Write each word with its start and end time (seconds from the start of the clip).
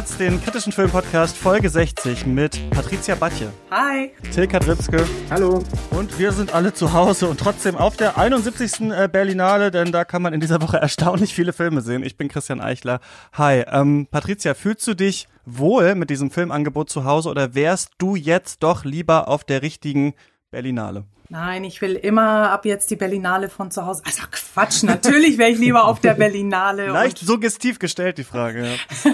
Cuts, 0.00 0.16
den 0.16 0.42
kritischen 0.42 0.72
Filmpodcast 0.72 1.36
Folge 1.36 1.68
60 1.68 2.24
mit 2.24 2.70
Patricia 2.70 3.14
Batje. 3.14 3.52
Hi. 3.70 4.12
Till 4.32 4.46
Kadritzke. 4.46 5.06
Hallo. 5.28 5.62
Und 5.90 6.18
wir 6.18 6.32
sind 6.32 6.54
alle 6.54 6.72
zu 6.72 6.94
Hause 6.94 7.28
und 7.28 7.38
trotzdem 7.38 7.76
auf 7.76 7.98
der 7.98 8.16
71. 8.16 8.92
Äh, 8.92 9.08
Berlinale, 9.12 9.70
denn 9.70 9.92
da 9.92 10.06
kann 10.06 10.22
man 10.22 10.32
in 10.32 10.40
dieser 10.40 10.62
Woche 10.62 10.76
erstaunlich 10.80 11.34
viele 11.34 11.52
Filme 11.52 11.82
sehen. 11.82 12.02
Ich 12.02 12.16
bin 12.16 12.28
Christian 12.28 12.62
Eichler. 12.62 13.00
Hi. 13.34 13.64
Ähm, 13.70 14.08
Patricia, 14.10 14.54
fühlst 14.54 14.86
du 14.86 14.94
dich 14.94 15.28
wohl 15.44 15.94
mit 15.94 16.08
diesem 16.08 16.30
Filmangebot 16.30 16.88
zu 16.88 17.04
Hause 17.04 17.28
oder 17.28 17.54
wärst 17.54 17.90
du 17.98 18.16
jetzt 18.16 18.62
doch 18.62 18.86
lieber 18.86 19.28
auf 19.28 19.44
der 19.44 19.60
richtigen 19.60 20.14
Berlinale? 20.50 21.04
Nein, 21.32 21.62
ich 21.62 21.80
will 21.80 21.94
immer 21.94 22.50
ab 22.50 22.64
jetzt 22.64 22.90
die 22.90 22.96
Berlinale 22.96 23.48
von 23.48 23.70
zu 23.70 23.86
Hause. 23.86 24.02
Also 24.04 24.22
Quatsch, 24.32 24.82
natürlich 24.82 25.38
wäre 25.38 25.50
ich 25.50 25.58
lieber 25.58 25.84
auf 25.84 26.00
der 26.00 26.14
Berlinale. 26.14 26.88
Leicht 26.88 27.18
suggestiv 27.18 27.78
gestellt, 27.78 28.18
die 28.18 28.24
Frage. 28.24 28.66
Ja. 28.66 29.12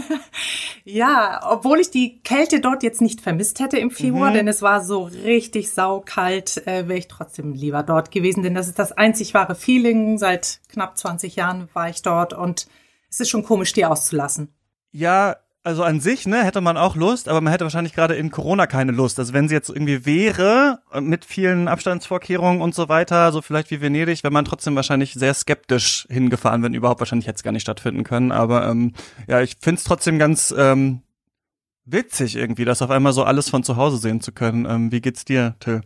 ja, 0.85 1.41
obwohl 1.47 1.79
ich 1.79 1.91
die 1.91 2.23
Kälte 2.23 2.61
dort 2.61 2.83
jetzt 2.83 3.03
nicht 3.03 3.21
vermisst 3.21 3.61
hätte 3.61 3.77
im 3.77 3.91
Februar, 3.91 4.31
mhm. 4.31 4.35
denn 4.35 4.49
es 4.49 4.63
war 4.63 4.83
so 4.83 5.03
richtig 5.03 5.73
saukalt, 5.73 6.67
äh, 6.67 6.89
wäre 6.89 6.99
ich 6.99 7.09
trotzdem 7.09 7.53
lieber 7.53 7.83
dort 7.83 8.11
gewesen, 8.11 8.43
denn 8.43 8.55
das 8.55 8.69
ist 8.69 8.79
das 8.79 8.93
einzig 8.93 9.35
wahre 9.35 9.55
Feeling. 9.55 10.17
Seit 10.17 10.61
knapp 10.71 10.97
20 10.97 11.37
Jahren 11.37 11.69
war 11.75 11.91
ich 11.91 12.01
dort 12.01 12.33
und 12.33 12.67
es 13.11 13.21
ist 13.21 13.29
schon 13.29 13.45
komisch, 13.45 13.75
die 13.75 13.85
auszulassen. 13.85 14.55
Ja, 14.91 15.37
also 15.67 15.83
an 15.83 15.99
sich, 15.99 16.29
ne, 16.29 16.45
hätte 16.45 16.61
man 16.61 16.77
auch 16.77 16.95
Lust, 16.95 17.29
aber 17.29 17.41
man 17.41 17.51
hätte 17.51 17.65
wahrscheinlich 17.65 17.93
gerade 17.93 18.15
in 18.15 18.31
Corona 18.31 18.69
keine 18.69 18.93
Lust. 18.93 19.19
Also 19.19 19.33
wenn 19.33 19.49
sie 19.49 19.55
jetzt 19.57 19.69
irgendwie 19.69 20.07
wäre, 20.07 20.79
äh, 20.93 21.01
mit 21.01 21.25
vielen 21.25 21.67
Abstandsvorkehrungen 21.67 22.63
und 22.63 22.73
so 22.73 22.89
weiter, 22.89 23.33
so 23.33 23.43
vielleicht 23.43 23.73
wie 23.73 23.81
Venedig, 23.81 24.23
wäre 24.23 24.33
man 24.33 24.45
trotzdem 24.45 24.77
wahrscheinlich 24.77 25.15
sehr 25.15 25.35
skeptisch 25.35 26.07
hingefahren, 26.09 26.63
wenn 26.63 26.73
überhaupt 26.73 27.01
wahrscheinlich 27.01 27.27
hätte 27.27 27.39
es 27.39 27.43
gar 27.43 27.51
nicht 27.51 27.63
stattfinden 27.63 28.05
können. 28.05 28.31
Aber 28.31 28.69
ähm, 28.69 28.93
ja, 29.27 29.41
ich 29.41 29.57
find's 29.61 29.83
trotzdem 29.83 30.21
ganz 30.21 30.55
ähm, 30.57 31.01
witzig 31.85 32.37
irgendwie, 32.37 32.65
das 32.65 32.81
auf 32.81 32.91
einmal 32.91 33.13
so 33.13 33.25
alles 33.25 33.51
von 33.51 33.65
zu 33.65 33.77
Hause 33.77 33.97
sehen 33.97 34.21
zu 34.21 34.31
können. 34.31 34.67
Ähm, 34.67 34.93
wie 34.93 35.01
geht's 35.01 35.25
dir, 35.25 35.57
Till? 35.59 35.81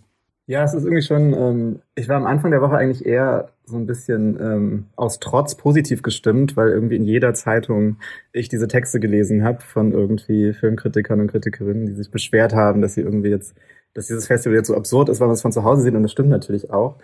Ja, 0.46 0.62
es 0.62 0.74
ist 0.74 0.84
irgendwie 0.84 1.02
schon, 1.02 1.32
ähm, 1.32 1.82
ich 1.94 2.06
war 2.06 2.16
am 2.16 2.26
Anfang 2.26 2.50
der 2.50 2.60
Woche 2.60 2.76
eigentlich 2.76 3.06
eher 3.06 3.48
so 3.70 3.76
ein 3.76 3.86
bisschen 3.86 4.38
ähm, 4.40 4.86
aus 4.96 5.20
Trotz 5.20 5.54
positiv 5.54 6.02
gestimmt, 6.02 6.56
weil 6.56 6.68
irgendwie 6.68 6.96
in 6.96 7.04
jeder 7.04 7.34
Zeitung 7.34 7.96
ich 8.32 8.48
diese 8.48 8.68
Texte 8.68 9.00
gelesen 9.00 9.44
habe 9.44 9.62
von 9.62 9.92
irgendwie 9.92 10.52
Filmkritikern 10.52 11.20
und 11.20 11.28
Kritikerinnen, 11.28 11.86
die 11.86 11.94
sich 11.94 12.10
beschwert 12.10 12.54
haben, 12.54 12.82
dass 12.82 12.94
sie 12.94 13.00
irgendwie 13.00 13.30
jetzt, 13.30 13.54
dass 13.94 14.06
dieses 14.06 14.26
Festival 14.26 14.56
jetzt 14.56 14.68
so 14.68 14.76
absurd 14.76 15.08
ist, 15.08 15.20
weil 15.20 15.28
man 15.28 15.34
es 15.34 15.42
von 15.42 15.52
zu 15.52 15.64
Hause 15.64 15.82
sieht 15.82 15.94
und 15.94 16.02
das 16.02 16.12
stimmt 16.12 16.30
natürlich 16.30 16.70
auch. 16.70 16.98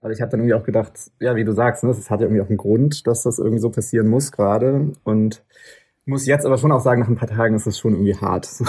Aber 0.00 0.12
ich 0.12 0.20
habe 0.20 0.30
dann 0.30 0.40
irgendwie 0.40 0.54
auch 0.54 0.64
gedacht, 0.64 0.92
ja, 1.20 1.36
wie 1.36 1.44
du 1.44 1.52
sagst, 1.52 1.82
ne, 1.84 1.90
es 1.90 2.10
hat 2.10 2.20
ja 2.20 2.26
irgendwie 2.26 2.42
auch 2.42 2.48
einen 2.48 2.58
Grund, 2.58 3.06
dass 3.06 3.22
das 3.22 3.38
irgendwie 3.38 3.60
so 3.60 3.70
passieren 3.70 4.08
muss 4.08 4.32
gerade 4.32 4.92
und 5.04 5.42
muss 6.06 6.26
jetzt 6.26 6.46
aber 6.46 6.56
schon 6.56 6.70
auch 6.70 6.80
sagen, 6.80 7.00
nach 7.00 7.08
ein 7.08 7.16
paar 7.16 7.28
Tagen 7.28 7.56
ist 7.56 7.66
es 7.66 7.78
schon 7.78 7.94
irgendwie 7.94 8.16
hart, 8.16 8.44
so, 8.46 8.64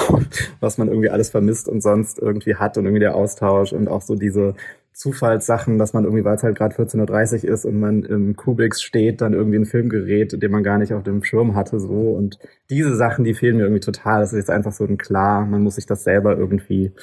was 0.59 0.77
man 0.77 0.87
irgendwie 0.87 1.09
alles 1.09 1.29
vermisst 1.29 1.69
und 1.69 1.81
sonst 1.81 2.19
irgendwie 2.19 2.55
hat 2.55 2.77
und 2.77 2.85
irgendwie 2.85 3.01
der 3.01 3.15
Austausch 3.15 3.73
und 3.73 3.87
auch 3.87 4.01
so 4.01 4.15
diese 4.15 4.55
Zufallssachen, 4.97 5.77
dass 5.77 5.93
man 5.93 6.05
irgendwie, 6.05 6.25
weil 6.25 6.37
es 6.37 6.43
halt 6.43 6.57
gerade 6.57 6.75
14.30 6.75 7.43
Uhr 7.43 7.53
ist 7.53 7.65
und 7.65 7.79
man 7.79 8.01
im 8.01 8.35
Kubix 8.35 8.81
steht, 8.81 9.21
dann 9.21 9.33
irgendwie 9.33 9.59
ein 9.59 9.65
Film 9.67 9.89
gerät, 9.89 10.41
den 10.41 10.51
man 10.51 10.63
gar 10.63 10.79
nicht 10.79 10.91
auf 10.91 11.03
dem 11.03 11.23
Schirm 11.23 11.53
hatte, 11.53 11.79
so. 11.79 12.13
Und 12.13 12.39
diese 12.71 12.95
Sachen, 12.95 13.23
die 13.23 13.35
fehlen 13.35 13.57
mir 13.57 13.63
irgendwie 13.63 13.79
total. 13.79 14.21
Das 14.21 14.33
ist 14.33 14.39
jetzt 14.39 14.49
einfach 14.49 14.71
so 14.71 14.85
ein 14.85 14.97
klar, 14.97 15.45
man 15.45 15.61
muss 15.61 15.75
sich 15.75 15.85
das 15.85 16.03
selber 16.03 16.35
irgendwie 16.35 16.93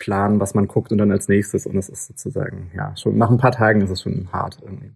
planen, 0.00 0.40
was 0.40 0.54
man 0.54 0.66
guckt 0.66 0.90
und 0.90 0.98
dann 0.98 1.12
als 1.12 1.28
nächstes. 1.28 1.64
Und 1.64 1.76
es 1.76 1.88
ist 1.88 2.08
sozusagen, 2.08 2.72
ja, 2.74 2.92
schon 2.96 3.16
nach 3.16 3.30
ein 3.30 3.38
paar 3.38 3.52
Tagen 3.52 3.82
ist 3.82 3.90
es 3.90 4.02
schon 4.02 4.28
hart 4.32 4.58
irgendwie. 4.60 4.90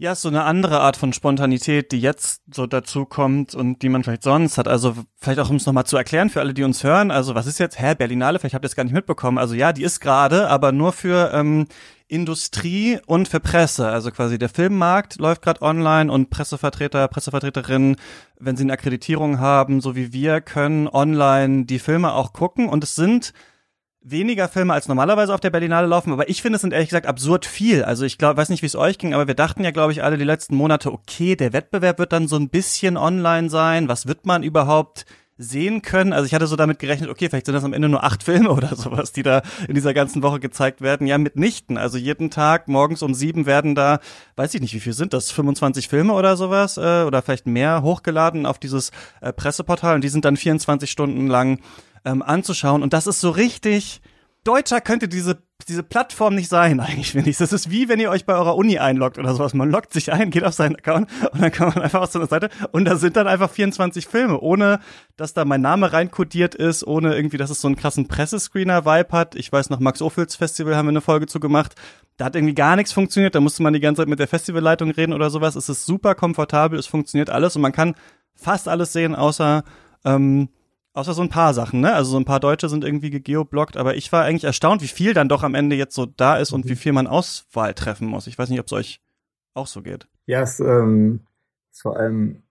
Ja, 0.00 0.14
so 0.14 0.28
eine 0.28 0.44
andere 0.44 0.80
Art 0.80 0.96
von 0.96 1.12
Spontanität, 1.12 1.92
die 1.92 2.00
jetzt 2.00 2.40
so 2.50 2.66
dazu 2.66 3.04
kommt 3.04 3.54
und 3.54 3.82
die 3.82 3.90
man 3.90 4.02
vielleicht 4.02 4.22
sonst 4.22 4.56
hat. 4.56 4.66
Also 4.66 4.94
vielleicht 5.18 5.38
auch, 5.40 5.50
um 5.50 5.56
es 5.56 5.66
nochmal 5.66 5.84
zu 5.84 5.98
erklären 5.98 6.30
für 6.30 6.40
alle, 6.40 6.54
die 6.54 6.62
uns 6.62 6.82
hören. 6.82 7.10
Also 7.10 7.34
was 7.34 7.46
ist 7.46 7.58
jetzt, 7.58 7.78
hä, 7.78 7.94
Berlinale? 7.96 8.38
Vielleicht 8.38 8.54
habt 8.54 8.64
ihr 8.64 8.68
es 8.68 8.76
gar 8.76 8.84
nicht 8.84 8.94
mitbekommen. 8.94 9.36
Also 9.36 9.54
ja, 9.54 9.74
die 9.74 9.82
ist 9.82 10.00
gerade, 10.00 10.48
aber 10.48 10.72
nur 10.72 10.94
für 10.94 11.32
ähm, 11.34 11.66
Industrie 12.08 12.98
und 13.04 13.28
für 13.28 13.40
Presse. 13.40 13.88
Also 13.88 14.10
quasi 14.10 14.38
der 14.38 14.48
Filmmarkt 14.48 15.18
läuft 15.18 15.42
gerade 15.42 15.60
online 15.60 16.10
und 16.10 16.30
Pressevertreter, 16.30 17.06
Pressevertreterinnen, 17.06 17.96
wenn 18.38 18.56
sie 18.56 18.62
eine 18.62 18.72
Akkreditierung 18.72 19.38
haben, 19.38 19.82
so 19.82 19.96
wie 19.96 20.14
wir, 20.14 20.40
können 20.40 20.88
online 20.88 21.66
die 21.66 21.78
Filme 21.78 22.14
auch 22.14 22.32
gucken. 22.32 22.70
Und 22.70 22.84
es 22.84 22.94
sind 22.94 23.34
weniger 24.02 24.48
Filme 24.48 24.72
als 24.72 24.88
normalerweise 24.88 25.34
auf 25.34 25.40
der 25.40 25.50
Berlinale 25.50 25.86
laufen, 25.86 26.12
aber 26.12 26.28
ich 26.28 26.42
finde 26.42 26.56
es 26.56 26.62
sind 26.62 26.72
ehrlich 26.72 26.88
gesagt 26.88 27.06
absurd 27.06 27.44
viel. 27.44 27.84
Also 27.84 28.04
ich 28.04 28.18
glaube, 28.18 28.38
weiß 28.38 28.48
nicht, 28.48 28.62
wie 28.62 28.66
es 28.66 28.76
euch 28.76 28.98
ging, 28.98 29.12
aber 29.12 29.26
wir 29.26 29.34
dachten 29.34 29.62
ja, 29.62 29.70
glaube 29.70 29.92
ich, 29.92 30.02
alle 30.02 30.16
die 30.16 30.24
letzten 30.24 30.56
Monate, 30.56 30.92
okay, 30.92 31.36
der 31.36 31.52
Wettbewerb 31.52 31.98
wird 31.98 32.12
dann 32.12 32.28
so 32.28 32.36
ein 32.36 32.48
bisschen 32.48 32.96
online 32.96 33.50
sein. 33.50 33.88
Was 33.88 34.06
wird 34.06 34.24
man 34.24 34.42
überhaupt 34.42 35.04
sehen 35.36 35.82
können? 35.82 36.12
Also 36.14 36.26
ich 36.26 36.34
hatte 36.34 36.46
so 36.46 36.56
damit 36.56 36.78
gerechnet, 36.78 37.10
okay, 37.10 37.28
vielleicht 37.28 37.46
sind 37.46 37.54
das 37.54 37.64
am 37.64 37.74
Ende 37.74 37.90
nur 37.90 38.02
acht 38.02 38.22
Filme 38.24 38.50
oder 38.50 38.74
sowas, 38.74 39.12
die 39.12 39.22
da 39.22 39.42
in 39.68 39.74
dieser 39.74 39.92
ganzen 39.92 40.22
Woche 40.22 40.40
gezeigt 40.40 40.80
werden. 40.80 41.06
Ja, 41.06 41.18
mitnichten. 41.18 41.76
Also 41.76 41.98
jeden 41.98 42.30
Tag 42.30 42.68
morgens 42.68 43.02
um 43.02 43.12
sieben 43.12 43.44
werden 43.44 43.74
da, 43.74 44.00
weiß 44.36 44.54
ich 44.54 44.62
nicht, 44.62 44.74
wie 44.74 44.80
viel 44.80 44.94
sind 44.94 45.12
das, 45.12 45.30
25 45.30 45.88
Filme 45.88 46.14
oder 46.14 46.38
sowas 46.38 46.78
äh, 46.78 47.04
oder 47.04 47.20
vielleicht 47.20 47.46
mehr 47.46 47.82
hochgeladen 47.82 48.46
auf 48.46 48.58
dieses 48.58 48.92
äh, 49.20 49.30
Presseportal 49.32 49.96
und 49.96 50.04
die 50.04 50.08
sind 50.08 50.24
dann 50.24 50.38
24 50.38 50.90
Stunden 50.90 51.26
lang 51.26 51.60
ähm, 52.04 52.22
anzuschauen. 52.22 52.82
Und 52.82 52.92
das 52.92 53.06
ist 53.06 53.20
so 53.20 53.30
richtig. 53.30 54.00
Deutscher 54.42 54.80
könnte 54.80 55.06
diese, 55.06 55.42
diese 55.68 55.82
Plattform 55.82 56.34
nicht 56.34 56.48
sein, 56.48 56.80
eigentlich, 56.80 57.12
finde 57.12 57.28
ich. 57.28 57.36
Das 57.36 57.52
ist 57.52 57.70
wie, 57.70 57.88
wenn 57.88 58.00
ihr 58.00 58.10
euch 58.10 58.24
bei 58.24 58.34
eurer 58.34 58.56
Uni 58.56 58.78
einloggt 58.78 59.18
oder 59.18 59.34
sowas. 59.34 59.52
Man 59.52 59.70
loggt 59.70 59.92
sich 59.92 60.12
ein, 60.12 60.30
geht 60.30 60.44
auf 60.44 60.54
seinen 60.54 60.76
Account 60.76 61.10
und 61.32 61.42
dann 61.42 61.52
kann 61.52 61.68
man 61.68 61.82
einfach 61.82 62.00
auf 62.00 62.10
so 62.10 62.18
eine 62.18 62.28
Seite 62.28 62.48
und 62.72 62.86
da 62.86 62.96
sind 62.96 63.16
dann 63.16 63.28
einfach 63.28 63.50
24 63.50 64.06
Filme, 64.06 64.40
ohne 64.40 64.80
dass 65.16 65.34
da 65.34 65.44
mein 65.44 65.60
Name 65.60 65.92
reinkodiert 65.92 66.54
ist, 66.54 66.86
ohne 66.86 67.14
irgendwie, 67.14 67.36
dass 67.36 67.50
es 67.50 67.60
so 67.60 67.68
einen 67.68 67.76
krassen 67.76 68.08
Pressescreener-Vibe 68.08 69.12
hat. 69.12 69.34
Ich 69.34 69.52
weiß 69.52 69.68
noch, 69.68 69.80
Max 69.80 70.00
Ophüls 70.00 70.36
Festival 70.36 70.74
haben 70.74 70.86
wir 70.86 70.90
eine 70.90 71.02
Folge 71.02 71.26
zu 71.26 71.38
gemacht. 71.38 71.74
Da 72.16 72.26
hat 72.26 72.36
irgendwie 72.36 72.54
gar 72.54 72.76
nichts 72.76 72.92
funktioniert, 72.92 73.34
da 73.34 73.40
musste 73.40 73.62
man 73.62 73.72
die 73.72 73.80
ganze 73.80 74.02
Zeit 74.02 74.08
mit 74.08 74.18
der 74.18 74.28
Festivalleitung 74.28 74.90
reden 74.90 75.12
oder 75.12 75.30
sowas. 75.30 75.54
Es 75.54 75.68
ist 75.68 75.84
super 75.84 76.14
komfortabel, 76.14 76.78
es 76.78 76.86
funktioniert 76.86 77.28
alles 77.28 77.56
und 77.56 77.62
man 77.62 77.72
kann 77.72 77.94
fast 78.34 78.68
alles 78.68 78.92
sehen, 78.92 79.14
außer 79.14 79.64
ähm, 80.04 80.48
Außer 80.92 81.14
so 81.14 81.22
ein 81.22 81.28
paar 81.28 81.54
Sachen, 81.54 81.80
ne? 81.80 81.94
Also 81.94 82.10
so 82.10 82.16
ein 82.16 82.24
paar 82.24 82.40
Deutsche 82.40 82.68
sind 82.68 82.84
irgendwie 82.84 83.10
gegeoblockt, 83.10 83.76
aber 83.76 83.94
ich 83.96 84.10
war 84.10 84.24
eigentlich 84.24 84.44
erstaunt, 84.44 84.82
wie 84.82 84.88
viel 84.88 85.14
dann 85.14 85.28
doch 85.28 85.44
am 85.44 85.54
Ende 85.54 85.76
jetzt 85.76 85.94
so 85.94 86.06
da 86.06 86.36
ist 86.36 86.52
und 86.52 86.64
wie 86.64 86.72
mhm. 86.72 86.76
viel 86.76 86.92
man 86.92 87.06
Auswahl 87.06 87.74
treffen 87.74 88.08
muss. 88.08 88.26
Ich 88.26 88.38
weiß 88.38 88.48
nicht, 88.48 88.60
ob 88.60 88.66
es 88.66 88.72
euch 88.72 89.00
auch 89.54 89.68
so 89.68 89.82
geht. 89.82 90.08
Ja, 90.26 90.42
es 90.42 90.58
ähm, 90.58 91.20
ist 91.70 91.82
vor 91.82 91.96
allem 91.96 92.42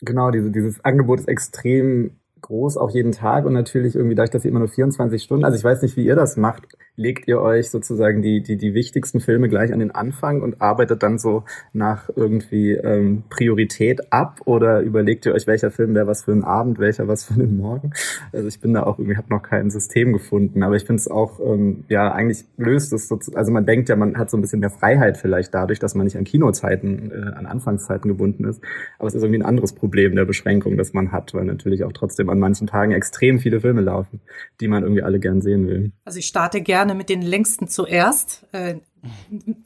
genau 0.00 0.30
diese, 0.30 0.50
dieses 0.50 0.84
Angebot 0.84 1.20
ist 1.20 1.28
extrem 1.28 2.16
groß, 2.40 2.76
auch 2.76 2.90
jeden 2.90 3.12
Tag 3.12 3.44
und 3.44 3.52
natürlich 3.52 3.94
irgendwie 3.94 4.14
dadurch, 4.14 4.30
dass 4.30 4.44
ihr 4.44 4.50
immer 4.50 4.60
nur 4.60 4.68
24 4.68 5.22
Stunden, 5.22 5.44
also 5.44 5.56
ich 5.56 5.64
weiß 5.64 5.82
nicht, 5.82 5.96
wie 5.96 6.04
ihr 6.04 6.16
das 6.16 6.36
macht, 6.36 6.76
legt 6.96 7.28
ihr 7.28 7.40
euch 7.40 7.70
sozusagen 7.70 8.22
die, 8.22 8.42
die, 8.42 8.56
die 8.56 8.74
wichtigsten 8.74 9.20
Filme 9.20 9.48
gleich 9.48 9.72
an 9.72 9.78
den 9.78 9.90
Anfang 9.90 10.42
und 10.42 10.60
arbeitet 10.60 11.02
dann 11.02 11.18
so 11.18 11.44
nach 11.72 12.08
irgendwie 12.14 12.72
ähm, 12.72 13.24
Priorität 13.28 14.12
ab 14.12 14.40
oder 14.46 14.80
überlegt 14.80 15.26
ihr 15.26 15.34
euch, 15.34 15.46
welcher 15.46 15.70
Film 15.70 15.94
wäre 15.94 16.06
was 16.06 16.24
für 16.24 16.32
einen 16.32 16.44
Abend, 16.44 16.78
welcher 16.78 17.06
was 17.06 17.24
für 17.24 17.34
einen 17.34 17.58
Morgen? 17.58 17.92
Also 18.32 18.48
ich 18.48 18.60
bin 18.60 18.72
da 18.72 18.84
auch 18.84 18.98
irgendwie, 18.98 19.16
habe 19.16 19.28
noch 19.30 19.42
kein 19.42 19.70
System 19.70 20.12
gefunden, 20.12 20.62
aber 20.62 20.76
ich 20.76 20.84
finde 20.84 21.00
es 21.00 21.08
auch, 21.08 21.38
ähm, 21.40 21.84
ja, 21.88 22.12
eigentlich 22.12 22.44
löst 22.56 22.92
es 22.92 23.08
so, 23.08 23.18
also 23.34 23.52
man 23.52 23.66
denkt 23.66 23.88
ja, 23.88 23.96
man 23.96 24.16
hat 24.16 24.30
so 24.30 24.36
ein 24.36 24.40
bisschen 24.40 24.60
mehr 24.60 24.70
Freiheit 24.70 25.18
vielleicht 25.18 25.54
dadurch, 25.54 25.78
dass 25.78 25.94
man 25.94 26.04
nicht 26.04 26.16
an 26.16 26.24
Kinozeiten, 26.24 27.10
äh, 27.10 27.36
an 27.36 27.46
Anfangszeiten 27.46 28.08
gebunden 28.08 28.44
ist, 28.44 28.62
aber 28.98 29.08
es 29.08 29.14
ist 29.14 29.22
irgendwie 29.22 29.40
ein 29.40 29.46
anderes 29.46 29.74
Problem 29.74 30.16
der 30.16 30.24
Beschränkung, 30.24 30.76
das 30.76 30.94
man 30.94 31.12
hat, 31.12 31.34
weil 31.34 31.44
natürlich 31.44 31.84
auch 31.84 31.92
trotzdem 31.92 32.30
an 32.30 32.38
manchen 32.38 32.66
Tagen 32.66 32.92
extrem 32.92 33.38
viele 33.38 33.60
Filme 33.60 33.82
laufen, 33.82 34.20
die 34.60 34.68
man 34.68 34.82
irgendwie 34.82 35.02
alle 35.02 35.20
gern 35.20 35.40
sehen 35.40 35.68
will. 35.68 35.92
Also 36.04 36.18
ich 36.18 36.26
starte 36.26 36.62
gerne 36.62 36.85
mit 36.94 37.08
den 37.08 37.22
längsten 37.22 37.68
zuerst. 37.68 38.44
Äh, 38.52 38.76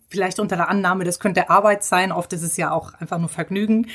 vielleicht 0.08 0.40
unter 0.40 0.56
der 0.56 0.68
Annahme, 0.68 1.04
das 1.04 1.20
könnte 1.20 1.50
Arbeit 1.50 1.84
sein. 1.84 2.12
Oft 2.12 2.32
ist 2.32 2.42
es 2.42 2.56
ja 2.56 2.70
auch 2.70 2.94
einfach 2.94 3.18
nur 3.18 3.28
Vergnügen. 3.28 3.86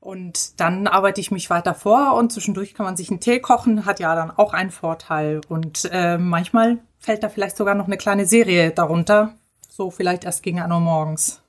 Und 0.00 0.60
dann 0.60 0.86
arbeite 0.86 1.20
ich 1.20 1.30
mich 1.32 1.50
weiter 1.50 1.74
vor 1.74 2.14
und 2.14 2.32
zwischendurch 2.32 2.74
kann 2.74 2.86
man 2.86 2.96
sich 2.96 3.10
einen 3.10 3.18
Tee 3.18 3.40
kochen, 3.40 3.86
hat 3.86 3.98
ja 3.98 4.14
dann 4.14 4.30
auch 4.30 4.52
einen 4.52 4.70
Vorteil. 4.70 5.40
Und 5.48 5.88
äh, 5.90 6.16
manchmal 6.16 6.78
fällt 6.98 7.22
da 7.22 7.28
vielleicht 7.28 7.56
sogar 7.56 7.74
noch 7.74 7.86
eine 7.86 7.96
kleine 7.96 8.26
Serie 8.26 8.70
darunter. 8.70 9.34
So 9.68 9.90
vielleicht 9.90 10.24
erst 10.24 10.42
gegen 10.42 10.60
1 10.60 10.72
Uhr 10.72 10.80
morgens. 10.80 11.42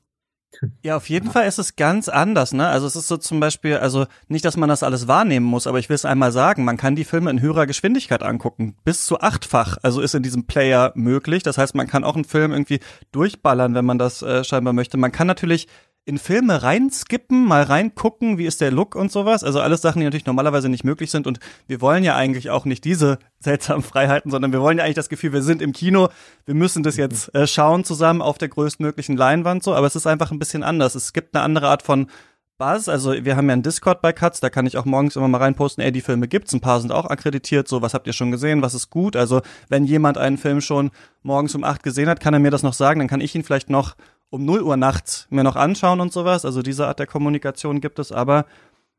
Ja, 0.84 0.98
auf 0.98 1.10
jeden 1.10 1.32
Fall 1.32 1.48
ist 1.48 1.60
es 1.60 1.76
ganz 1.76 2.10
anders, 2.10 2.54
ne? 2.54 2.68
Also 2.68 2.88
es 2.88 2.96
ist 2.96 3.08
so 3.08 3.18
zum 3.18 3.40
Beispiel, 3.40 3.78
also 3.78 4.06
nicht, 4.28 4.46
dass 4.46 4.58
man 4.58 4.70
das 4.70 4.84
alles 4.84 5.08
wahrnehmen 5.08 5.46
muss, 5.46 5.68
aber 5.68 5.80
ich 5.80 5.90
will 5.90 5.96
es 5.96 6.06
einmal 6.06 6.32
sagen, 6.32 6.66
man 6.66 6.78
kann 6.78 6.96
die 6.96 7.04
Filme 7.04 7.30
in 7.30 7.42
höherer 7.42 7.68
Geschwindigkeit 7.68 8.24
angucken. 8.24 8.76
Bis 8.84 9.06
zu 9.06 9.20
achtfach, 9.20 9.78
also 9.84 10.02
ist 10.02 10.16
in 10.16 10.24
diesem 10.24 10.46
Player 10.46 10.92
möglich. 10.96 11.44
Das 11.44 11.58
heißt, 11.58 11.76
man 11.76 11.88
kann 11.88 12.04
auch 12.04 12.16
einen 12.16 12.26
Film 12.26 12.52
irgendwie 12.52 12.80
durchballern, 13.12 13.76
wenn 13.76 13.86
man 13.86 13.98
das 14.00 14.22
äh, 14.22 14.44
scheinbar 14.44 14.74
möchte. 14.74 14.98
Man 14.98 15.12
kann 15.12 15.28
natürlich 15.28 15.68
in 16.08 16.18
Filme 16.18 16.64
reinskippen, 16.64 17.46
mal 17.46 17.64
reingucken, 17.64 18.38
wie 18.38 18.46
ist 18.46 18.62
der 18.62 18.72
Look 18.72 18.96
und 18.96 19.12
sowas. 19.12 19.44
Also 19.44 19.60
alles 19.60 19.82
Sachen, 19.82 20.00
die 20.00 20.06
natürlich 20.06 20.26
normalerweise 20.26 20.70
nicht 20.70 20.86
möglich 20.86 21.12
sind. 21.12 21.28
Und 21.28 21.42
wir 21.68 21.82
wollen 21.82 22.02
ja 22.06 22.16
eigentlich 22.16 22.50
auch 22.50 22.64
nicht 22.64 22.86
diese 22.86 23.20
seltsamen 23.40 23.84
Freiheiten, 23.84 24.32
sondern 24.32 24.54
wir 24.54 24.62
wollen 24.62 24.78
ja 24.78 24.86
eigentlich 24.86 24.96
das 24.96 25.10
Gefühl, 25.10 25.34
wir 25.34 25.42
sind 25.42 25.62
im 25.62 25.74
Kino, 25.74 26.08
wir 26.46 26.56
müssen 26.56 26.82
das 26.82 26.96
jetzt 26.96 27.36
äh, 27.36 27.46
schauen 27.46 27.84
zusammen 27.84 28.22
auf 28.22 28.38
der 28.38 28.48
größtmöglichen 28.48 29.18
Leinwand 29.18 29.64
so. 29.64 29.76
Aber 29.76 29.86
es 29.86 29.98
ist 29.98 30.08
einfach 30.08 30.32
ein 30.32 30.40
bisschen 30.40 30.64
anders. 30.64 30.96
Es 30.96 31.12
gibt 31.12 31.36
eine 31.36 31.44
andere 31.44 31.68
Art 31.68 31.84
von 31.84 32.08
Buzz. 32.58 32.88
Also 32.88 33.14
wir 33.26 33.36
haben 33.36 33.48
ja 33.48 33.54
einen 33.54 33.64
Discord 33.64 34.02
bei 34.02 34.14
Katz, 34.14 34.40
da 34.40 34.50
kann 34.50 34.66
ich 34.66 34.78
auch 34.78 34.86
morgens 34.86 35.18
immer 35.18 35.28
mal 35.28 35.40
reinposten, 35.40 35.84
ey, 35.84 35.92
die 35.92 36.02
Filme 36.02 36.28
gibt's, 36.28 36.54
ein 36.54 36.62
paar 36.62 36.80
sind 36.80 36.92
auch 36.92 37.06
akkreditiert, 37.06 37.68
so, 37.68 37.82
was 37.82 37.94
habt 37.94 38.08
ihr 38.08 38.14
schon 38.14 38.32
gesehen, 38.32 38.62
was 38.62 38.74
ist 38.74 38.90
gut? 38.90 39.16
Also 39.16 39.42
wenn 39.70 39.86
jemand 39.86 40.18
einen 40.18 40.38
Film 40.38 40.62
schon 40.62 40.90
morgens 41.22 41.54
um 41.54 41.64
acht 41.64 41.84
gesehen 41.84 42.10
hat, 42.10 42.20
kann 42.20 42.34
er 42.34 42.40
mir 42.40 42.50
das 42.50 42.64
noch 42.64 42.74
sagen, 42.74 43.00
dann 43.00 43.08
kann 43.08 43.22
ich 43.22 43.36
ihn 43.36 43.44
vielleicht 43.44 43.70
noch 43.70 43.96
um 44.30 44.46
0 44.46 44.62
Uhr 44.62 44.78
nachts 44.78 45.28
mir 45.30 45.44
noch 45.44 45.56
anschauen 45.56 46.02
und 46.02 46.12
sowas. 46.12 46.46
Also 46.46 46.62
diese 46.62 46.88
Art 46.88 47.00
der 47.00 47.08
Kommunikation 47.08 47.82
gibt 47.82 48.00
es, 48.00 48.12
aber 48.12 48.46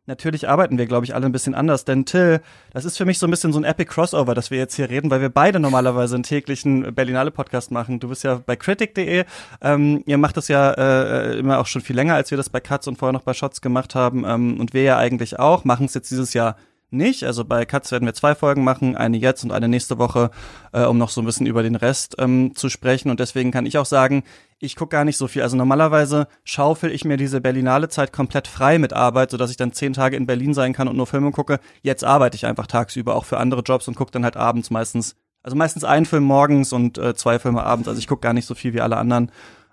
natürlich 0.07 0.49
arbeiten 0.49 0.79
wir, 0.79 0.87
glaube 0.87 1.05
ich, 1.05 1.15
alle 1.15 1.27
ein 1.27 1.33
bisschen 1.33 1.55
anders. 1.55 1.85
Denn 1.85 2.07
Till, 2.07 2.41
das 2.73 2.85
ist 2.85 2.97
für 2.97 3.05
mich 3.05 3.19
so 3.19 3.27
ein 3.27 3.31
bisschen 3.31 3.53
so 3.53 3.61
ein 3.61 3.65
Epic 3.65 3.91
Crossover, 3.93 4.35
dass 4.35 4.51
wir 4.51 4.59
jetzt 4.59 4.75
hier 4.75 4.91
reden, 4.91 5.11
weil 5.11 5.21
wir 5.21 5.29
beide 5.29 5.61
normalerweise 5.61 6.17
einen 6.17 6.25
täglichen 6.25 6.95
Berlinale-Podcast 6.95 7.71
machen. 7.71 8.01
Du 8.01 8.09
bist 8.09 8.25
ja 8.25 8.41
bei 8.45 8.57
critic.de. 8.57 9.25
Ähm, 9.61 10.03
ihr 10.07 10.19
macht 10.19 10.37
das 10.37 10.49
ja 10.49 10.73
äh, 10.73 11.39
immer 11.39 11.59
auch 11.59 11.67
schon 11.67 11.83
viel 11.83 11.95
länger, 11.95 12.15
als 12.15 12.31
wir 12.31 12.39
das 12.39 12.49
bei 12.51 12.61
Katz 12.61 12.87
und 12.87 12.97
vorher 12.97 13.13
noch 13.13 13.23
bei 13.23 13.35
Shots 13.35 13.61
gemacht 13.61 13.95
haben. 13.95 14.25
Ähm, 14.25 14.59
und 14.59 14.73
wir 14.73 14.83
ja 14.83 14.97
eigentlich 14.97 15.39
auch, 15.39 15.65
machen 15.65 15.87
es 15.87 15.95
jetzt 15.95 16.11
dieses 16.11 16.33
Jahr 16.33 16.57
nicht. 16.91 17.25
Also 17.25 17.45
bei 17.45 17.65
Katz 17.65 17.93
werden 17.93 18.07
wir 18.07 18.15
zwei 18.15 18.35
Folgen 18.35 18.65
machen, 18.65 18.97
eine 18.97 19.17
jetzt 19.17 19.45
und 19.45 19.53
eine 19.53 19.69
nächste 19.69 19.99
Woche, 19.99 20.31
äh, 20.73 20.85
um 20.85 20.99
noch 20.99 21.11
so 21.11 21.21
ein 21.21 21.25
bisschen 21.25 21.47
über 21.47 21.63
den 21.63 21.75
Rest 21.75 22.17
ähm, 22.19 22.55
zu 22.55 22.69
sprechen. 22.69 23.11
Und 23.11 23.21
deswegen 23.21 23.51
kann 23.51 23.67
ich 23.67 23.79
auch 23.79 23.87
sagen, 23.87 24.25
ich 24.59 24.77
gucke 24.77 24.91
gar 24.91 25.05
nicht 25.05 25.17
so 25.17 25.29
viel. 25.29 25.43
Also 25.43 25.57
normalerweise 25.57 26.29
schaufel 26.45 26.91
ich 26.91 27.05
mir 27.05 27.17
diese 27.17 27.41
Berlinale 27.41 27.89
Zeit 27.89 28.13
komplett 28.13 28.49
frei 28.49 28.79
mit 28.79 28.93
Arbeit, 28.93 29.31
sodass 29.31 29.51
ich 29.51 29.57
dann 29.57 29.73
zehn 29.73 29.93
Tage 29.93 30.17
in 30.17 30.27
Berlin 30.27 30.55
sein 30.55 30.73
kann 30.73 30.89
und 30.89 30.97
nur 30.97 31.07
Filme 31.07 31.31
gucke. 31.31 31.61
Jetzt 31.83 32.05
arbeite 32.05 32.37
ich 32.37 32.47
einfach 32.47 32.67
tagsüber 32.67 33.15
auch 33.15 33.25
für 33.25 33.39
andere 33.39 33.63
Jobs 33.63 33.89
und 33.89 33.95
gucke 33.95 34.11
dann 34.11 34.25
halt 34.25 34.37
abends 34.37 34.71
meistens. 34.71 35.17
Also 35.43 35.57
meistens 35.57 35.85
einen 35.85 36.07
Film 36.07 36.25
morgens 36.25 36.73
und 36.73 36.99
äh, 36.99 37.15
zwei 37.15 37.39
Filme 37.39 37.63
abends. 37.63 37.89
Also 37.89 37.99
ich 37.99 38.09
gucke 38.09 38.23
gar 38.23 38.33
nicht 38.33 38.47
so 38.47 38.55
viel 38.55 38.75
wie 38.75 38.81
alle 38.81 38.97
anderen. 38.97 39.31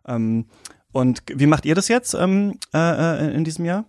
Ähm, 0.07 0.45
und 0.91 1.23
wie 1.27 1.47
macht 1.47 1.65
ihr 1.65 1.75
das 1.75 1.87
jetzt 1.87 2.13
ähm, 2.13 2.57
äh, 2.73 2.77
äh 2.77 3.35
in 3.35 3.43
diesem 3.43 3.65
Jahr? 3.65 3.85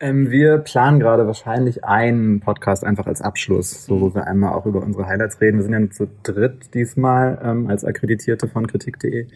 Ähm, 0.00 0.30
wir 0.30 0.58
planen 0.58 1.00
gerade 1.00 1.26
wahrscheinlich 1.26 1.84
einen 1.84 2.40
Podcast 2.40 2.84
einfach 2.84 3.06
als 3.06 3.20
Abschluss, 3.20 3.84
so 3.84 4.00
wo 4.00 4.14
wir 4.14 4.26
einmal 4.26 4.52
auch 4.52 4.64
über 4.64 4.82
unsere 4.82 5.06
Highlights 5.06 5.40
reden. 5.40 5.56
Wir 5.56 5.64
sind 5.64 5.72
ja 5.72 5.80
nur 5.80 5.90
zu 5.90 6.08
dritt 6.22 6.72
diesmal 6.74 7.38
ähm, 7.42 7.66
als 7.66 7.84
Akkreditierte 7.84 8.46
von 8.46 8.66
kritik.de 8.68 9.26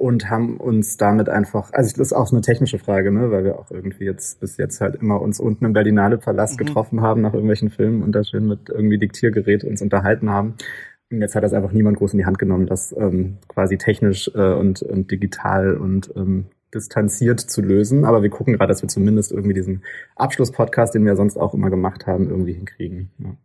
und 0.00 0.30
haben 0.30 0.56
uns 0.56 0.96
damit 0.96 1.28
einfach, 1.28 1.70
also 1.74 1.90
das 1.90 2.08
ist 2.08 2.12
auch 2.14 2.32
eine 2.32 2.40
technische 2.40 2.78
Frage, 2.78 3.12
ne, 3.12 3.30
weil 3.30 3.44
wir 3.44 3.58
auch 3.58 3.70
irgendwie 3.70 4.04
jetzt 4.04 4.40
bis 4.40 4.56
jetzt 4.56 4.80
halt 4.80 4.94
immer 4.94 5.20
uns 5.20 5.38
unten 5.38 5.66
im 5.66 5.74
Berlinale 5.74 6.16
Palast 6.16 6.58
mhm. 6.58 6.64
getroffen 6.64 7.02
haben 7.02 7.20
nach 7.20 7.34
irgendwelchen 7.34 7.68
Filmen 7.68 8.02
und 8.02 8.12
da 8.12 8.24
schön 8.24 8.46
mit 8.46 8.70
irgendwie 8.70 8.96
Diktiergerät 8.96 9.62
uns 9.64 9.82
unterhalten 9.82 10.30
haben. 10.30 10.54
Und 11.10 11.20
jetzt 11.20 11.34
hat 11.34 11.44
das 11.44 11.52
einfach 11.52 11.72
niemand 11.72 11.98
groß 11.98 12.14
in 12.14 12.18
die 12.18 12.24
Hand 12.24 12.38
genommen, 12.38 12.66
das 12.66 12.94
ähm, 12.96 13.36
quasi 13.48 13.76
technisch 13.76 14.30
äh, 14.34 14.54
und, 14.54 14.80
und 14.80 15.10
digital 15.10 15.76
und 15.76 16.10
ähm, 16.16 16.46
distanziert 16.74 17.40
zu 17.40 17.62
lösen. 17.62 18.04
Aber 18.04 18.22
wir 18.22 18.30
gucken 18.30 18.54
gerade, 18.54 18.68
dass 18.68 18.82
wir 18.82 18.88
zumindest 18.88 19.32
irgendwie 19.32 19.54
diesen 19.54 19.82
Abschlusspodcast, 20.16 20.94
den 20.94 21.04
wir 21.04 21.16
sonst 21.16 21.36
auch 21.36 21.54
immer 21.54 21.70
gemacht 21.70 22.06
haben, 22.06 22.28
irgendwie 22.28 22.52
hinkriegen. 22.52 23.10
Ja. 23.18 23.36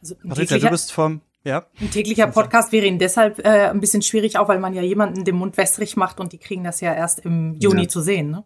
Also, 0.00 0.14
Patricia, 0.26 0.58
du 0.58 0.70
bist 0.70 0.92
vom 0.92 1.20
ja. 1.44 1.66
Ein 1.80 1.90
täglicher 1.90 2.28
Podcast 2.28 2.70
wäre 2.70 2.86
Ihnen 2.86 3.00
deshalb 3.00 3.44
äh, 3.44 3.68
ein 3.68 3.80
bisschen 3.80 4.02
schwierig, 4.02 4.38
auch 4.38 4.48
weil 4.48 4.60
man 4.60 4.74
ja 4.74 4.82
jemanden 4.82 5.24
den 5.24 5.34
Mund 5.34 5.56
wässrig 5.56 5.96
macht 5.96 6.20
und 6.20 6.32
die 6.32 6.38
kriegen 6.38 6.62
das 6.62 6.80
ja 6.80 6.94
erst 6.94 7.20
im 7.20 7.56
Juni 7.56 7.82
ja. 7.82 7.88
zu 7.88 8.00
sehen, 8.00 8.30
ne? 8.30 8.44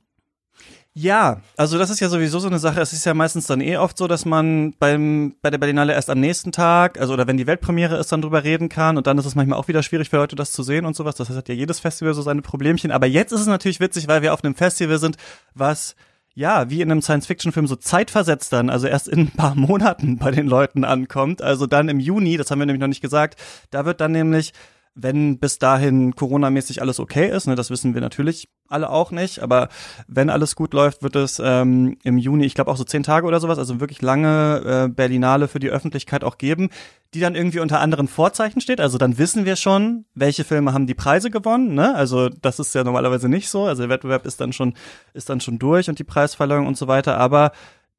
Ja, 0.99 1.43
also 1.59 1.77
das 1.77 1.91
ist 1.91 2.01
ja 2.01 2.09
sowieso 2.09 2.39
so 2.39 2.47
eine 2.49 2.59
Sache. 2.59 2.81
Es 2.81 2.95
ist 2.95 3.05
ja 3.05 3.13
meistens 3.13 3.47
dann 3.47 3.61
eh 3.61 3.77
oft 3.77 3.99
so, 3.99 4.07
dass 4.07 4.25
man 4.25 4.73
beim 4.79 5.35
bei 5.43 5.51
der 5.51 5.59
Berlinale 5.59 5.93
erst 5.93 6.09
am 6.09 6.19
nächsten 6.21 6.53
Tag, 6.53 6.99
also 6.99 7.13
oder 7.13 7.27
wenn 7.27 7.37
die 7.37 7.47
Weltpremiere 7.47 7.99
ist, 7.99 8.13
dann 8.13 8.23
drüber 8.23 8.45
reden 8.45 8.71
kann 8.71 8.97
und 8.97 9.07
dann 9.07 9.19
ist 9.19 9.27
es 9.27 9.35
manchmal 9.35 9.59
auch 9.59 9.69
wieder 9.69 9.83
schwierig 9.83 10.09
für 10.09 10.17
Leute, 10.17 10.37
das 10.37 10.53
zu 10.53 10.63
sehen 10.63 10.87
und 10.87 10.97
sowas. 10.97 11.17
Das 11.17 11.29
hat 11.29 11.51
ja 11.51 11.55
jedes 11.55 11.81
Festival 11.81 12.15
so 12.15 12.23
seine 12.23 12.41
Problemchen. 12.41 12.93
Aber 12.93 13.07
jetzt 13.07 13.33
ist 13.33 13.43
es 13.43 13.47
natürlich 13.47 13.79
witzig, 13.79 14.09
weil 14.09 14.23
wir 14.23 14.33
auf 14.33 14.43
einem 14.43 14.55
Festival 14.55 14.97
sind, 14.99 15.19
was 15.53 15.97
ja, 16.33 16.71
wie 16.71 16.81
in 16.81 16.91
einem 16.91 17.03
Science-Fiction-Film 17.03 17.67
so 17.67 17.77
zeitversetzt 17.77 18.53
dann, 18.55 18.71
also 18.71 18.87
erst 18.87 19.09
in 19.09 19.21
ein 19.21 19.31
paar 19.31 19.55
Monaten 19.55 20.17
bei 20.17 20.31
den 20.31 20.47
Leuten 20.47 20.85
ankommt. 20.85 21.43
Also 21.43 21.67
dann 21.67 21.91
im 21.91 22.01
Juni, 22.01 22.39
das 22.39 22.51
haben 22.51 22.59
wir 22.59 22.67
nämlich 22.67 22.81
noch 22.81 22.89
nicht 22.89 23.03
gesagt, 23.03 23.39
da 23.71 23.85
wird 23.85 24.01
dann 24.01 24.13
nämlich 24.13 24.55
wenn 24.97 25.39
bis 25.39 25.59
dahin 25.59 26.17
Corona-mäßig 26.17 26.81
alles 26.81 26.99
okay 26.99 27.29
ist, 27.31 27.47
ne, 27.47 27.55
das 27.55 27.71
wissen 27.71 27.95
wir 27.95 28.01
natürlich 28.01 28.49
alle 28.69 28.91
auch 28.91 29.11
nicht, 29.11 29.41
aber 29.41 29.69
wenn 30.09 30.31
alles 30.31 30.57
gut 30.57 30.73
läuft, 30.73 31.03
wird 31.03 31.15
es 31.15 31.41
ähm, 31.43 31.99
im 32.03 32.19
Juni, 32.19 32.47
ich 32.47 32.55
glaube 32.55 32.71
auch 32.71 32.77
so 32.77 32.83
zehn 32.83 33.03
Tage 33.03 33.27
oder 33.27 33.39
sowas, 33.39 33.59
also 33.59 33.79
wirklich 33.79 34.03
lange 34.03 34.87
äh, 34.87 34.89
Berlinale 34.89 35.49
für 35.49 35.61
die 35.61 35.69
Öffentlichkeit 35.69 36.25
auch 36.25 36.39
geben, 36.39 36.71
die 37.15 37.21
dann 37.21 37.35
irgendwie 37.35 37.61
unter 37.61 37.81
anderen 37.81 38.09
Vorzeichen 38.09 38.61
steht. 38.61 38.81
Also 38.81 38.99
dann 38.99 39.19
wissen 39.19 39.45
wir 39.45 39.57
schon, 39.57 40.07
welche 40.15 40.45
Filme 40.45 40.73
haben 40.73 40.87
die 40.87 40.95
Preise 40.95 41.31
gewonnen. 41.31 41.75
Ne? 41.75 41.95
Also 41.95 42.29
das 42.29 42.59
ist 42.59 42.75
ja 42.75 42.83
normalerweise 42.83 43.29
nicht 43.29 43.49
so. 43.49 43.65
Also 43.65 43.83
der 43.83 43.91
Wettbewerb 43.91 44.27
ist 44.27 44.41
dann 44.41 44.53
schon 44.53 44.75
ist 45.15 45.29
dann 45.31 45.41
schon 45.41 45.59
durch 45.59 45.89
und 45.89 45.99
die 45.99 46.05
Preisverleihung 46.05 46.67
und 46.67 46.77
so 46.77 46.89
weiter. 46.89 47.17
Aber 47.19 47.53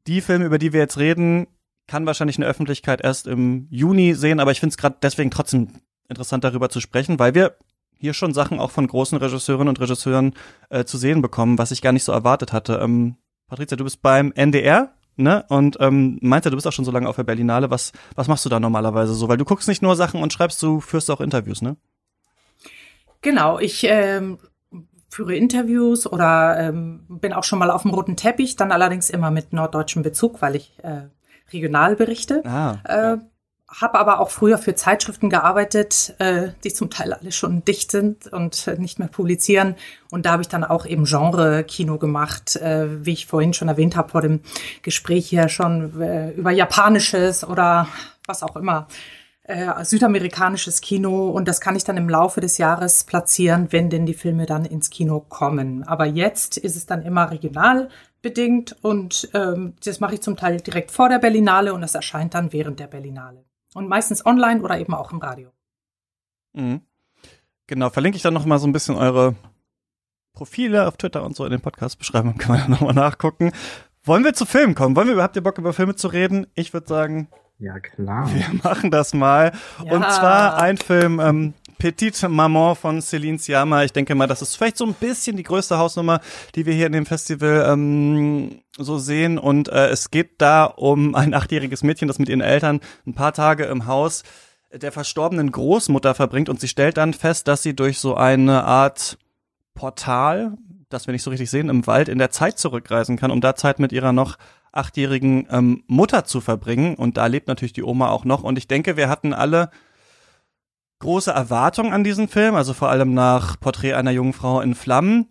die 0.08 0.22
Filme, 0.22 0.46
über 0.46 0.58
die 0.58 0.74
wir 0.74 0.82
jetzt 0.82 0.98
reden, 0.98 1.48
kann 1.88 2.06
wahrscheinlich 2.06 2.38
eine 2.38 2.48
Öffentlichkeit 2.48 3.02
erst 3.02 3.28
im 3.28 3.68
Juni 3.70 4.14
sehen. 4.14 4.40
Aber 4.40 4.52
ich 4.52 4.60
finde 4.60 4.72
es 4.72 4.78
gerade 4.78 4.98
deswegen 5.02 5.32
trotzdem 5.32 5.70
interessant 6.10 6.44
darüber 6.44 6.70
zu 6.70 6.80
sprechen, 6.80 7.20
weil 7.20 7.36
wir 7.36 7.58
hier 8.00 8.14
schon 8.14 8.34
Sachen 8.34 8.60
auch 8.60 8.72
von 8.72 8.88
großen 8.88 9.18
Regisseurinnen 9.18 9.70
und 9.70 9.80
Regisseuren 9.80 10.34
äh, 10.70 10.86
zu 10.86 10.98
sehen 10.98 11.22
bekommen, 11.22 11.58
was 11.58 11.72
ich 11.72 11.82
gar 11.82 11.92
nicht 11.92 12.04
so 12.04 12.12
erwartet 12.12 12.54
hatte. 12.54 12.80
Ähm, 12.82 13.16
Patricia, 13.48 13.78
du 13.78 13.84
bist 13.84 14.02
beim 14.02 14.32
NDR, 14.34 14.94
ne? 15.16 15.46
Und 15.50 15.78
ähm, 15.80 16.20
meinst 16.22 16.46
ja, 16.46 16.52
du 16.52 16.58
bist 16.58 16.68
auch 16.68 16.74
schon 16.74 16.86
so 16.86 16.92
lange 16.92 17.10
auf 17.10 17.16
der 17.16 17.24
Berlinale. 17.24 17.72
Was, 17.72 17.92
was 18.16 18.28
machst 18.28 18.46
du 18.46 18.50
da 18.50 18.60
normalerweise 18.60 19.14
so? 19.14 19.28
Weil 19.30 19.38
du 19.38 19.46
guckst 19.46 19.68
nicht 19.68 19.82
nur 19.82 19.96
Sachen 19.96 20.22
und 20.22 20.32
schreibst, 20.32 20.62
du 20.62 20.80
führst 20.80 21.10
auch 21.10 21.22
Interviews, 21.22 21.62
ne? 21.62 21.78
Genau, 23.22 23.58
ich 23.58 23.84
ähm, 23.84 24.38
führe 25.10 25.36
Interviews 25.36 26.06
oder 26.06 26.60
ähm, 26.60 27.06
bin 27.10 27.34
auch 27.34 27.44
schon 27.44 27.60
mal 27.60 27.72
auf 27.72 27.82
dem 27.82 27.92
roten 27.92 28.16
Teppich, 28.16 28.56
dann 28.56 28.72
allerdings 28.72 29.10
immer 29.10 29.32
mit 29.32 29.54
norddeutschem 29.54 30.04
Bezug, 30.04 30.42
weil 30.42 30.56
ich 30.56 30.78
äh, 30.84 31.08
regional 31.52 31.96
berichte. 31.96 32.46
Ah, 32.46 32.78
äh, 32.84 33.18
habe 33.68 34.00
aber 34.00 34.20
auch 34.20 34.30
früher 34.30 34.58
für 34.58 34.76
Zeitschriften 34.76 35.30
gearbeitet, 35.30 36.16
äh, 36.20 36.50
die 36.64 36.74
zum 36.74 36.90
Teil 36.90 37.14
alle 37.14 37.32
schon 37.34 37.66
dicht 37.66 37.92
sind 37.92 38.28
und 38.28 38.66
äh, 38.68 38.78
nicht 38.78 38.98
mehr 38.98 39.10
publizieren. 39.10 39.76
Und 40.10 40.26
da 40.26 40.32
habe 40.32 40.42
ich 40.42 40.48
dann 40.48 40.64
auch 40.64 40.86
eben 40.86 41.04
Genre-Kino 41.04 41.98
gemacht, 41.98 42.56
äh, 42.56 43.06
wie 43.06 43.14
ich 43.14 43.28
vorhin 43.28 43.54
schon 43.54 43.68
erwähnt 43.68 43.98
habe 43.98 44.10
vor 44.10 44.22
dem 44.22 44.40
Gespräch 44.84 45.28
hier 45.28 45.50
schon 45.50 46.02
äh, 46.02 46.32
über 46.32 46.52
japanisches 46.52 47.44
oder 47.44 47.88
was 48.26 48.42
auch 48.42 48.56
immer, 48.56 48.88
äh, 49.44 49.84
südamerikanisches 49.84 50.80
Kino. 50.80 51.30
Und 51.30 51.50
das 51.50 51.60
kann 51.60 51.76
ich 51.76 51.84
dann 51.84 51.98
im 51.98 52.10
Laufe 52.10 52.40
des 52.40 52.58
Jahres 52.58 53.04
platzieren, 53.04 53.68
wenn 53.72 53.90
denn 53.90 54.06
die 54.06 54.14
Filme 54.14 54.46
dann 54.46 54.64
ins 54.64 54.90
Kino 54.90 55.20
kommen. 55.20 55.84
Aber 55.84 56.06
jetzt 56.06 56.58
ist 56.58 56.78
es 56.78 56.86
dann 56.86 57.04
immer 57.04 57.32
regional 57.32 57.90
bedingt 58.22 58.78
und 58.82 59.30
ähm, 59.34 59.76
das 59.84 60.00
mache 60.00 60.16
ich 60.16 60.22
zum 60.22 60.38
Teil 60.38 60.62
direkt 60.62 60.92
vor 60.92 61.10
der 61.10 61.20
Berlinale 61.20 61.74
und 61.74 61.82
das 61.82 61.96
erscheint 61.96 62.34
dann 62.34 62.52
während 62.54 62.80
der 62.80 62.88
Berlinale. 62.88 63.44
Und 63.78 63.88
meistens 63.88 64.26
online 64.26 64.64
oder 64.64 64.80
eben 64.80 64.96
auch 64.96 65.12
im 65.12 65.20
Radio. 65.20 65.52
Mhm. 66.54 66.82
Genau, 67.68 67.92
verlinke 67.92 68.16
ich 68.16 68.24
dann 68.24 68.34
noch 68.34 68.44
mal 68.44 68.58
so 68.58 68.66
ein 68.66 68.72
bisschen 68.72 68.96
eure 68.96 69.36
Profile 70.34 70.88
auf 70.88 70.98
Twitter 70.98 71.24
und 71.24 71.36
so 71.36 71.46
in 71.46 71.52
den 71.52 71.62
Podcast-Beschreibungen, 71.62 72.40
kann 72.40 72.54
man 72.54 72.62
dann 72.62 72.72
nochmal 72.72 72.96
nachgucken. 72.96 73.52
Wollen 74.04 74.24
wir 74.24 74.34
zu 74.34 74.48
Filmen 74.48 74.74
kommen? 74.74 74.96
Wollen 74.96 75.06
wir 75.06 75.14
überhaupt 75.14 75.36
ihr 75.36 75.44
Bock 75.44 75.60
über 75.60 75.74
Filme 75.74 75.96
zu 75.96 76.08
reden? 76.08 76.48
Ich 76.56 76.74
würde 76.74 76.88
sagen, 76.88 77.28
ja 77.60 77.80
klar. 77.80 78.28
Wir 78.34 78.60
machen 78.64 78.90
das 78.90 79.14
mal. 79.14 79.52
Ja. 79.86 79.94
Und 79.94 80.12
zwar 80.12 80.58
ein 80.58 80.78
Film, 80.78 81.20
ähm, 81.20 81.54
Petite 81.78 82.30
Maman 82.30 82.76
von 82.76 83.02
Celine 83.02 83.38
Siama. 83.38 83.84
Ich 83.84 83.94
denke 83.94 84.16
mal, 84.16 84.28
das 84.28 84.42
ist 84.42 84.56
vielleicht 84.56 84.78
so 84.78 84.86
ein 84.86 84.94
bisschen 84.94 85.38
die 85.38 85.44
größte 85.44 85.78
Hausnummer, 85.78 86.22
die 86.56 86.66
wir 86.66 86.74
hier 86.74 86.88
in 86.88 86.94
dem 86.94 87.06
Festival 87.06 87.68
ähm, 87.70 88.62
so 88.78 88.98
sehen. 88.98 89.38
Und 89.38 89.70
äh, 89.70 89.88
es 89.90 90.12
geht 90.12 90.42
da 90.42 90.66
um 90.66 91.16
ein 91.16 91.34
achtjähriges 91.34 91.84
Mädchen, 91.84 92.08
das 92.08 92.20
mit 92.20 92.30
ihren 92.30 92.42
Eltern 92.42 92.82
ein 93.06 93.14
paar 93.14 93.34
Tage 93.34 93.66
im 93.66 93.86
Haus 93.86 94.24
der 94.74 94.92
verstorbenen 94.92 95.52
Großmutter 95.52 96.14
verbringt 96.14 96.50
und 96.50 96.60
sie 96.60 96.68
stellt 96.68 96.98
dann 96.98 97.14
fest, 97.14 97.48
dass 97.48 97.64
sie 97.64 97.76
durch 97.76 98.00
so 98.00 98.16
eine 98.16 98.66
Art 98.66 99.18
Portal, 99.74 100.58
das 100.90 101.08
wir 101.08 101.14
nicht 101.14 101.24
so 101.24 101.30
richtig 101.30 101.50
sehen, 101.50 101.70
im 101.70 101.88
Wald 101.88 102.10
in 102.10 102.18
der 102.18 102.32
Zeit 102.32 102.60
zurückreisen 102.60 103.18
kann, 103.18 103.32
um 103.32 103.42
da 103.42 103.56
Zeit 103.56 103.80
mit 103.80 103.92
ihrer 103.92 104.12
noch 104.12 104.38
achtjährigen 104.72 105.48
ähm, 105.50 105.84
Mutter 105.88 106.26
zu 106.26 106.42
verbringen. 106.42 106.96
Und 106.96 107.18
da 107.18 107.28
lebt 107.28 107.48
natürlich 107.48 107.74
die 107.74 107.84
Oma 107.84 108.10
auch 108.10 108.26
noch. 108.26 108.44
Und 108.44 108.58
ich 108.58 108.68
denke, 108.68 108.98
wir 108.98 109.10
hatten 109.10 109.34
alle 109.34 109.70
große 111.00 111.32
Erwartungen 111.32 111.94
an 111.94 112.04
diesen 112.04 112.28
Film, 112.28 112.56
also 112.56 112.74
vor 112.74 112.90
allem 112.90 113.14
nach 113.14 113.60
Porträt 113.60 113.94
einer 113.94 114.12
jungen 114.12 114.34
Frau 114.34 114.62
in 114.62 114.76
Flammen, 114.76 115.28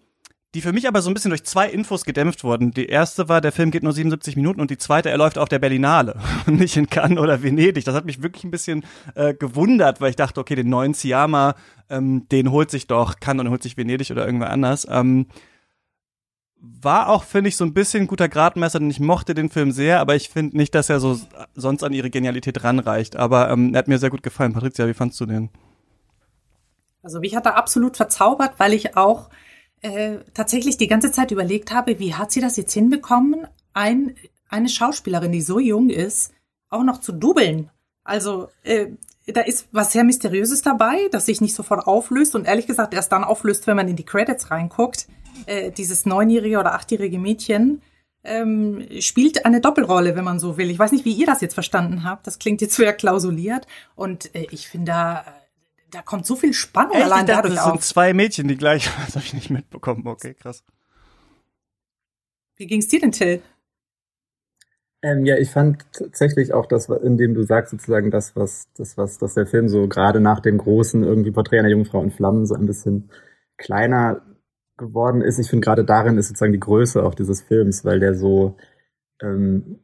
die 0.55 0.63
für 0.63 0.73
mich 0.73 0.89
aber 0.89 1.03
so 1.03 1.11
ein 1.11 1.15
bisschen 1.15 1.31
durch 1.31 1.45
zwei 1.45 1.69
Infos 1.69 2.05
gedämpft 2.05 2.43
wurden. 2.43 2.71
Die 2.71 2.87
erste 2.87 3.29
war, 3.29 3.41
der 3.43 3.53
Film 3.53 3.71
geht 3.71 3.83
nur 3.83 3.93
77 3.93 4.37
Minuten 4.37 4.61
und 4.61 4.71
die 4.71 4.79
zweite, 4.79 5.11
er 5.11 5.19
läuft 5.19 5.37
auf 5.37 5.51
der 5.51 5.59
Berlinale 5.59 6.19
und 6.47 6.59
nicht 6.59 6.77
in 6.77 6.89
Cannes 6.89 7.19
oder 7.19 7.43
Venedig. 7.43 7.85
Das 7.85 7.95
hat 7.95 8.07
mich 8.07 8.23
wirklich 8.23 8.45
ein 8.45 8.51
bisschen 8.51 8.85
äh, 9.15 9.35
gewundert, 9.35 10.01
weil 10.01 10.11
ich 10.11 10.17
dachte, 10.17 10.41
okay, 10.41 10.55
den 10.55 10.71
neuen 10.71 10.95
Siama, 10.95 11.57
ähm, 11.91 12.27
den 12.31 12.51
holt 12.51 12.71
sich 12.71 12.87
doch 12.87 13.21
Cannes 13.21 13.45
und 13.45 13.51
holt 13.51 13.63
sich 13.63 13.77
Venedig 13.77 14.11
oder 14.11 14.25
irgendwer 14.25 14.51
anders. 14.51 14.87
Ähm, 14.89 15.27
war 16.83 17.09
auch, 17.09 17.25
finde 17.25 17.49
ich, 17.49 17.57
so 17.57 17.65
ein 17.65 17.75
bisschen 17.75 18.07
guter 18.07 18.29
Gradmesser, 18.29 18.79
denn 18.79 18.91
ich 18.91 19.01
mochte 19.01 19.35
den 19.35 19.51
Film 19.51 19.73
sehr, 19.73 20.01
aber 20.01 20.15
ich 20.15 20.29
finde 20.29 20.57
nicht, 20.57 20.75
dass 20.75 20.91
er 20.91 21.01
so 21.01 21.19
sonst 21.55 21.83
an 21.83 21.93
ihre 21.93 22.11
Genialität 22.11 22.63
ranreicht. 22.65 23.17
Aber 23.17 23.51
ähm, 23.51 23.75
er 23.75 23.79
hat 23.79 23.89
mir 23.89 23.99
sehr 23.99 24.11
gut 24.11 24.23
gefallen. 24.23 24.53
Patricia, 24.53 24.87
wie 24.87 24.95
fandst 24.95 25.21
du 25.21 25.27
den? 25.27 25.51
Also 27.03 27.21
mich 27.21 27.37
hat 27.37 27.47
er 27.47 27.57
absolut 27.57 27.97
verzaubert, 27.97 28.55
weil 28.59 28.73
ich 28.73 28.97
auch 28.97 29.31
äh, 29.83 30.19
tatsächlich 30.35 30.77
die 30.77 30.89
ganze 30.89 31.13
Zeit 31.13 31.31
überlegt 31.31 31.73
habe, 31.73 31.99
wie 31.99 32.15
hat 32.15 32.33
sie 32.33 32.41
das 32.41 32.57
jetzt 32.57 32.73
hinbekommen, 32.73 33.47
ein, 33.73 34.17
eine 34.49 34.69
Schauspielerin, 34.69 35.33
die 35.33 35.43
so 35.43 35.59
jung 35.59 35.91
ist, 35.91 36.33
auch 36.69 36.83
noch 36.83 36.99
zu 36.99 37.13
dubbeln. 37.13 37.71
Also 38.03 38.49
äh, 38.65 38.89
da 39.27 39.43
ist 39.43 39.69
was 39.73 39.93
sehr 39.93 40.05
Mysteriöses 40.05 40.63
dabei, 40.63 41.09
das 41.11 41.27
sich 41.27 41.41
nicht 41.41 41.55
sofort 41.55 41.87
auflöst 41.87 42.35
und 42.35 42.47
ehrlich 42.47 42.67
gesagt 42.67 42.95
erst 42.95 43.13
dann 43.13 43.25
auflöst, 43.25 43.67
wenn 43.67 43.77
man 43.77 43.89
in 43.89 43.97
die 43.97 44.05
Credits 44.05 44.51
reinguckt. 44.51 45.09
Äh, 45.47 45.71
dieses 45.71 46.07
neunjährige 46.07 46.59
oder 46.59 46.75
achtjährige 46.75 47.19
Mädchen 47.19 47.83
ähm, 48.25 48.87
spielt 49.00 49.47
eine 49.47 49.61
Doppelrolle, 49.61 50.17
wenn 50.17 50.25
man 50.25 50.41
so 50.41 50.59
will. 50.59 50.71
Ich 50.71 50.79
weiß 50.79 50.93
nicht, 50.93 51.05
wie 51.05 51.12
ihr 51.12 51.26
das 51.26 51.41
jetzt 51.41 51.55
verstanden 51.55 52.05
habt. 52.05 52.26
Das 52.26 52.38
klingt 52.38 52.61
jetzt 52.61 52.76
sehr 52.76 52.93
klausuliert 52.93 53.67
und 53.95 54.35
äh, 54.35 54.47
ich 54.50 54.69
finde 54.69 54.93
da 54.93 55.25
da 55.91 56.03
kommt 56.03 56.26
so 56.26 56.37
viel 56.37 56.53
Spannung 56.53 56.97
Echt? 56.97 57.05
allein 57.05 57.21
ich 57.21 57.26
dachte, 57.26 57.43
dadurch 57.43 57.55
das 57.55 57.65
auf. 57.65 57.73
sind 57.73 57.83
zwei 57.85 58.12
Mädchen, 58.12 58.49
die 58.49 58.57
gleich. 58.57 58.91
Das 59.07 59.15
habe 59.15 59.25
ich 59.25 59.35
nicht 59.35 59.50
mitbekommen. 59.50 60.07
Okay, 60.07 60.35
krass. 60.35 60.65
Wie 62.57 62.67
ging's 62.67 62.88
dir 62.88 63.00
denn, 63.00 63.12
Till? 63.12 63.43
Ähm, 65.03 65.25
ja, 65.26 65.37
ich 65.37 65.50
fand 65.50 65.85
tatsächlich 65.93 66.53
auch 66.53 66.67
das, 66.67 66.88
indem 66.88 67.35
du 67.35 67.43
sagst 67.43 67.71
sozusagen 67.71 68.11
das, 68.11 68.35
was, 68.35 68.69
das, 68.76 68.97
was, 68.97 69.19
dass 69.19 69.35
der 69.35 69.47
Film 69.47 69.69
so 69.69 69.88
gerade 69.88 70.21
nach 70.21 70.41
dem 70.41 70.59
großen 70.59 71.03
irgendwie 71.03 71.31
Porträt 71.31 71.59
einer 71.59 71.69
Jungfrau 71.69 72.03
in 72.03 72.11
Flammen 72.11 72.47
so 72.47 72.55
ein 72.55 72.67
bisschen 72.67 73.11
kleiner 73.57 74.23
geworden 74.76 75.21
ist. 75.23 75.38
Ich 75.38 75.49
finde 75.49 75.64
gerade 75.64 75.85
darin 75.85 76.18
ist 76.18 76.28
sozusagen 76.28 76.52
die 76.52 76.61
Größe 76.61 77.02
auch 77.02 77.14
dieses 77.14 77.42
Films, 77.42 77.85
weil 77.85 78.00
der 78.00 78.14
so, 78.14 78.56
ähm, 79.23 79.80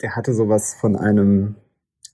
der 0.00 0.16
hatte 0.16 0.32
sowas 0.34 0.74
von 0.74 0.96
einem, 0.96 1.56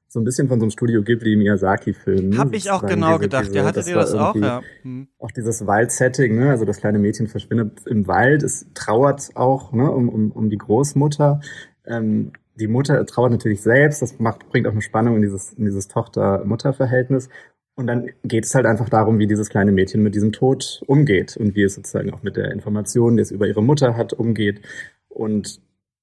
so 0.09 0.21
ein 0.21 0.25
bisschen 0.25 0.49
von 0.49 0.61
so 0.61 0.65
einem 0.65 0.71
Studio 0.71 1.03
Ghibli 1.03 1.37
Miyazaki-Film. 1.37 2.37
Hab 2.37 2.53
ich 2.53 2.71
auch 2.71 2.87
genau 2.87 3.19
gedacht. 3.19 3.55
Ja, 3.55 3.65
hattet 3.65 3.87
ihr 3.87 3.95
das 3.95 4.15
auch? 4.15 4.37
Ja. 4.37 4.63
Hm. 4.83 5.09
Auch 5.19 5.31
dieses 5.31 5.67
Wald-Setting, 5.67 6.37
ne? 6.37 6.51
Also 6.51 6.65
das 6.65 6.79
kleine 6.79 6.99
Mädchen 6.99 7.29
verschwindet 7.29 7.87
im 7.87 8.07
Wald, 8.07 8.43
es 8.43 8.67
trauert 8.75 9.31
auch, 9.35 9.73
ne, 9.73 9.91
um, 9.91 10.09
um, 10.09 10.33
um 10.33 10.51
die 10.51 10.59
Großmutter. 10.59 11.41
Ähm, 11.87 12.33
die 12.55 12.69
Mutter 12.69 13.05
trauert 13.07 13.33
natürlich 13.33 13.63
selbst, 13.63 14.03
das 14.03 14.19
macht, 14.19 14.49
bringt 14.51 14.67
auch 14.67 14.73
eine 14.73 14.83
Spannung 14.83 15.17
in 15.17 15.23
dieses, 15.23 15.55
in 15.55 15.65
dieses 15.65 15.89
Tochter-Mutter-Verhältnis. 15.89 17.31
Und 17.75 17.87
dann 17.87 18.11
geht 18.23 18.45
es 18.45 18.55
halt 18.55 18.67
einfach 18.67 18.89
darum, 18.89 19.19
wie 19.19 19.27
dieses 19.27 19.49
kleine 19.49 19.73
Mädchen 19.73 20.03
mit 20.03 20.15
diesem 20.15 20.33
Tod 20.33 20.83
umgeht 20.87 21.37
und 21.37 21.55
wie 21.55 21.63
es 21.63 21.75
sozusagen 21.75 22.13
auch 22.13 22.23
mit 22.23 22.37
der 22.37 22.51
Information, 22.53 23.17
die 23.17 23.23
es 23.23 23.31
über 23.31 23.47
ihre 23.47 23.63
Mutter 23.63 23.97
hat, 23.97 24.13
umgeht. 24.13 24.61
Und 25.09 25.61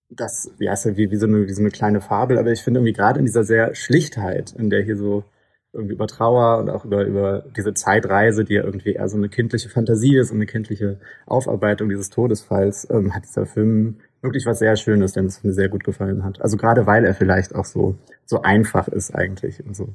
das, 0.10 0.52
ja, 0.60 0.74
ist 0.74 0.86
ja 0.86 0.98
wie, 0.98 1.12
wie, 1.12 1.16
so 1.18 1.28
eine, 1.28 1.48
wie 1.48 1.54
so 1.54 1.62
eine 1.62 1.70
kleine 1.70 2.02
Fabel, 2.02 2.40
aber 2.40 2.52
ich 2.52 2.64
finde 2.64 2.80
irgendwie 2.80 2.94
gerade 2.94 3.20
in 3.20 3.26
dieser 3.26 3.44
sehr 3.44 3.76
Schlichtheit, 3.76 4.54
in 4.58 4.72
der 4.72 4.82
hier 4.84 4.98
so 4.98 5.24
irgendwie 5.72 5.94
über 5.94 6.08
Trauer 6.08 6.58
und 6.58 6.70
auch 6.70 6.84
über, 6.86 7.06
über 7.06 7.46
diese 7.56 7.76
Zeitreise, 7.76 8.44
die 8.44 8.56
ja 8.56 8.64
irgendwie 8.64 8.94
eher 8.94 9.08
so 9.08 9.18
eine 9.18 9.30
kindliche 9.30 9.70
Fantasie 9.70 10.18
ist 10.18 10.32
und 10.32 10.38
eine 10.38 10.48
kindliche 10.48 11.00
Aufarbeitung 11.28 11.90
dieses 11.90 12.10
Todesfalls, 12.10 12.90
ähm, 12.90 13.14
hat 13.14 13.26
dieser 13.26 13.46
Film 13.46 14.00
wirklich 14.22 14.48
was 14.48 14.60
sehr 14.60 14.76
Schönes, 14.76 15.14
denn 15.14 15.28
es 15.28 15.44
mir 15.44 15.54
sehr 15.54 15.70
gut 15.70 15.84
gefallen 15.84 16.24
hat. 16.24 16.42
Also 16.42 16.58
gerade 16.58 16.88
weil 16.88 17.06
er 17.06 17.14
vielleicht 17.14 17.54
auch 17.54 17.66
so, 17.66 17.96
so 18.26 18.42
einfach 18.42 18.88
ist 18.88 19.14
eigentlich 19.14 19.64
und 19.64 19.76
so. 19.76 19.94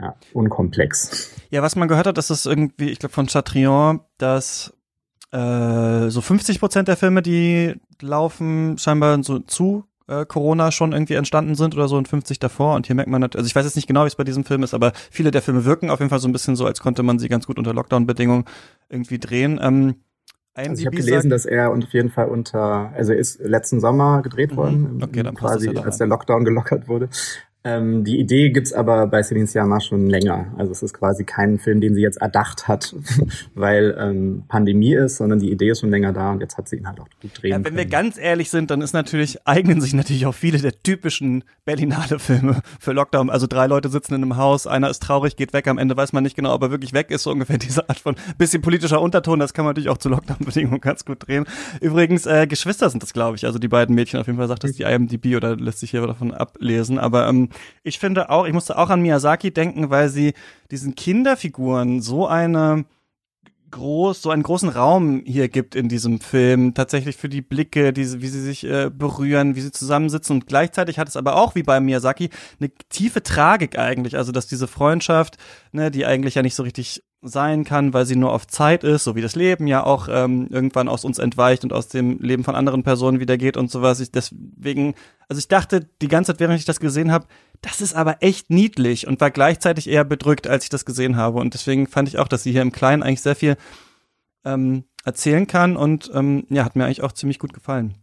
Ja, 0.00 0.16
unkomplex. 0.32 1.30
Ja, 1.50 1.62
was 1.62 1.76
man 1.76 1.88
gehört 1.88 2.06
hat, 2.06 2.18
das 2.18 2.30
ist 2.30 2.46
irgendwie, 2.46 2.90
ich 2.90 2.98
glaube 2.98 3.12
von 3.12 3.26
Chatrion, 3.28 4.00
dass 4.18 4.72
äh, 5.32 6.08
so 6.10 6.20
50 6.20 6.58
Prozent 6.60 6.88
der 6.88 6.96
Filme, 6.96 7.22
die 7.22 7.74
laufen, 8.00 8.76
scheinbar 8.78 9.22
so 9.22 9.38
zu 9.38 9.84
äh, 10.08 10.26
Corona 10.26 10.70
schon 10.72 10.92
irgendwie 10.92 11.14
entstanden 11.14 11.54
sind 11.54 11.74
oder 11.74 11.88
so 11.88 11.96
und 11.96 12.08
50 12.08 12.38
davor. 12.38 12.74
Und 12.74 12.86
hier 12.86 12.96
merkt 12.96 13.10
man, 13.10 13.22
also 13.22 13.44
ich 13.46 13.54
weiß 13.54 13.64
jetzt 13.64 13.76
nicht 13.76 13.86
genau, 13.88 14.04
wie 14.04 14.08
es 14.08 14.16
bei 14.16 14.24
diesem 14.24 14.44
Film 14.44 14.62
ist, 14.62 14.74
aber 14.74 14.92
viele 15.10 15.30
der 15.30 15.42
Filme 15.42 15.64
wirken 15.64 15.90
auf 15.90 16.00
jeden 16.00 16.10
Fall 16.10 16.18
so 16.18 16.28
ein 16.28 16.32
bisschen 16.32 16.56
so, 16.56 16.66
als 16.66 16.80
konnte 16.80 17.02
man 17.02 17.18
sie 17.18 17.28
ganz 17.28 17.46
gut 17.46 17.58
unter 17.58 17.72
Lockdown-Bedingungen 17.72 18.44
irgendwie 18.88 19.18
drehen. 19.18 19.58
Ähm, 19.62 19.96
also 20.54 20.80
ich 20.80 20.86
habe 20.86 20.96
gelesen, 20.96 21.30
dass 21.30 21.46
er 21.46 21.70
auf 21.70 21.92
jeden 21.92 22.10
Fall 22.10 22.28
unter, 22.28 22.92
also 22.94 23.12
er 23.12 23.18
ist 23.18 23.40
letzten 23.40 23.80
Sommer 23.80 24.22
gedreht 24.22 24.52
Mhm. 24.52 24.56
worden, 24.56 25.00
Okay, 25.02 25.24
quasi 25.34 25.72
ja 25.72 25.82
als 25.82 25.98
der 25.98 26.06
Lockdown 26.06 26.44
gelockert 26.44 26.86
wurde. 26.86 27.08
Ähm, 27.66 28.04
die 28.04 28.20
Idee 28.20 28.50
gibt's 28.50 28.74
aber 28.74 29.06
bei 29.06 29.22
Celine 29.22 29.46
Sciamma 29.46 29.80
schon 29.80 30.06
länger. 30.06 30.52
Also 30.58 30.70
es 30.70 30.82
ist 30.82 30.92
quasi 30.92 31.24
kein 31.24 31.58
Film, 31.58 31.80
den 31.80 31.94
sie 31.94 32.02
jetzt 32.02 32.18
erdacht 32.18 32.68
hat, 32.68 32.94
weil 33.54 33.96
ähm, 33.98 34.44
Pandemie 34.48 34.92
ist, 34.92 35.16
sondern 35.16 35.38
die 35.38 35.50
Idee 35.50 35.70
ist 35.70 35.80
schon 35.80 35.90
länger 35.90 36.12
da 36.12 36.32
und 36.32 36.40
jetzt 36.40 36.58
hat 36.58 36.68
sie 36.68 36.76
ihn 36.76 36.86
halt 36.86 37.00
auch 37.00 37.08
gut 37.22 37.30
drehen 37.40 37.50
Ja, 37.50 37.56
wenn 37.56 37.64
können. 37.64 37.76
wir 37.78 37.86
ganz 37.86 38.18
ehrlich 38.18 38.50
sind, 38.50 38.70
dann 38.70 38.82
ist 38.82 38.92
natürlich, 38.92 39.46
eignen 39.46 39.80
sich 39.80 39.94
natürlich 39.94 40.26
auch 40.26 40.34
viele 40.34 40.58
der 40.58 40.82
typischen 40.82 41.42
Berlinale 41.64 42.18
Filme 42.18 42.60
für 42.78 42.92
Lockdown. 42.92 43.30
Also 43.30 43.46
drei 43.46 43.66
Leute 43.66 43.88
sitzen 43.88 44.12
in 44.12 44.22
einem 44.22 44.36
Haus, 44.36 44.66
einer 44.66 44.90
ist 44.90 45.02
traurig, 45.02 45.36
geht 45.36 45.54
weg, 45.54 45.66
am 45.66 45.78
Ende 45.78 45.96
weiß 45.96 46.12
man 46.12 46.22
nicht 46.22 46.36
genau, 46.36 46.52
ob 46.52 46.60
er 46.60 46.70
wirklich 46.70 46.92
weg 46.92 47.10
ist, 47.10 47.22
so 47.22 47.30
ungefähr 47.30 47.56
diese 47.64 47.88
Art 47.88 47.98
von 47.98 48.14
bisschen 48.36 48.60
politischer 48.60 49.00
Unterton, 49.00 49.38
das 49.38 49.54
kann 49.54 49.64
man 49.64 49.70
natürlich 49.70 49.88
auch 49.88 49.96
zu 49.96 50.10
Lockdown-Bedingungen 50.10 50.82
ganz 50.82 51.06
gut 51.06 51.26
drehen. 51.26 51.46
Übrigens, 51.80 52.26
äh, 52.26 52.46
Geschwister 52.46 52.90
sind 52.90 53.02
das, 53.02 53.14
glaube 53.14 53.38
ich, 53.38 53.46
also 53.46 53.58
die 53.58 53.68
beiden 53.68 53.94
Mädchen, 53.94 54.20
auf 54.20 54.26
jeden 54.26 54.38
Fall 54.38 54.48
sagt 54.48 54.64
das 54.64 54.72
die 54.72 54.82
IMDb 54.82 55.34
oder 55.34 55.56
lässt 55.56 55.80
sich 55.80 55.92
hier 55.92 56.06
davon 56.06 56.34
ablesen, 56.34 56.98
aber 56.98 57.26
ähm, 57.26 57.48
ich 57.82 57.98
finde 57.98 58.30
auch, 58.30 58.46
ich 58.46 58.52
musste 58.52 58.78
auch 58.78 58.90
an 58.90 59.02
Miyazaki 59.02 59.52
denken, 59.52 59.90
weil 59.90 60.08
sie 60.08 60.34
diesen 60.70 60.94
Kinderfiguren 60.94 62.00
so 62.00 62.26
eine 62.26 62.84
groß, 63.74 64.22
so 64.22 64.30
einen 64.30 64.44
großen 64.44 64.68
Raum 64.68 65.22
hier 65.26 65.48
gibt 65.48 65.74
in 65.74 65.88
diesem 65.88 66.20
Film, 66.20 66.74
tatsächlich 66.74 67.16
für 67.16 67.28
die 67.28 67.42
Blicke, 67.42 67.92
diese, 67.92 68.22
wie 68.22 68.28
sie 68.28 68.40
sich 68.40 68.64
äh, 68.64 68.88
berühren, 68.88 69.56
wie 69.56 69.60
sie 69.60 69.72
zusammensitzen. 69.72 70.36
Und 70.36 70.46
gleichzeitig 70.46 70.98
hat 70.98 71.08
es 71.08 71.16
aber 71.16 71.36
auch 71.36 71.56
wie 71.56 71.64
bei 71.64 71.80
Miyazaki 71.80 72.30
eine 72.60 72.70
tiefe 72.88 73.22
Tragik 73.22 73.76
eigentlich, 73.76 74.16
also 74.16 74.30
dass 74.30 74.46
diese 74.46 74.68
Freundschaft, 74.68 75.38
ne, 75.72 75.90
die 75.90 76.06
eigentlich 76.06 76.36
ja 76.36 76.42
nicht 76.42 76.54
so 76.54 76.62
richtig 76.62 77.02
sein 77.24 77.64
kann, 77.64 77.92
weil 77.92 78.06
sie 78.06 78.16
nur 78.16 78.32
auf 78.32 78.46
Zeit 78.46 78.84
ist, 78.84 79.04
so 79.04 79.16
wie 79.16 79.22
das 79.22 79.34
Leben 79.34 79.66
ja 79.66 79.82
auch 79.82 80.08
ähm, 80.10 80.46
irgendwann 80.50 80.88
aus 80.88 81.04
uns 81.04 81.18
entweicht 81.18 81.64
und 81.64 81.72
aus 81.72 81.88
dem 81.88 82.18
Leben 82.20 82.44
von 82.44 82.54
anderen 82.54 82.82
Personen 82.82 83.18
wieder 83.18 83.38
geht 83.38 83.56
und 83.56 83.70
sowas. 83.70 84.00
Ich 84.00 84.12
deswegen, 84.12 84.94
also 85.28 85.38
ich 85.38 85.48
dachte 85.48 85.88
die 86.02 86.08
ganze 86.08 86.32
Zeit, 86.32 86.40
während 86.40 86.58
ich 86.58 86.64
das 86.64 86.80
gesehen 86.80 87.10
habe, 87.10 87.26
das 87.62 87.80
ist 87.80 87.94
aber 87.94 88.22
echt 88.22 88.50
niedlich 88.50 89.06
und 89.06 89.20
war 89.20 89.30
gleichzeitig 89.30 89.88
eher 89.88 90.04
bedrückt, 90.04 90.46
als 90.46 90.64
ich 90.64 90.70
das 90.70 90.84
gesehen 90.84 91.16
habe. 91.16 91.38
Und 91.38 91.54
deswegen 91.54 91.86
fand 91.86 92.08
ich 92.08 92.18
auch, 92.18 92.28
dass 92.28 92.42
sie 92.42 92.52
hier 92.52 92.62
im 92.62 92.72
Kleinen 92.72 93.02
eigentlich 93.02 93.22
sehr 93.22 93.36
viel 93.36 93.56
ähm, 94.44 94.84
erzählen 95.04 95.46
kann 95.46 95.76
und 95.76 96.10
ähm, 96.14 96.44
ja, 96.50 96.64
hat 96.64 96.76
mir 96.76 96.84
eigentlich 96.84 97.02
auch 97.02 97.12
ziemlich 97.12 97.38
gut 97.38 97.54
gefallen. 97.54 97.94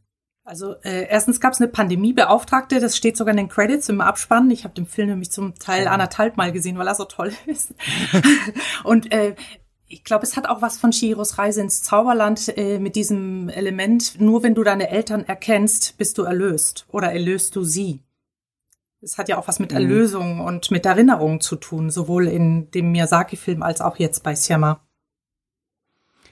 Also 0.43 0.73
äh, 0.81 1.07
erstens 1.07 1.39
gab 1.39 1.53
es 1.53 1.61
eine 1.61 1.67
Pandemiebeauftragte, 1.69 2.79
das 2.79 2.97
steht 2.97 3.15
sogar 3.15 3.31
in 3.31 3.37
den 3.37 3.47
Credits 3.49 3.89
im 3.89 4.01
Abspann. 4.01 4.49
Ich 4.49 4.63
habe 4.63 4.73
den 4.73 4.87
Film 4.87 5.09
nämlich 5.09 5.31
zum 5.31 5.53
Teil 5.55 5.87
anderthalb 5.87 6.35
Mal 6.35 6.51
gesehen, 6.51 6.77
weil 6.77 6.87
er 6.87 6.95
so 6.95 7.05
toll 7.05 7.31
ist. 7.45 7.73
Und 8.83 9.11
äh, 9.13 9.35
ich 9.87 10.03
glaube, 10.03 10.23
es 10.23 10.37
hat 10.37 10.47
auch 10.47 10.61
was 10.61 10.79
von 10.79 10.91
Chihiros 10.91 11.37
Reise 11.37 11.61
ins 11.61 11.83
Zauberland 11.83 12.57
äh, 12.57 12.79
mit 12.79 12.95
diesem 12.95 13.49
Element, 13.49 14.19
nur 14.19 14.41
wenn 14.41 14.55
du 14.55 14.63
deine 14.63 14.89
Eltern 14.89 15.25
erkennst, 15.25 15.97
bist 15.97 16.17
du 16.17 16.23
erlöst 16.23 16.85
oder 16.89 17.11
erlöst 17.11 17.55
du 17.55 17.63
sie. 17.63 18.01
Es 19.01 19.17
hat 19.17 19.29
ja 19.29 19.37
auch 19.37 19.47
was 19.47 19.59
mit 19.59 19.71
Mhm. 19.71 19.77
Erlösung 19.77 20.39
und 20.41 20.71
mit 20.71 20.85
Erinnerung 20.85 21.41
zu 21.41 21.55
tun, 21.55 21.89
sowohl 21.89 22.27
in 22.27 22.71
dem 22.71 22.91
Miyazaki-Film 22.91 23.63
als 23.63 23.81
auch 23.81 23.97
jetzt 23.97 24.23
bei 24.23 24.33
Siama. 24.35 24.79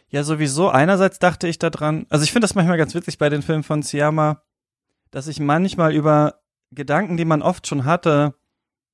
Ja, 0.10 0.24
sowieso. 0.24 0.70
Einerseits 0.70 1.20
dachte 1.20 1.48
ich 1.48 1.60
daran, 1.60 2.06
also 2.10 2.24
ich 2.24 2.32
finde 2.32 2.46
das 2.46 2.56
manchmal 2.56 2.78
ganz 2.78 2.96
witzig 2.96 3.18
bei 3.18 3.30
den 3.30 3.42
Filmen 3.42 3.64
von 3.64 3.84
Siama, 3.84 4.42
dass 5.12 5.28
ich 5.28 5.40
manchmal 5.40 5.94
über 5.94 6.42
Gedanken, 6.72 7.18
die 7.18 7.26
man 7.26 7.42
oft 7.42 7.68
schon 7.68 7.86
hatte, 7.86 8.34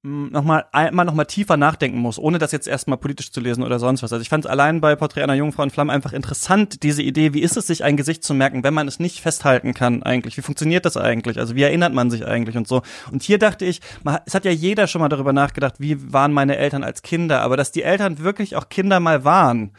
nochmal 0.06 0.66
einmal 0.72 1.06
noch 1.06 1.16
mal 1.16 1.26
tiefer 1.26 1.58
nachdenken 1.58 1.98
muss, 1.98 2.20
ohne 2.20 2.38
das 2.38 2.52
jetzt 2.52 2.68
erstmal 2.68 2.98
politisch 2.98 3.32
zu 3.32 3.40
lesen 3.40 3.64
oder 3.64 3.80
sonst 3.80 4.04
was. 4.04 4.14
Also 4.14 4.22
ich 4.22 4.30
fand 4.30 4.46
es 4.46 4.52
allein 4.52 4.80
bei 4.80 4.96
Porträt 4.96 5.24
einer 5.24 5.34
Jungfrau 5.34 5.64
in 5.64 5.72
Flammen 5.72 5.90
einfach 5.90 6.14
interessant, 6.14 6.84
diese 6.84 7.02
Idee, 7.02 7.34
wie 7.34 7.42
ist 7.42 7.58
es, 7.58 7.68
sich 7.68 7.84
ein 7.84 7.98
Gesicht 7.98 8.24
zu 8.24 8.34
merken, 8.34 8.64
wenn 8.64 8.74
man 8.74 8.88
es 8.88 9.00
nicht 9.00 9.22
festhalten 9.22 9.74
kann 9.74 10.04
eigentlich? 10.04 10.38
Wie 10.38 10.42
funktioniert 10.42 10.86
das 10.86 10.96
eigentlich? 10.96 11.40
Also 11.40 11.56
wie 11.56 11.64
erinnert 11.64 11.94
man 11.94 12.12
sich 12.12 12.26
eigentlich 12.26 12.56
und 12.56 12.68
so? 12.68 12.84
Und 13.12 13.24
hier 13.24 13.40
dachte 13.40 13.66
ich, 13.66 13.82
man, 14.04 14.20
es 14.26 14.36
hat 14.36 14.46
ja 14.46 14.52
jeder 14.52 14.88
schon 14.88 15.02
mal 15.02 15.10
darüber 15.10 15.34
nachgedacht, 15.34 15.76
wie 15.80 16.14
waren 16.14 16.34
meine 16.34 16.58
Eltern 16.58 16.84
als 16.84 17.02
Kinder, 17.02 17.42
aber 17.42 17.58
dass 17.58 17.72
die 17.72 17.84
Eltern 17.84 18.20
wirklich 18.20 18.56
auch 18.56 18.70
Kinder 18.70 19.00
mal 19.00 19.24
waren, 19.24 19.72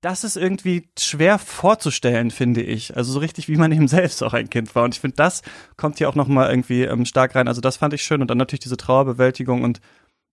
das 0.00 0.24
ist 0.24 0.36
irgendwie 0.36 0.88
schwer 0.98 1.38
vorzustellen, 1.38 2.30
finde 2.30 2.62
ich. 2.62 2.96
Also 2.96 3.12
so 3.12 3.18
richtig, 3.18 3.48
wie 3.48 3.56
man 3.56 3.72
eben 3.72 3.88
selbst 3.88 4.22
auch 4.22 4.34
ein 4.34 4.50
Kind 4.50 4.74
war. 4.74 4.84
Und 4.84 4.94
ich 4.94 5.00
finde, 5.00 5.16
das 5.16 5.42
kommt 5.76 5.98
hier 5.98 6.08
auch 6.08 6.14
noch 6.14 6.28
mal 6.28 6.50
irgendwie 6.50 6.82
ähm, 6.82 7.04
stark 7.04 7.34
rein. 7.34 7.48
Also 7.48 7.60
das 7.60 7.76
fand 7.76 7.94
ich 7.94 8.02
schön. 8.02 8.20
Und 8.20 8.28
dann 8.28 8.38
natürlich 8.38 8.60
diese 8.60 8.76
Trauerbewältigung 8.76 9.62
und 9.62 9.80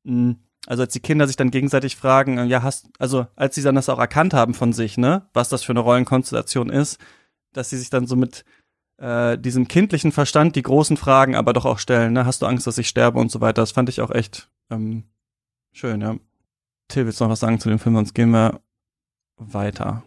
mh, 0.03 0.35
also 0.65 0.83
als 0.83 0.93
die 0.93 0.99
Kinder 0.99 1.27
sich 1.27 1.35
dann 1.35 1.51
gegenseitig 1.51 1.95
fragen, 1.95 2.37
äh, 2.37 2.45
ja, 2.45 2.63
hast, 2.63 2.87
also 2.99 3.27
als 3.35 3.55
sie 3.55 3.61
dann 3.61 3.75
das 3.75 3.89
auch 3.89 3.99
erkannt 3.99 4.33
haben 4.33 4.53
von 4.53 4.73
sich, 4.73 4.97
ne, 4.97 5.27
was 5.33 5.49
das 5.49 5.63
für 5.63 5.73
eine 5.73 5.81
Rollenkonstellation 5.81 6.69
ist, 6.69 6.99
dass 7.51 7.69
sie 7.69 7.77
sich 7.77 7.89
dann 7.89 8.07
so 8.07 8.15
mit 8.15 8.45
äh, 8.97 9.37
diesem 9.37 9.67
kindlichen 9.67 10.11
Verstand 10.11 10.55
die 10.55 10.61
großen 10.61 10.97
Fragen 10.97 11.35
aber 11.35 11.53
doch 11.53 11.65
auch 11.65 11.79
stellen, 11.79 12.13
ne, 12.13 12.25
hast 12.25 12.41
du 12.41 12.45
Angst, 12.45 12.67
dass 12.67 12.77
ich 12.77 12.87
sterbe 12.87 13.19
und 13.19 13.31
so 13.31 13.41
weiter. 13.41 13.61
Das 13.61 13.71
fand 13.71 13.89
ich 13.89 14.01
auch 14.01 14.11
echt 14.11 14.49
ähm, 14.69 15.03
schön, 15.73 16.01
ja. 16.01 16.15
Till, 16.87 17.05
willst 17.05 17.19
du 17.19 17.25
noch 17.25 17.31
was 17.31 17.39
sagen 17.39 17.59
zu 17.59 17.69
dem 17.69 17.79
Film, 17.79 17.95
sonst 17.95 18.13
gehen 18.13 18.31
wir 18.31 18.61
weiter. 19.37 20.03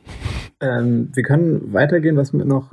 Ähm, 0.61 1.11
wir 1.15 1.23
können 1.23 1.73
weitergehen, 1.73 2.17
was 2.17 2.33
mir 2.33 2.45
noch. 2.45 2.73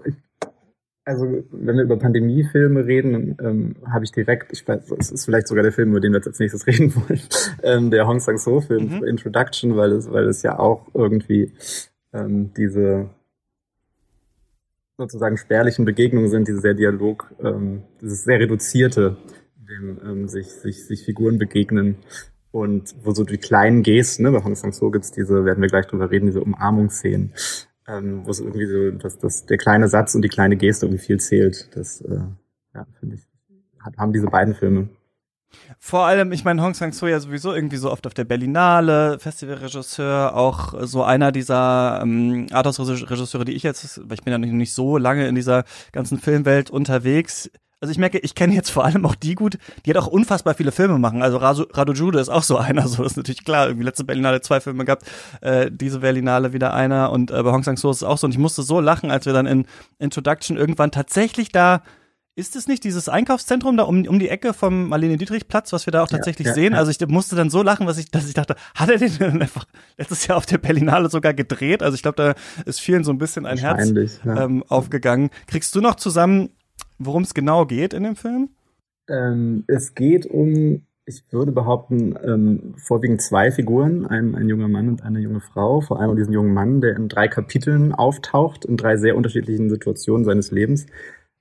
Also, 1.05 1.25
wenn 1.51 1.75
wir 1.75 1.83
über 1.83 1.97
Pandemiefilme 1.97 2.85
reden, 2.85 3.35
ähm, 3.41 3.75
habe 3.91 4.05
ich 4.05 4.11
direkt, 4.13 4.53
ich 4.53 4.65
weiß, 4.65 4.89
es 4.99 5.11
ist 5.11 5.25
vielleicht 5.25 5.49
sogar 5.49 5.63
der 5.63 5.73
Film, 5.73 5.89
über 5.89 5.99
den 5.99 6.13
wir 6.13 6.19
jetzt 6.19 6.27
als 6.27 6.39
nächstes 6.39 6.65
reden 6.67 6.95
wollen, 6.95 7.19
ähm, 7.61 7.91
der 7.91 8.07
Hong 8.07 8.19
Sang-soo-Film, 8.21 8.99
Mhm. 8.99 9.03
Introduction, 9.03 9.75
weil 9.75 9.91
es, 9.91 10.09
weil 10.09 10.27
es 10.27 10.43
ja 10.43 10.57
auch 10.59 10.87
irgendwie 10.93 11.51
ähm, 12.13 12.51
diese 12.55 13.09
sozusagen 14.97 15.37
spärlichen 15.37 15.83
Begegnungen 15.83 16.29
sind, 16.29 16.47
diese 16.47 16.59
sehr 16.59 16.73
Dialog, 16.73 17.33
ähm, 17.43 17.83
dieses 18.01 18.23
sehr 18.23 18.39
reduzierte, 18.39 19.17
dem 19.57 19.99
ähm, 20.05 20.27
sich, 20.29 20.47
sich, 20.51 20.85
sich 20.85 21.03
Figuren 21.03 21.37
begegnen 21.37 21.97
und 22.53 22.93
wo 23.03 23.13
so 23.13 23.23
die 23.23 23.39
kleinen 23.39 23.81
Gesten, 23.81 24.23
ne, 24.23 24.31
bei 24.31 24.43
Hong 24.43 24.55
Sang-so 24.55 24.91
gibt's 24.91 25.11
diese, 25.11 25.43
werden 25.43 25.59
wir 25.59 25.69
gleich 25.69 25.87
drüber 25.87 26.11
reden, 26.11 26.27
diese 26.27 26.41
Umarmungsszenen, 26.41 27.33
ähm, 27.87 28.21
wo 28.25 28.29
es 28.29 28.39
irgendwie 28.39 28.67
so, 28.67 28.91
dass, 28.91 29.17
dass 29.17 29.47
der 29.47 29.57
kleine 29.57 29.87
Satz 29.87 30.13
und 30.13 30.21
die 30.21 30.29
kleine 30.29 30.55
Geste 30.55 30.85
irgendwie 30.85 31.03
viel 31.03 31.19
zählt. 31.19 31.75
Das, 31.75 32.01
äh, 32.01 32.19
ja, 32.75 32.85
finde 32.99 33.15
ich, 33.15 33.27
hat, 33.79 33.97
haben 33.97 34.13
diese 34.13 34.27
beiden 34.27 34.53
Filme. 34.53 34.87
Vor 35.79 36.05
allem, 36.05 36.31
ich 36.31 36.45
meine, 36.45 36.61
Hong 36.61 36.75
Sang-soo 36.75 37.07
ja 37.07 37.19
sowieso 37.19 37.55
irgendwie 37.55 37.77
so 37.77 37.91
oft 37.91 38.05
auf 38.05 38.13
der 38.13 38.23
Berlinale, 38.23 39.17
Festivalregisseur, 39.17 40.35
auch 40.35 40.75
so 40.81 41.03
einer 41.03 41.31
dieser 41.31 42.01
ähm, 42.03 42.45
Arthouse-Regisseure, 42.51 43.45
die 43.45 43.53
ich 43.53 43.63
jetzt, 43.63 43.99
weil 44.07 44.13
ich 44.13 44.23
bin 44.23 44.31
ja 44.31 44.37
nicht, 44.37 44.53
nicht 44.53 44.73
so 44.73 44.99
lange 44.99 45.27
in 45.27 45.33
dieser 45.33 45.63
ganzen 45.91 46.19
Filmwelt 46.19 46.69
unterwegs, 46.69 47.49
also 47.83 47.91
ich 47.91 47.97
merke, 47.97 48.17
ich 48.19 48.33
kenne 48.33 48.53
jetzt 48.53 48.69
vor 48.69 48.85
allem 48.85 49.05
auch 49.05 49.13
die 49.13 49.35
gut, 49.35 49.57
die 49.85 49.89
hat 49.89 49.97
auch 49.97 50.07
unfassbar 50.07 50.53
viele 50.53 50.71
Filme 50.71 50.99
machen. 50.99 51.21
Also 51.21 51.35
Rado 51.35 51.91
Jude 51.91 52.17
ist 52.17 52.29
auch 52.29 52.43
so 52.43 52.55
einer, 52.57 52.87
so 52.87 53.03
ist 53.03 53.17
natürlich 53.17 53.43
klar. 53.43 53.67
Irgendwie 53.67 53.83
letzte 53.83 54.05
Berlinale 54.05 54.39
zwei 54.39 54.61
Filme 54.61 54.85
gehabt, 54.85 55.03
äh, 55.41 55.69
diese 55.69 55.99
Berlinale 55.99 56.53
wieder 56.53 56.73
einer 56.73 57.11
und 57.11 57.29
äh, 57.29 57.43
bei 57.43 57.51
Hong 57.51 57.61
Sang-soo 57.61 57.91
ist 57.91 57.97
es 57.97 58.03
auch 58.03 58.17
so. 58.17 58.25
Und 58.25 58.31
ich 58.31 58.37
musste 58.37 58.63
so 58.63 58.79
lachen, 58.79 59.11
als 59.11 59.25
wir 59.25 59.33
dann 59.33 59.45
in 59.45 59.65
Introduction 59.99 60.55
irgendwann 60.55 60.91
tatsächlich 60.91 61.51
da 61.51 61.83
ist 62.35 62.55
es 62.55 62.67
nicht 62.67 62.85
dieses 62.85 63.09
Einkaufszentrum 63.09 63.77
da 63.77 63.83
um, 63.83 64.07
um 64.07 64.17
die 64.17 64.29
Ecke 64.29 64.53
vom 64.53 64.87
Marlene 64.87 65.17
Dietrich 65.17 65.47
Platz, 65.47 65.71
was 65.73 65.85
wir 65.85 65.91
da 65.91 66.01
auch 66.01 66.07
tatsächlich 66.07 66.45
ja, 66.47 66.51
ja, 66.51 66.55
sehen? 66.55 66.73
Ja. 66.73 66.79
Also 66.79 66.89
ich 66.89 66.99
musste 67.07 67.35
dann 67.35 67.49
so 67.49 67.61
lachen, 67.61 67.85
was 67.85 67.97
ich, 67.97 68.09
dass 68.09 68.27
ich 68.27 68.33
dachte, 68.33 68.55
hat 68.73 68.89
er 68.89 68.97
den 68.97 69.15
denn 69.19 69.41
einfach 69.41 69.65
letztes 69.97 70.25
Jahr 70.25 70.37
auf 70.37 70.45
der 70.45 70.57
Berlinale 70.57 71.09
sogar 71.09 71.33
gedreht? 71.33 71.83
Also 71.83 71.95
ich 71.95 72.01
glaube, 72.01 72.15
da 72.15 72.63
ist 72.65 72.79
vielen 72.79 73.03
so 73.03 73.11
ein 73.11 73.19
bisschen 73.19 73.45
ein 73.45 73.59
Herz 73.59 73.93
ähm, 74.25 74.63
aufgegangen. 74.67 75.29
Kriegst 75.45 75.75
du 75.75 75.81
noch 75.81 75.95
zusammen, 75.95 76.49
worum 76.97 77.23
es 77.23 77.33
genau 77.33 77.65
geht 77.65 77.93
in 77.93 78.03
dem 78.03 78.15
Film? 78.15 78.49
Ähm, 79.09 79.63
es 79.67 79.95
geht 79.95 80.25
um, 80.25 80.85
ich 81.05 81.23
würde 81.31 81.51
behaupten, 81.51 82.15
ähm, 82.23 82.75
vorwiegend 82.77 83.21
zwei 83.21 83.51
Figuren, 83.51 84.05
ein, 84.05 84.35
ein 84.35 84.47
junger 84.47 84.67
Mann 84.67 84.89
und 84.89 85.03
eine 85.03 85.19
junge 85.19 85.41
Frau. 85.41 85.81
Vor 85.81 85.99
allem 85.99 86.11
um 86.11 86.15
diesen 86.17 86.33
jungen 86.33 86.53
Mann, 86.53 86.81
der 86.81 86.95
in 86.95 87.09
drei 87.09 87.27
Kapiteln 87.27 87.93
auftaucht, 87.93 88.65
in 88.65 88.77
drei 88.77 88.97
sehr 88.97 89.17
unterschiedlichen 89.17 89.69
Situationen 89.69 90.25
seines 90.25 90.51
Lebens 90.51 90.85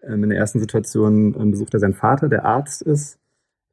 ähm, 0.02 0.24
in 0.24 0.30
der 0.30 0.38
ersten 0.38 0.60
Situation 0.60 1.34
ähm, 1.38 1.50
besucht 1.52 1.74
er 1.74 1.80
seinen 1.80 1.94
Vater, 1.94 2.28
der 2.28 2.44
Arzt 2.44 2.82
ist. 2.82 3.18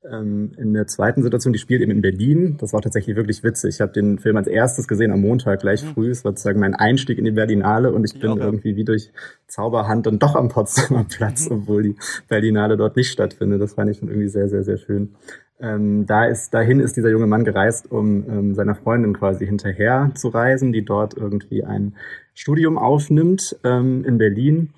Ähm, 0.10 0.54
in 0.58 0.74
der 0.74 0.88
zweiten 0.88 1.24
Situation, 1.24 1.52
die 1.52 1.60
spielt 1.60 1.82
eben 1.82 1.92
in 1.92 2.02
Berlin. 2.02 2.56
Das 2.58 2.72
war 2.72 2.82
tatsächlich 2.82 3.18
wirklich 3.18 3.44
witzig. 3.44 3.76
Ich 3.76 3.82
habe 3.82 3.92
den 3.92 4.18
Film 4.18 4.38
als 4.38 4.48
erstes 4.48 4.88
gesehen 4.88 5.12
am 5.12 5.20
Montag 5.20 5.60
gleich 5.60 5.84
mhm. 5.84 5.90
früh. 5.90 6.10
Es 6.10 6.24
war 6.24 6.32
sozusagen 6.32 6.60
mein 6.60 6.74
Einstieg 6.74 7.18
in 7.18 7.26
die 7.26 7.32
Berlinale 7.32 7.92
und 7.92 8.06
ich 8.06 8.18
bin 8.18 8.38
ja, 8.38 8.46
irgendwie 8.46 8.78
wie 8.78 8.86
durch 8.86 9.12
Zauberhand 9.48 10.06
dann 10.06 10.18
doch 10.18 10.36
am 10.36 10.48
Potsdamer 10.48 11.04
Platz, 11.10 11.50
mhm. 11.50 11.58
obwohl 11.58 11.84
die 11.84 11.96
Berlinale 12.30 12.78
dort 12.78 12.96
nicht 12.96 13.12
stattfindet. 13.12 13.62
Das 13.62 13.74
fand 13.74 13.92
ich 13.92 13.98
schon 13.98 14.08
irgendwie 14.08 14.30
sehr, 14.30 14.48
sehr, 14.48 14.64
sehr 14.64 14.78
schön. 14.78 15.16
Ähm, 15.60 16.06
da 16.06 16.26
ist, 16.26 16.54
dahin 16.54 16.80
ist 16.80 16.96
dieser 16.96 17.10
junge 17.10 17.28
Mann 17.28 17.44
gereist, 17.44 17.92
um 17.92 18.26
ähm, 18.30 18.56
seiner 18.56 18.76
Freundin 18.76 19.14
quasi 19.14 19.46
hinterher 19.46 20.12
zu 20.16 20.30
reisen, 20.30 20.72
die 20.72 20.86
dort 20.86 21.16
irgendwie 21.18 21.66
ein 21.66 21.98
Studium 22.34 22.78
aufnimmt 22.78 23.58
ähm, 23.66 24.06
in 24.06 24.18
Berlin. 24.18 24.70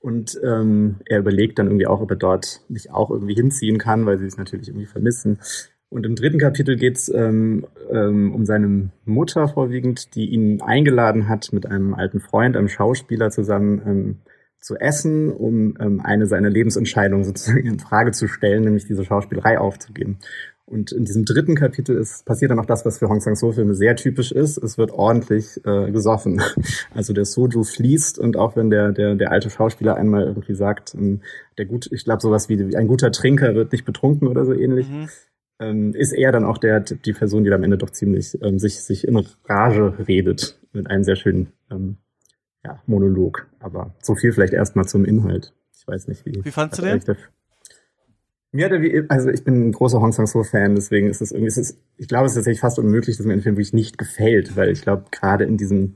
Und 0.00 0.40
ähm, 0.42 0.96
er 1.04 1.18
überlegt 1.18 1.58
dann 1.58 1.66
irgendwie 1.66 1.86
auch, 1.86 2.00
ob 2.00 2.10
er 2.10 2.16
dort 2.16 2.62
nicht 2.68 2.90
auch 2.90 3.10
irgendwie 3.10 3.34
hinziehen 3.34 3.78
kann, 3.78 4.06
weil 4.06 4.18
sie 4.18 4.26
es 4.26 4.38
natürlich 4.38 4.68
irgendwie 4.68 4.86
vermissen. 4.86 5.38
Und 5.90 6.06
im 6.06 6.14
dritten 6.14 6.38
Kapitel 6.38 6.76
geht 6.76 6.96
es 6.96 7.08
ähm, 7.08 7.66
ähm, 7.90 8.32
um 8.32 8.46
seine 8.46 8.90
Mutter 9.04 9.48
vorwiegend, 9.48 10.14
die 10.14 10.30
ihn 10.30 10.62
eingeladen 10.62 11.28
hat, 11.28 11.52
mit 11.52 11.66
einem 11.66 11.94
alten 11.94 12.20
Freund, 12.20 12.56
einem 12.56 12.68
Schauspieler 12.68 13.30
zusammen 13.30 13.82
ähm, 13.84 14.18
zu 14.60 14.76
essen, 14.76 15.32
um 15.32 15.76
ähm, 15.80 16.00
eine 16.00 16.26
seiner 16.26 16.48
Lebensentscheidungen 16.48 17.24
sozusagen 17.24 17.66
in 17.66 17.80
Frage 17.80 18.12
zu 18.12 18.28
stellen, 18.28 18.62
nämlich 18.62 18.86
diese 18.86 19.04
Schauspielerei 19.04 19.58
aufzugeben. 19.58 20.18
Und 20.70 20.92
in 20.92 21.04
diesem 21.04 21.24
dritten 21.24 21.56
Kapitel 21.56 21.96
ist, 21.96 22.24
passiert 22.24 22.52
dann 22.52 22.60
auch 22.60 22.66
das, 22.66 22.86
was 22.86 23.00
für 23.00 23.08
Hong 23.08 23.20
Sang-soo-Filme 23.20 23.74
sehr 23.74 23.96
typisch 23.96 24.30
ist. 24.30 24.56
Es 24.56 24.78
wird 24.78 24.92
ordentlich 24.92 25.60
äh, 25.64 25.90
gesoffen. 25.90 26.40
Also 26.94 27.12
der 27.12 27.24
Soju 27.24 27.64
fließt 27.64 28.18
und 28.18 28.36
auch 28.36 28.56
wenn 28.56 28.70
der, 28.70 28.92
der, 28.92 29.14
der 29.14 29.30
alte 29.30 29.48
Schauspieler 29.48 29.96
einmal 29.96 30.24
irgendwie 30.24 30.54
sagt, 30.54 30.94
ähm, 30.94 31.20
der 31.56 31.66
gut, 31.66 31.88
ich 31.92 32.04
glaube 32.04 32.20
sowas 32.20 32.48
wie 32.48 32.76
ein 32.76 32.86
guter 32.86 33.10
Trinker 33.10 33.54
wird 33.54 33.72
nicht 33.72 33.84
betrunken 33.84 34.28
oder 34.28 34.44
so 34.44 34.52
ähnlich, 34.52 34.88
mhm. 34.88 35.08
ähm, 35.60 35.94
ist 35.94 36.12
er 36.12 36.30
dann 36.32 36.44
auch 36.44 36.58
der, 36.58 36.80
die 36.80 37.12
Person, 37.12 37.44
die 37.44 37.52
am 37.52 37.62
Ende 37.62 37.78
doch 37.78 37.90
ziemlich 37.90 38.40
ähm, 38.42 38.58
sich, 38.58 38.82
sich 38.82 39.06
in 39.06 39.24
Rage 39.44 39.94
redet 40.06 40.58
mit 40.72 40.88
einem 40.88 41.04
sehr 41.04 41.16
schönen 41.16 41.52
ähm, 41.70 41.96
ja, 42.64 42.80
Monolog. 42.86 43.46
Aber 43.60 43.94
so 44.02 44.14
viel 44.14 44.32
vielleicht 44.32 44.52
erstmal 44.52 44.86
zum 44.86 45.04
Inhalt. 45.04 45.54
Ich 45.72 45.86
weiß 45.86 46.08
nicht, 46.08 46.26
wie. 46.26 46.44
Wie 46.44 46.50
fandst 46.50 46.78
du 46.78 46.82
den? 46.82 47.00
Mir 48.52 48.64
hat 48.64 48.72
er 48.72 49.04
also 49.08 49.30
ich 49.30 49.44
bin 49.44 49.68
ein 49.68 49.72
großer 49.72 50.00
Hong 50.00 50.12
Sang-soo-Fan, 50.12 50.74
deswegen 50.74 51.08
ist 51.08 51.20
es 51.20 51.30
irgendwie, 51.30 51.48
es 51.48 51.56
ist, 51.56 51.78
ich 51.96 52.08
glaube, 52.08 52.26
es 52.26 52.32
ist 52.32 52.36
tatsächlich 52.36 52.60
fast 52.60 52.80
unmöglich, 52.80 53.16
dass 53.16 53.24
mir 53.24 53.32
ein 53.32 53.42
Film 53.42 53.56
wirklich 53.56 53.72
nicht 53.72 53.96
gefällt, 53.96 54.56
weil 54.56 54.70
ich 54.70 54.82
glaube, 54.82 55.04
gerade 55.12 55.44
in 55.44 55.56
diesem, 55.56 55.94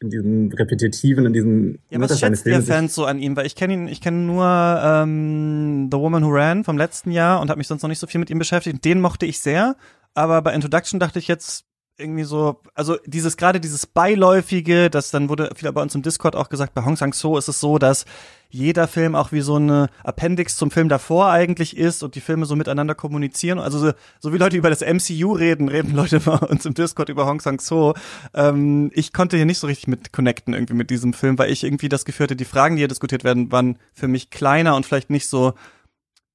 in 0.00 0.10
diesem 0.10 0.52
repetitiven, 0.52 1.26
in 1.26 1.32
diesem. 1.32 1.78
Ja, 1.90 2.00
was 2.00 2.18
schätzt 2.18 2.44
ihr 2.46 2.60
Fans 2.62 2.94
so 2.94 3.04
an 3.04 3.20
ihm? 3.20 3.36
Weil 3.36 3.46
ich 3.46 3.54
kenne 3.54 3.74
ihn, 3.74 3.86
ich 3.86 4.00
kenne 4.00 4.18
nur 4.18 4.44
ähm, 4.44 5.88
The 5.92 5.98
Woman 5.98 6.24
Who 6.24 6.30
Ran 6.30 6.64
vom 6.64 6.76
letzten 6.76 7.12
Jahr 7.12 7.40
und 7.40 7.50
habe 7.50 7.58
mich 7.58 7.68
sonst 7.68 7.82
noch 7.82 7.88
nicht 7.88 8.00
so 8.00 8.08
viel 8.08 8.18
mit 8.18 8.30
ihm 8.30 8.38
beschäftigt. 8.40 8.84
Den 8.84 9.00
mochte 9.00 9.24
ich 9.24 9.38
sehr, 9.40 9.76
aber 10.12 10.42
bei 10.42 10.54
Introduction 10.54 10.98
dachte 10.98 11.20
ich 11.20 11.28
jetzt, 11.28 11.66
irgendwie 11.96 12.24
so, 12.24 12.60
also 12.74 12.96
dieses 13.06 13.36
gerade 13.36 13.60
dieses 13.60 13.86
beiläufige, 13.86 14.90
das 14.90 15.10
dann 15.10 15.28
wurde 15.28 15.50
viel 15.54 15.70
bei 15.70 15.80
uns 15.80 15.94
im 15.94 16.02
Discord 16.02 16.34
auch 16.34 16.48
gesagt, 16.48 16.74
bei 16.74 16.84
Hong 16.84 16.96
Sang-so 16.96 17.38
ist 17.38 17.48
es 17.48 17.60
so, 17.60 17.78
dass 17.78 18.04
jeder 18.50 18.88
Film 18.88 19.14
auch 19.14 19.30
wie 19.30 19.40
so 19.40 19.56
eine 19.56 19.88
Appendix 20.02 20.56
zum 20.56 20.70
Film 20.70 20.88
davor 20.88 21.30
eigentlich 21.30 21.76
ist 21.76 22.02
und 22.02 22.16
die 22.16 22.20
Filme 22.20 22.46
so 22.46 22.56
miteinander 22.56 22.94
kommunizieren. 22.94 23.58
Also 23.58 23.78
so, 23.78 23.92
so 24.18 24.32
wie 24.32 24.38
Leute 24.38 24.56
über 24.56 24.70
das 24.70 24.80
MCU 24.80 25.32
reden, 25.32 25.68
reden 25.68 25.94
Leute 25.94 26.20
bei 26.20 26.34
uns 26.34 26.66
im 26.66 26.74
Discord 26.74 27.08
über 27.08 27.26
Hong 27.26 27.40
Sang-so. 27.40 27.94
Ähm, 28.34 28.90
ich 28.94 29.12
konnte 29.12 29.36
hier 29.36 29.46
nicht 29.46 29.58
so 29.58 29.68
richtig 29.68 29.86
mit 29.86 30.12
connecten 30.12 30.52
irgendwie 30.52 30.74
mit 30.74 30.90
diesem 30.90 31.12
Film, 31.12 31.38
weil 31.38 31.50
ich 31.50 31.62
irgendwie 31.62 31.88
das 31.88 32.04
Gefühl 32.04 32.24
hatte, 32.24 32.36
die 32.36 32.44
Fragen, 32.44 32.74
die 32.74 32.80
hier 32.80 32.88
diskutiert 32.88 33.22
werden, 33.22 33.52
waren 33.52 33.78
für 33.92 34.08
mich 34.08 34.30
kleiner 34.30 34.74
und 34.74 34.84
vielleicht 34.84 35.10
nicht 35.10 35.28
so 35.28 35.54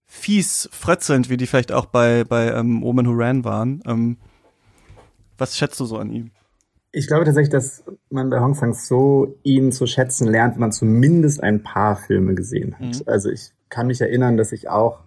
fies 0.05 0.69
frötzelnd, 0.71 1.29
wie 1.29 1.37
die 1.37 1.47
vielleicht 1.47 1.71
auch 1.71 1.85
bei, 1.85 2.23
bei 2.23 2.51
ähm, 2.51 2.81
Omen 2.81 3.07
Who 3.07 3.13
Ran 3.13 3.43
waren. 3.43 3.81
Ähm, 3.85 4.17
was 5.39 5.57
schätzt 5.57 5.79
du 5.79 5.85
so 5.85 5.97
an 5.97 6.11
ihm? 6.11 6.31
Ich 6.91 7.07
glaube 7.07 7.25
tatsächlich, 7.25 7.51
dass 7.51 7.83
man 8.09 8.29
bei 8.29 8.39
Hong 8.39 8.55
Sang-so 8.55 9.37
ihn 9.43 9.71
zu 9.71 9.85
schätzen 9.85 10.27
lernt, 10.27 10.55
wenn 10.55 10.61
man 10.61 10.71
zumindest 10.71 11.43
ein 11.43 11.61
paar 11.61 11.95
Filme 11.95 12.33
gesehen 12.33 12.75
hat. 12.79 12.95
Mhm. 12.95 13.03
Also 13.05 13.29
ich 13.29 13.51
kann 13.69 13.87
mich 13.87 14.01
erinnern, 14.01 14.37
dass 14.37 14.51
ich 14.51 14.69
auch 14.69 15.03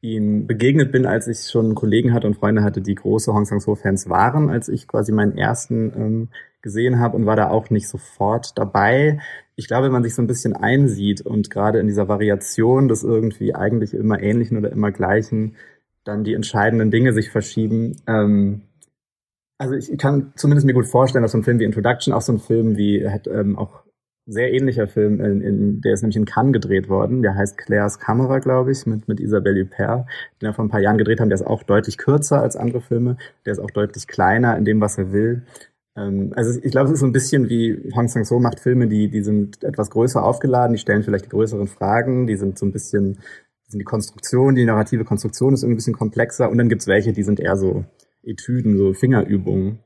ihm 0.00 0.46
begegnet 0.46 0.92
bin, 0.92 1.04
als 1.04 1.26
ich 1.26 1.50
schon 1.50 1.74
Kollegen 1.74 2.12
hatte 2.12 2.28
und 2.28 2.36
Freunde 2.36 2.62
hatte, 2.62 2.80
die 2.80 2.94
große 2.94 3.32
Hong 3.32 3.44
Sang-so-Fans 3.44 4.08
waren, 4.08 4.50
als 4.50 4.68
ich 4.68 4.86
quasi 4.86 5.10
meinen 5.10 5.36
ersten 5.36 5.92
ähm, 5.96 6.28
gesehen 6.62 6.98
habe 7.00 7.16
und 7.16 7.26
war 7.26 7.36
da 7.36 7.48
auch 7.48 7.70
nicht 7.70 7.88
sofort 7.88 8.56
dabei. 8.56 9.20
Ich 9.56 9.66
glaube, 9.66 9.86
wenn 9.86 9.92
man 9.92 10.04
sich 10.04 10.14
so 10.14 10.22
ein 10.22 10.26
bisschen 10.26 10.54
einsieht 10.54 11.22
und 11.22 11.50
gerade 11.50 11.80
in 11.80 11.86
dieser 11.86 12.08
Variation 12.08 12.88
des 12.88 13.02
irgendwie 13.02 13.54
eigentlich 13.54 13.94
immer 13.94 14.20
ähnlichen 14.20 14.58
oder 14.58 14.70
immer 14.70 14.92
gleichen, 14.92 15.56
dann 16.04 16.24
die 16.24 16.34
entscheidenden 16.34 16.90
Dinge 16.90 17.12
sich 17.12 17.30
verschieben, 17.30 17.96
ähm, 18.06 18.62
also 19.58 19.74
ich 19.74 19.98
kann 19.98 20.32
zumindest 20.36 20.66
mir 20.66 20.74
gut 20.74 20.86
vorstellen, 20.86 21.22
dass 21.22 21.32
so 21.32 21.38
ein 21.38 21.44
Film 21.44 21.58
wie 21.58 21.64
Introduction, 21.64 22.12
auch 22.12 22.22
so 22.22 22.32
ein 22.32 22.38
Film 22.38 22.76
wie, 22.76 23.08
hat 23.08 23.26
ähm, 23.26 23.56
auch 23.56 23.82
sehr 24.26 24.52
ähnlicher 24.52 24.88
Film, 24.88 25.20
in, 25.20 25.40
in, 25.40 25.80
der 25.80 25.94
ist 25.94 26.02
nämlich 26.02 26.16
in 26.16 26.24
Cannes 26.24 26.52
gedreht 26.52 26.88
worden, 26.88 27.22
der 27.22 27.36
heißt 27.36 27.56
Claires 27.56 28.00
Kamera, 28.00 28.40
glaube 28.40 28.72
ich, 28.72 28.84
mit, 28.84 29.06
mit 29.06 29.20
Isabelle 29.20 29.62
Huppert, 29.62 30.06
den 30.40 30.48
wir 30.48 30.52
vor 30.52 30.64
ein 30.64 30.68
paar 30.68 30.80
Jahren 30.80 30.98
gedreht 30.98 31.20
haben, 31.20 31.28
der 31.28 31.36
ist 31.36 31.46
auch 31.46 31.62
deutlich 31.62 31.96
kürzer 31.96 32.42
als 32.42 32.56
andere 32.56 32.80
Filme, 32.80 33.18
der 33.44 33.52
ist 33.52 33.60
auch 33.60 33.70
deutlich 33.70 34.08
kleiner 34.08 34.56
in 34.56 34.64
dem, 34.64 34.80
was 34.80 34.98
er 34.98 35.12
will. 35.12 35.42
Ähm, 35.96 36.32
also 36.34 36.58
ich 36.60 36.72
glaube, 36.72 36.86
es 36.88 36.94
ist 36.94 37.00
so 37.00 37.06
ein 37.06 37.12
bisschen 37.12 37.48
wie 37.48 37.92
Hong 37.94 38.08
Sang-so 38.08 38.40
macht 38.40 38.58
Filme, 38.58 38.88
die, 38.88 39.08
die 39.08 39.22
sind 39.22 39.62
etwas 39.62 39.90
größer 39.90 40.22
aufgeladen, 40.24 40.74
die 40.74 40.80
stellen 40.80 41.04
vielleicht 41.04 41.26
die 41.26 41.30
größeren 41.30 41.68
Fragen, 41.68 42.26
die 42.26 42.36
sind 42.36 42.58
so 42.58 42.66
ein 42.66 42.72
bisschen, 42.72 43.18
sind 43.68 43.78
die 43.78 43.84
Konstruktion, 43.84 44.56
die 44.56 44.64
narrative 44.64 45.04
Konstruktion 45.04 45.54
ist 45.54 45.62
irgendwie 45.62 45.74
ein 45.74 45.76
bisschen 45.76 45.94
komplexer. 45.94 46.50
Und 46.50 46.58
dann 46.58 46.68
gibt's 46.68 46.88
welche, 46.88 47.12
die 47.12 47.22
sind 47.22 47.38
eher 47.40 47.56
so 47.56 47.84
Etüden, 48.26 48.76
so 48.76 48.92
Fingerübungen. 48.92 49.78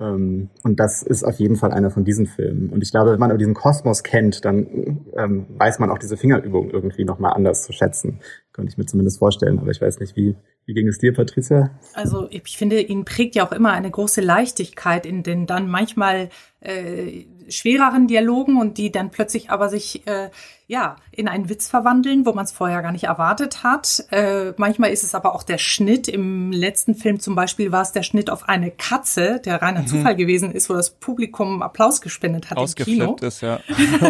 Ähm, 0.00 0.48
und 0.62 0.80
das 0.80 1.02
ist 1.02 1.24
auf 1.24 1.38
jeden 1.38 1.56
Fall 1.56 1.72
einer 1.72 1.90
von 1.90 2.04
diesen 2.04 2.26
Filmen. 2.26 2.70
Und 2.70 2.82
ich 2.82 2.90
glaube, 2.90 3.12
wenn 3.12 3.20
man 3.20 3.36
diesen 3.36 3.54
Kosmos 3.54 4.02
kennt, 4.02 4.44
dann 4.44 5.04
ähm, 5.16 5.46
weiß 5.50 5.78
man 5.78 5.90
auch 5.90 5.98
diese 5.98 6.16
Fingerübung 6.16 6.70
irgendwie 6.70 7.04
nochmal 7.04 7.34
anders 7.34 7.64
zu 7.64 7.72
schätzen. 7.72 8.20
Könnte 8.52 8.70
ich 8.70 8.78
mir 8.78 8.86
zumindest 8.86 9.18
vorstellen. 9.18 9.58
Aber 9.58 9.70
ich 9.70 9.80
weiß 9.80 10.00
nicht, 10.00 10.16
wie, 10.16 10.36
wie 10.64 10.74
ging 10.74 10.88
es 10.88 10.98
dir, 10.98 11.12
Patricia? 11.12 11.78
Also 11.92 12.28
ich 12.30 12.56
finde, 12.56 12.80
ihn 12.80 13.04
prägt 13.04 13.34
ja 13.34 13.46
auch 13.46 13.52
immer 13.52 13.72
eine 13.72 13.90
große 13.90 14.22
Leichtigkeit 14.22 15.04
in 15.04 15.22
den 15.22 15.46
dann 15.46 15.68
manchmal 15.68 16.30
äh, 16.60 17.26
schwereren 17.50 18.06
Dialogen 18.06 18.58
und 18.58 18.78
die 18.78 18.90
dann 18.90 19.10
plötzlich 19.10 19.50
aber 19.50 19.68
sich 19.68 20.06
äh, 20.06 20.30
ja 20.66 20.96
in 21.10 21.26
einen 21.26 21.48
Witz 21.48 21.68
verwandeln, 21.68 22.24
wo 22.24 22.32
man 22.32 22.44
es 22.44 22.52
vorher 22.52 22.80
gar 22.80 22.92
nicht 22.92 23.04
erwartet 23.04 23.64
hat. 23.64 24.04
Äh, 24.10 24.52
manchmal 24.56 24.90
ist 24.90 25.02
es 25.02 25.14
aber 25.14 25.34
auch 25.34 25.42
der 25.42 25.58
Schnitt. 25.58 26.06
Im 26.08 26.52
letzten 26.52 26.94
Film 26.94 27.18
zum 27.18 27.34
Beispiel 27.34 27.72
war 27.72 27.82
es 27.82 27.92
der 27.92 28.04
Schnitt 28.04 28.30
auf 28.30 28.48
eine 28.48 28.70
Katze, 28.70 29.40
der 29.44 29.60
reiner 29.60 29.82
mhm. 29.82 29.86
Zufall 29.88 30.16
gewesen 30.16 30.52
ist, 30.52 30.70
wo 30.70 30.74
das 30.74 30.90
Publikum 30.90 31.62
Applaus 31.62 32.00
gespendet 32.00 32.50
hat 32.50 32.58
im 32.58 32.84
Kino. 32.84 33.16
ist, 33.20 33.40
ja. 33.40 33.60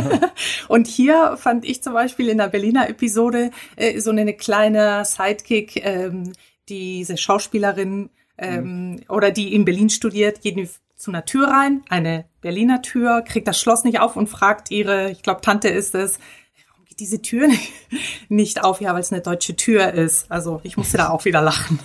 und 0.68 0.86
hier 0.86 1.36
fand 1.38 1.64
ich 1.64 1.82
zum 1.82 1.94
Beispiel 1.94 2.28
in 2.28 2.38
der 2.38 2.48
Berliner 2.48 2.88
Episode 2.88 3.50
äh, 3.76 3.98
so 3.98 4.10
eine 4.10 4.34
kleine 4.34 5.04
Sidekick, 5.06 5.84
ähm, 5.84 6.34
diese 6.68 7.16
Schauspielerin 7.16 8.10
ähm, 8.36 8.92
mhm. 8.92 9.00
oder 9.08 9.30
die 9.30 9.54
in 9.54 9.64
Berlin 9.64 9.88
studiert, 9.88 10.42
geht 10.42 10.56
zu 10.96 11.10
einer 11.10 11.24
Tür 11.24 11.48
rein, 11.48 11.82
eine 11.88 12.26
Berliner 12.40 12.82
Tür, 12.82 13.22
kriegt 13.22 13.46
das 13.48 13.60
Schloss 13.60 13.84
nicht 13.84 14.00
auf 14.00 14.16
und 14.16 14.28
fragt 14.28 14.70
ihre, 14.70 15.10
ich 15.10 15.22
glaube 15.22 15.40
Tante 15.40 15.68
ist 15.68 15.94
es, 15.94 16.18
warum 16.68 16.84
geht 16.86 17.00
diese 17.00 17.22
Tür 17.22 17.48
nicht 18.28 18.64
auf? 18.64 18.80
Ja, 18.80 18.94
weil 18.94 19.00
es 19.00 19.12
eine 19.12 19.22
deutsche 19.22 19.56
Tür 19.56 19.92
ist. 19.92 20.30
Also 20.30 20.60
ich 20.62 20.76
musste 20.76 20.96
da 20.96 21.10
auch 21.10 21.24
wieder 21.24 21.42
lachen. 21.42 21.78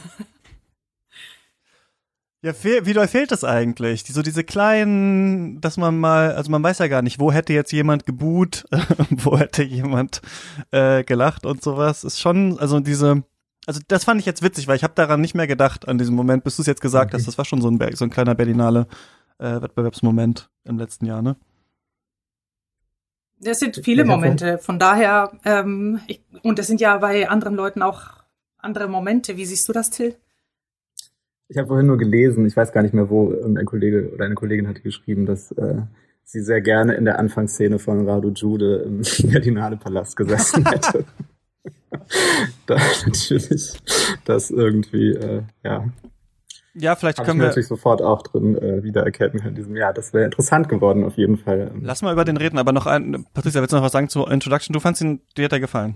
Ja, 2.46 2.54
wie 2.64 2.94
doll 2.94 3.08
fehlt 3.08 3.32
das 3.32 3.44
eigentlich? 3.44 4.04
Die, 4.04 4.12
so 4.12 4.22
diese 4.22 4.44
kleinen, 4.44 5.62
dass 5.62 5.78
man 5.78 5.98
mal, 5.98 6.34
also 6.34 6.52
man 6.52 6.62
weiß 6.62 6.78
ja 6.78 6.88
gar 6.88 7.02
nicht, 7.02 7.20
wo 7.20 7.32
hätte 7.32 7.54
jetzt 7.54 7.72
jemand 7.72 8.06
gebuht, 8.06 8.66
wo 9.10 9.40
hätte 9.40 9.64
jemand 9.64 10.22
äh, 10.70 11.04
gelacht 11.04 11.48
und 11.48 11.64
sowas. 11.64 12.04
Ist 12.04 12.22
schon, 12.22 12.60
also 12.60 12.80
diese, 12.82 13.24
also 13.66 13.82
das 13.88 14.04
fand 14.04 14.20
ich 14.20 14.28
jetzt 14.28 14.44
witzig, 14.44 14.68
weil 14.68 14.76
ich 14.76 14.84
habe 14.84 14.94
daran 14.94 15.22
nicht 15.22 15.34
mehr 15.34 15.48
gedacht 15.48 15.88
an 15.88 15.98
diesem 15.98 16.14
Moment, 16.14 16.44
bis 16.44 16.58
du 16.58 16.62
es 16.62 16.68
jetzt 16.68 16.82
gesagt 16.82 17.16
okay. 17.16 17.18
hast. 17.18 17.28
Das 17.28 17.40
war 17.40 17.46
schon 17.46 17.64
so 17.64 17.68
ein, 17.68 17.80
so 17.96 18.06
ein 18.06 18.12
kleiner 18.12 18.36
Berlinale 18.36 18.86
äh, 19.40 19.62
Wettbewerbsmoment 19.62 20.50
im 20.64 20.78
letzten 20.78 21.06
Jahr, 21.06 21.22
ne? 21.22 21.36
Das 23.40 23.60
sind 23.60 23.82
viele 23.84 24.06
Momente. 24.06 24.58
Von 24.60 24.80
daher, 24.80 25.32
ähm, 25.44 26.00
ich, 26.08 26.24
und 26.42 26.58
das 26.58 26.68
sind 26.68 26.80
ja 26.80 26.98
bei 26.98 27.30
anderen 27.30 27.56
Leuten 27.56 27.82
auch 27.82 28.24
andere 28.58 28.88
Momente. 28.88 29.38
Wie 29.38 29.46
siehst 29.46 29.68
du 29.68 29.74
das, 29.74 29.90
Till? 29.90 30.16
Ich 31.48 31.58
habe 31.58 31.68
vorhin 31.68 31.86
nur 31.86 31.98
gelesen, 31.98 32.46
ich 32.46 32.56
weiß 32.56 32.72
gar 32.72 32.82
nicht 32.82 32.94
mehr, 32.94 33.10
wo 33.10 33.32
ein 33.32 33.66
Kollege 33.66 34.12
oder 34.14 34.26
eine 34.26 34.36
Kollegin 34.36 34.68
hatte 34.68 34.82
geschrieben, 34.82 35.26
dass 35.26 35.52
äh, 35.52 35.82
sie 36.24 36.42
sehr 36.42 36.62
gerne 36.62 36.96
in 36.96 37.06
der 37.06 37.20
Anfangsszene 37.20 37.78
von 37.78 38.08
Radu 38.08 38.30
Jude 38.30 38.78
im 38.78 39.02
Berlinale 39.30 39.78
Palast 39.78 40.16
gesessen 40.16 40.66
hätte. 40.70 41.06
da 42.66 42.78
natürlich 43.06 43.74
das 44.26 44.50
irgendwie, 44.50 45.12
äh, 45.12 45.44
ja. 45.64 45.88
Ja, 46.78 46.96
vielleicht 46.96 47.24
können 47.24 47.40
wir 47.40 47.48
natürlich 47.48 47.68
sofort 47.68 48.02
auch 48.02 48.22
drin 48.22 48.58
äh, 48.58 48.84
wiedererkennen 48.84 49.46
in 49.46 49.56
diesem 49.56 49.78
Jahr. 49.78 49.94
Das 49.94 50.14
wäre 50.14 50.26
interessant 50.26 50.68
geworden 50.68 51.06
auf 51.06 51.16
jeden 51.16 51.38
Fall. 51.38 51.72
Lass 51.82 52.02
mal 52.02 52.12
über 52.12 52.26
den 52.26 52.36
reden, 52.36 52.58
aber 52.58 52.74
noch 52.74 52.86
ein, 52.86 53.26
Patricia, 53.34 53.62
willst 53.62 53.72
du 53.72 53.78
noch 53.78 53.84
was 53.84 53.94
sagen 53.94 54.10
zur 54.10 54.30
Introduction? 54.30 54.74
Du 54.74 54.82
fandst 54.82 55.02
ihn, 55.02 55.22
dir 55.38 55.46
hat 55.46 55.54
er 55.54 55.62
gefallen? 55.62 55.96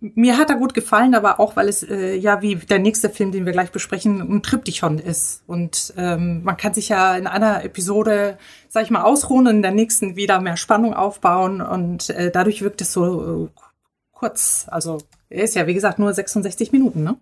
Mir 0.00 0.38
hat 0.38 0.50
er 0.50 0.56
gut 0.56 0.74
gefallen, 0.74 1.14
aber 1.14 1.40
auch, 1.40 1.56
weil 1.56 1.68
es 1.68 1.82
äh, 1.82 2.16
ja 2.16 2.42
wie 2.42 2.56
der 2.56 2.78
nächste 2.78 3.08
Film, 3.08 3.32
den 3.32 3.46
wir 3.46 3.52
gleich 3.52 3.70
besprechen, 3.70 4.20
ein 4.20 4.42
Triptychon 4.42 4.98
ist. 4.98 5.42
Und 5.46 5.94
ähm, 5.96 6.42
man 6.42 6.56
kann 6.56 6.74
sich 6.74 6.90
ja 6.90 7.16
in 7.16 7.26
einer 7.26 7.64
Episode, 7.64 8.38
sag 8.68 8.84
ich 8.84 8.90
mal, 8.90 9.02
ausruhen 9.02 9.46
und 9.46 9.56
in 9.56 9.62
der 9.62 9.72
nächsten 9.72 10.16
wieder 10.16 10.40
mehr 10.40 10.56
Spannung 10.56 10.94
aufbauen. 10.94 11.60
Und 11.60 12.10
äh, 12.10 12.30
dadurch 12.30 12.62
wirkt 12.62 12.82
es 12.82 12.92
so 12.92 13.46
äh, 13.46 13.48
kurz. 14.12 14.66
Also 14.68 14.98
er 15.28 15.44
ist 15.44 15.54
ja, 15.54 15.66
wie 15.66 15.74
gesagt, 15.74 15.98
nur 15.98 16.12
66 16.12 16.72
Minuten, 16.72 17.02
ne? 17.02 17.16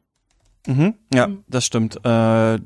Mhm, 0.66 0.94
ja, 1.12 1.28
mhm. 1.28 1.44
das 1.48 1.64
stimmt. 1.66 1.96
Äh, 2.04 2.58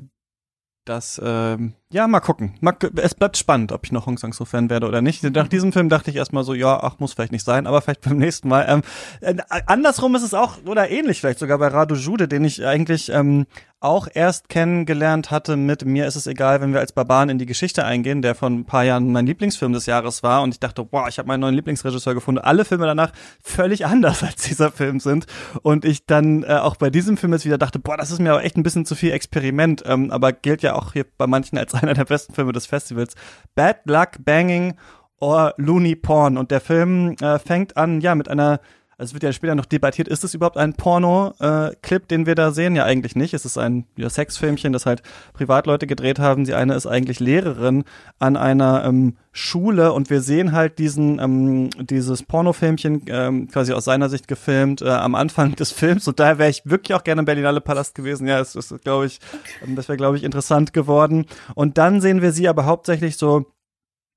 das, 0.85 1.21
ähm, 1.23 1.73
ja, 1.89 2.05
mal 2.05 2.19
gucken. 2.19 2.53
Es 2.97 3.15
bleibt 3.15 3.37
spannend, 3.37 3.71
ob 3.71 3.85
ich 3.85 3.93
noch 3.93 4.07
Hong 4.07 4.17
Sang-soo-Fan 4.17 4.69
werde 4.69 4.87
oder 4.87 5.01
nicht. 5.01 5.23
Nach 5.23 5.47
diesem 5.47 5.71
Film 5.71 5.87
dachte 5.87 6.09
ich 6.09 6.17
erstmal 6.17 6.43
so, 6.43 6.53
ja, 6.53 6.83
ach, 6.83 6.99
muss 6.99 7.13
vielleicht 7.13 7.31
nicht 7.31 7.45
sein, 7.45 7.65
aber 7.65 7.81
vielleicht 7.81 8.01
beim 8.01 8.17
nächsten 8.17 8.49
Mal. 8.49 8.65
Ähm, 8.67 8.81
äh, 9.21 9.35
andersrum 9.67 10.13
ist 10.15 10.23
es 10.23 10.33
auch, 10.33 10.57
oder 10.65 10.89
ähnlich 10.89 11.21
vielleicht 11.21 11.39
sogar 11.39 11.57
bei 11.59 11.67
Radu 11.67 11.95
Jude, 11.95 12.27
den 12.27 12.43
ich 12.43 12.65
eigentlich 12.65 13.09
ähm, 13.09 13.45
auch 13.79 14.07
erst 14.11 14.49
kennengelernt 14.49 15.29
hatte 15.29 15.55
mit 15.55 15.85
Mir 15.85 16.07
ist 16.07 16.15
es 16.15 16.25
egal, 16.25 16.61
wenn 16.61 16.73
wir 16.73 16.79
als 16.79 16.93
Barbaren 16.93 17.29
in 17.29 17.37
die 17.37 17.45
Geschichte 17.45 17.85
eingehen, 17.85 18.23
der 18.23 18.33
von 18.33 18.59
ein 18.59 18.65
paar 18.65 18.83
Jahren 18.83 19.11
mein 19.11 19.27
Lieblingsfilm 19.27 19.71
des 19.71 19.85
Jahres 19.85 20.23
war 20.23 20.41
und 20.41 20.51
ich 20.51 20.59
dachte, 20.59 20.87
wow, 20.89 21.07
ich 21.07 21.19
habe 21.19 21.27
meinen 21.27 21.41
neuen 21.41 21.53
Lieblingsregisseur 21.53 22.15
gefunden. 22.15 22.41
Alle 22.41 22.65
Filme 22.65 22.87
danach 22.87 23.11
völlig 23.43 23.85
anders 23.85 24.23
als 24.23 24.41
dieser 24.43 24.71
Film 24.71 24.99
sind 24.99 25.27
und 25.61 25.85
ich 25.85 26.07
dann 26.07 26.43
äh, 26.43 26.55
auch 26.55 26.75
bei 26.75 26.89
diesem 26.89 27.17
Film 27.17 27.33
jetzt 27.33 27.45
wieder 27.45 27.59
dachte, 27.59 27.77
boah, 27.77 27.97
das 27.97 28.09
ist 28.09 28.19
mir 28.19 28.31
aber 28.31 28.43
echt 28.43 28.57
ein 28.57 28.63
bisschen 28.63 28.85
zu 28.85 28.95
viel 28.95 29.11
Experiment, 29.11 29.83
ähm, 29.85 30.09
aber 30.09 30.33
gilt 30.33 30.63
ja 30.63 30.73
auch 30.73 30.93
hier 30.93 31.05
bei 31.17 31.27
manchen 31.27 31.59
als 31.59 31.76
einer 31.81 31.93
der 31.93 32.05
besten 32.05 32.33
Filme 32.33 32.51
des 32.51 32.65
Festivals. 32.65 33.15
Bad 33.55 33.81
Luck 33.85 34.11
Banging 34.19 34.75
or 35.19 35.53
Looney 35.57 35.95
Porn 35.95 36.37
und 36.37 36.51
der 36.51 36.61
Film 36.61 37.15
äh, 37.21 37.39
fängt 37.39 37.77
an, 37.77 38.01
ja, 38.01 38.15
mit 38.15 38.29
einer 38.29 38.59
also 38.97 39.11
es 39.11 39.13
wird 39.13 39.23
ja 39.23 39.31
später 39.31 39.53
noch 39.53 39.65
debattiert, 39.65 40.07
ist 40.07 40.23
es 40.23 40.33
überhaupt 40.33 40.57
ein 40.57 40.73
Porno-Clip, 40.73 42.03
äh, 42.03 42.07
den 42.07 42.25
wir 42.25 42.33
da 42.33 42.51
sehen? 42.51 42.75
Ja, 42.75 42.83
eigentlich 42.83 43.15
nicht. 43.15 43.35
Es 43.35 43.45
ist 43.45 43.57
ein 43.59 43.85
ja, 43.95 44.09
Sexfilmchen, 44.09 44.73
das 44.73 44.87
halt 44.87 45.03
Privatleute 45.33 45.85
gedreht 45.85 46.17
haben. 46.17 46.45
Die 46.45 46.55
eine 46.55 46.73
ist 46.73 46.87
eigentlich 46.87 47.19
Lehrerin 47.19 47.83
an 48.17 48.37
einer 48.37 48.85
ähm, 48.85 49.15
Schule 49.31 49.93
und 49.93 50.09
wir 50.09 50.21
sehen 50.21 50.51
halt 50.51 50.79
diesen 50.79 51.19
ähm, 51.19 51.69
dieses 51.79 52.23
Pornofilmchen 52.23 53.03
ähm, 53.07 53.47
quasi 53.49 53.71
aus 53.71 53.85
seiner 53.85 54.09
Sicht 54.09 54.27
gefilmt 54.27 54.81
äh, 54.81 54.89
am 54.89 55.13
Anfang 55.13 55.55
des 55.55 55.71
Films 55.71 56.07
und 56.07 56.19
daher 56.19 56.39
wäre 56.39 56.49
ich 56.49 56.63
wirklich 56.65 56.95
auch 56.95 57.03
gerne 57.03 57.19
im 57.19 57.25
Berlinale 57.25 57.61
Palast 57.61 57.93
gewesen. 57.93 58.27
Ja, 58.27 58.39
es 58.39 58.55
ist, 58.55 58.73
glaube 58.83 59.05
ich, 59.05 59.19
ähm, 59.63 59.75
das 59.75 59.87
wäre 59.89 59.97
glaube 59.97 60.17
ich 60.17 60.23
interessant 60.23 60.73
geworden. 60.73 61.27
Und 61.53 61.77
dann 61.77 62.01
sehen 62.01 62.23
wir 62.23 62.31
sie 62.31 62.47
aber 62.47 62.65
hauptsächlich 62.65 63.17
so 63.17 63.45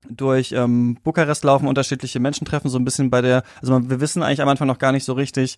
durch 0.09 0.51
ähm, 0.51 0.97
Bukarest 1.03 1.43
laufen, 1.43 1.67
unterschiedliche 1.67 2.19
Menschen 2.19 2.45
treffen, 2.45 2.69
so 2.69 2.77
ein 2.77 2.85
bisschen 2.85 3.09
bei 3.09 3.21
der, 3.21 3.43
also 3.61 3.89
wir 3.89 3.99
wissen 3.99 4.23
eigentlich 4.23 4.41
am 4.41 4.49
Anfang 4.49 4.67
noch 4.67 4.79
gar 4.79 4.91
nicht 4.91 5.05
so 5.05 5.13
richtig, 5.13 5.57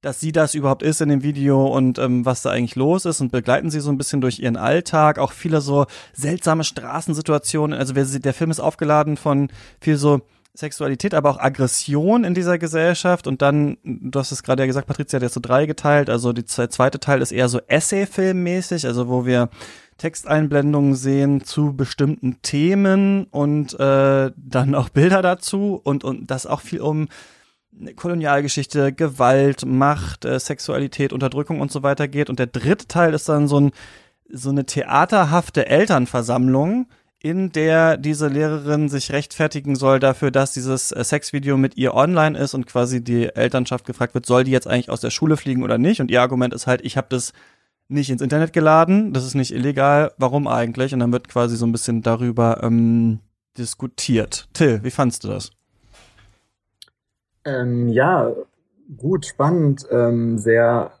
dass 0.00 0.20
sie 0.20 0.30
das 0.32 0.54
überhaupt 0.54 0.82
ist 0.82 1.00
in 1.00 1.08
dem 1.08 1.22
Video 1.22 1.66
und 1.66 1.98
ähm, 1.98 2.24
was 2.24 2.42
da 2.42 2.50
eigentlich 2.50 2.76
los 2.76 3.04
ist 3.04 3.20
und 3.20 3.32
begleiten 3.32 3.70
sie 3.70 3.80
so 3.80 3.90
ein 3.90 3.98
bisschen 3.98 4.20
durch 4.20 4.38
ihren 4.38 4.56
Alltag, 4.56 5.18
auch 5.18 5.32
viele 5.32 5.60
so 5.60 5.86
seltsame 6.12 6.64
Straßensituationen, 6.64 7.78
also 7.78 7.94
der 7.94 8.34
Film 8.34 8.50
ist 8.50 8.60
aufgeladen 8.60 9.16
von 9.16 9.48
viel 9.80 9.96
so 9.96 10.20
Sexualität, 10.58 11.14
aber 11.14 11.30
auch 11.30 11.38
Aggression 11.38 12.24
in 12.24 12.34
dieser 12.34 12.58
Gesellschaft. 12.58 13.28
Und 13.28 13.42
dann, 13.42 13.78
du 13.84 14.18
hast 14.18 14.32
es 14.32 14.42
gerade 14.42 14.62
ja 14.62 14.66
gesagt, 14.66 14.88
Patricia 14.88 15.16
hat 15.16 15.22
jetzt 15.22 15.34
so 15.34 15.40
drei 15.40 15.66
geteilt, 15.66 16.10
also 16.10 16.32
die 16.32 16.44
zweite 16.44 16.98
Teil 16.98 17.22
ist 17.22 17.32
eher 17.32 17.48
so 17.48 17.60
Essay-Film-mäßig, 17.66 18.86
also 18.86 19.08
wo 19.08 19.24
wir 19.24 19.50
Texteinblendungen 19.98 20.94
sehen 20.94 21.44
zu 21.44 21.74
bestimmten 21.74 22.40
Themen 22.42 23.24
und 23.24 23.78
äh, 23.78 24.30
dann 24.36 24.74
auch 24.74 24.88
Bilder 24.88 25.22
dazu 25.22 25.80
und, 25.82 26.04
und 26.04 26.30
das 26.30 26.46
auch 26.46 26.60
viel 26.60 26.80
um 26.80 27.08
Kolonialgeschichte, 27.96 28.92
Gewalt, 28.92 29.64
Macht, 29.66 30.24
äh, 30.24 30.38
Sexualität, 30.38 31.12
Unterdrückung 31.12 31.60
und 31.60 31.70
so 31.70 31.82
weiter 31.82 32.08
geht. 32.08 32.30
Und 32.30 32.38
der 32.38 32.46
dritte 32.46 32.86
Teil 32.86 33.14
ist 33.14 33.28
dann 33.28 33.48
so, 33.48 33.60
ein, 33.60 33.72
so 34.30 34.50
eine 34.50 34.66
theaterhafte 34.66 35.66
Elternversammlung, 35.66 36.86
in 37.20 37.50
der 37.50 37.96
diese 37.96 38.28
Lehrerin 38.28 38.88
sich 38.88 39.10
rechtfertigen 39.10 39.74
soll 39.74 39.98
dafür, 39.98 40.30
dass 40.30 40.52
dieses 40.52 40.92
äh, 40.92 41.02
Sexvideo 41.02 41.56
mit 41.56 41.76
ihr 41.76 41.94
online 41.94 42.38
ist 42.38 42.54
und 42.54 42.66
quasi 42.66 43.02
die 43.02 43.24
Elternschaft 43.34 43.84
gefragt 43.84 44.14
wird, 44.14 44.26
soll 44.26 44.44
die 44.44 44.52
jetzt 44.52 44.68
eigentlich 44.68 44.90
aus 44.90 45.00
der 45.00 45.10
Schule 45.10 45.36
fliegen 45.36 45.64
oder 45.64 45.78
nicht? 45.78 46.00
Und 46.00 46.10
ihr 46.10 46.22
Argument 46.22 46.54
ist 46.54 46.68
halt, 46.68 46.82
ich 46.84 46.96
habe 46.96 47.08
das 47.10 47.32
nicht 47.88 48.10
ins 48.10 48.22
Internet 48.22 48.52
geladen, 48.52 49.12
das 49.12 49.24
ist 49.24 49.34
nicht 49.34 49.52
illegal, 49.52 50.12
warum 50.18 50.46
eigentlich? 50.46 50.92
Und 50.92 51.00
dann 51.00 51.12
wird 51.12 51.28
quasi 51.28 51.56
so 51.56 51.66
ein 51.66 51.72
bisschen 51.72 52.02
darüber 52.02 52.62
ähm, 52.62 53.20
diskutiert. 53.56 54.48
Till, 54.52 54.84
wie 54.84 54.90
fandst 54.90 55.24
du 55.24 55.28
das? 55.28 55.50
Ähm, 57.44 57.88
ja, 57.88 58.32
gut, 58.96 59.26
spannend, 59.26 59.86
ähm, 59.90 60.38
sehr 60.38 60.92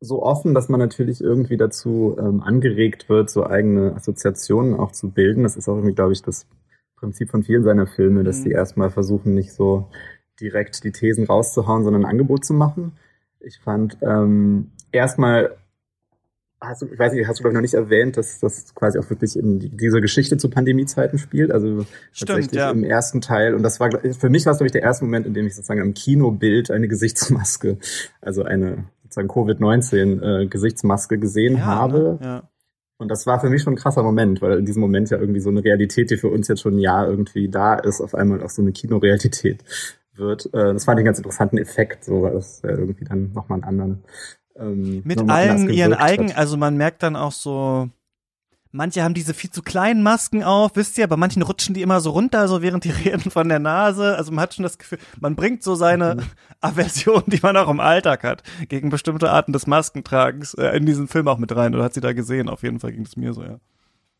so 0.00 0.22
offen, 0.22 0.54
dass 0.54 0.68
man 0.68 0.80
natürlich 0.80 1.20
irgendwie 1.20 1.56
dazu 1.56 2.16
ähm, 2.18 2.40
angeregt 2.42 3.08
wird, 3.08 3.30
so 3.30 3.46
eigene 3.46 3.94
Assoziationen 3.94 4.74
auch 4.74 4.92
zu 4.92 5.10
bilden. 5.10 5.42
Das 5.42 5.56
ist 5.56 5.68
auch 5.68 5.74
irgendwie, 5.74 5.94
glaube 5.94 6.12
ich, 6.12 6.22
das 6.22 6.46
Prinzip 6.96 7.30
von 7.30 7.42
vielen 7.42 7.64
seiner 7.64 7.86
Filme, 7.86 8.24
dass 8.24 8.38
mhm. 8.38 8.42
sie 8.44 8.50
erstmal 8.50 8.90
versuchen, 8.90 9.34
nicht 9.34 9.52
so 9.52 9.88
direkt 10.40 10.84
die 10.84 10.92
Thesen 10.92 11.26
rauszuhauen, 11.26 11.82
sondern 11.82 12.04
ein 12.04 12.10
Angebot 12.10 12.44
zu 12.44 12.54
machen. 12.54 12.92
Ich 13.40 13.58
fand 13.58 13.98
ähm, 14.02 14.70
erstmal 14.92 15.56
hast 16.60 16.82
du, 16.82 16.86
ich 16.86 16.98
weiß 16.98 17.12
nicht, 17.12 17.26
hast 17.26 17.38
du 17.38 17.42
glaube 17.42 17.52
ich 17.52 17.54
noch 17.54 17.62
nicht 17.62 17.74
erwähnt, 17.74 18.16
dass 18.16 18.40
das 18.40 18.74
quasi 18.74 18.98
auch 18.98 19.08
wirklich 19.10 19.36
in 19.36 19.58
die, 19.58 19.68
diese 19.68 20.00
Geschichte 20.00 20.36
zu 20.36 20.50
Pandemiezeiten 20.50 21.18
spielt. 21.18 21.50
Also 21.50 21.86
Stimmt, 22.12 22.28
tatsächlich 22.28 22.58
ja. 22.58 22.70
im 22.70 22.84
ersten 22.84 23.20
Teil. 23.20 23.54
Und 23.54 23.62
das 23.62 23.80
war 23.80 23.90
für 23.90 24.30
mich 24.30 24.46
war 24.46 24.52
es 24.52 24.58
glaube 24.58 24.66
ich 24.66 24.72
der 24.72 24.82
erste 24.82 25.04
Moment, 25.04 25.26
in 25.26 25.34
dem 25.34 25.46
ich 25.46 25.54
sozusagen 25.54 25.80
im 25.80 25.94
Kinobild 25.94 26.70
eine 26.70 26.88
Gesichtsmaske, 26.88 27.78
also 28.20 28.42
eine 28.42 28.84
sozusagen 29.02 29.28
Covid-19 29.28 30.42
äh, 30.42 30.46
Gesichtsmaske 30.46 31.18
gesehen 31.18 31.56
ja, 31.56 31.64
habe. 31.64 31.98
Ne? 31.98 32.18
Ja. 32.22 32.48
Und 32.98 33.08
das 33.08 33.26
war 33.26 33.40
für 33.40 33.48
mich 33.48 33.62
schon 33.62 33.74
ein 33.74 33.76
krasser 33.76 34.02
Moment, 34.02 34.42
weil 34.42 34.58
in 34.58 34.66
diesem 34.66 34.80
Moment 34.80 35.10
ja 35.10 35.18
irgendwie 35.18 35.40
so 35.40 35.50
eine 35.50 35.62
Realität, 35.62 36.10
die 36.10 36.16
für 36.16 36.28
uns 36.28 36.48
jetzt 36.48 36.62
schon 36.62 36.76
ein 36.76 36.80
Jahr 36.80 37.08
irgendwie 37.08 37.48
da 37.48 37.74
ist, 37.74 38.00
auf 38.00 38.14
einmal 38.14 38.42
auch 38.42 38.50
so 38.50 38.60
eine 38.60 38.72
Kinorealität 38.72 39.62
wird. 40.14 40.46
Äh, 40.46 40.74
das 40.74 40.84
fand 40.84 40.98
ich 40.98 41.00
einen 41.00 41.06
ganz 41.06 41.18
interessanten 41.18 41.58
Effekt, 41.58 42.04
so, 42.04 42.22
weil 42.22 42.32
das 42.32 42.60
ja 42.62 42.70
irgendwie 42.70 43.04
dann 43.04 43.32
nochmal 43.32 43.58
einen 43.58 43.68
anderen 43.68 44.04
ähm, 44.58 45.02
mit 45.04 45.28
allen 45.28 45.70
ihren 45.70 45.94
eigenen, 45.94 46.32
also 46.32 46.56
man 46.56 46.76
merkt 46.76 47.02
dann 47.02 47.16
auch 47.16 47.32
so, 47.32 47.90
Manche 48.70 49.02
haben 49.02 49.14
diese 49.14 49.32
viel 49.32 49.50
zu 49.50 49.62
kleinen 49.62 50.02
Masken 50.02 50.42
auf, 50.42 50.72
wisst 50.74 50.98
ihr, 50.98 51.06
bei 51.06 51.16
manchen 51.16 51.40
rutschen 51.40 51.74
die 51.74 51.80
immer 51.80 52.00
so 52.00 52.10
runter, 52.10 52.48
so 52.48 52.60
während 52.60 52.84
die 52.84 52.90
reden 53.04 53.30
von 53.30 53.48
der 53.48 53.60
Nase. 53.60 54.14
Also 54.16 54.30
man 54.30 54.42
hat 54.42 54.54
schon 54.54 54.62
das 54.62 54.76
Gefühl, 54.76 54.98
man 55.20 55.36
bringt 55.36 55.62
so 55.62 55.74
seine 55.74 56.16
mhm. 56.16 56.22
Aversion, 56.60 57.22
die 57.26 57.40
man 57.42 57.56
auch 57.56 57.70
im 57.70 57.80
Alltag 57.80 58.24
hat, 58.24 58.42
gegen 58.68 58.90
bestimmte 58.90 59.30
Arten 59.30 59.52
des 59.52 59.66
Maskentragens 59.66 60.52
äh, 60.54 60.76
in 60.76 60.84
diesen 60.84 61.08
Film 61.08 61.28
auch 61.28 61.38
mit 61.38 61.54
rein. 61.56 61.74
Oder 61.74 61.84
hat 61.84 61.94
sie 61.94 62.02
da 62.02 62.12
gesehen? 62.12 62.50
Auf 62.50 62.62
jeden 62.62 62.78
Fall 62.78 62.92
ging 62.92 63.06
es 63.06 63.16
mir 63.16 63.32
so, 63.32 63.42
ja. 63.42 63.58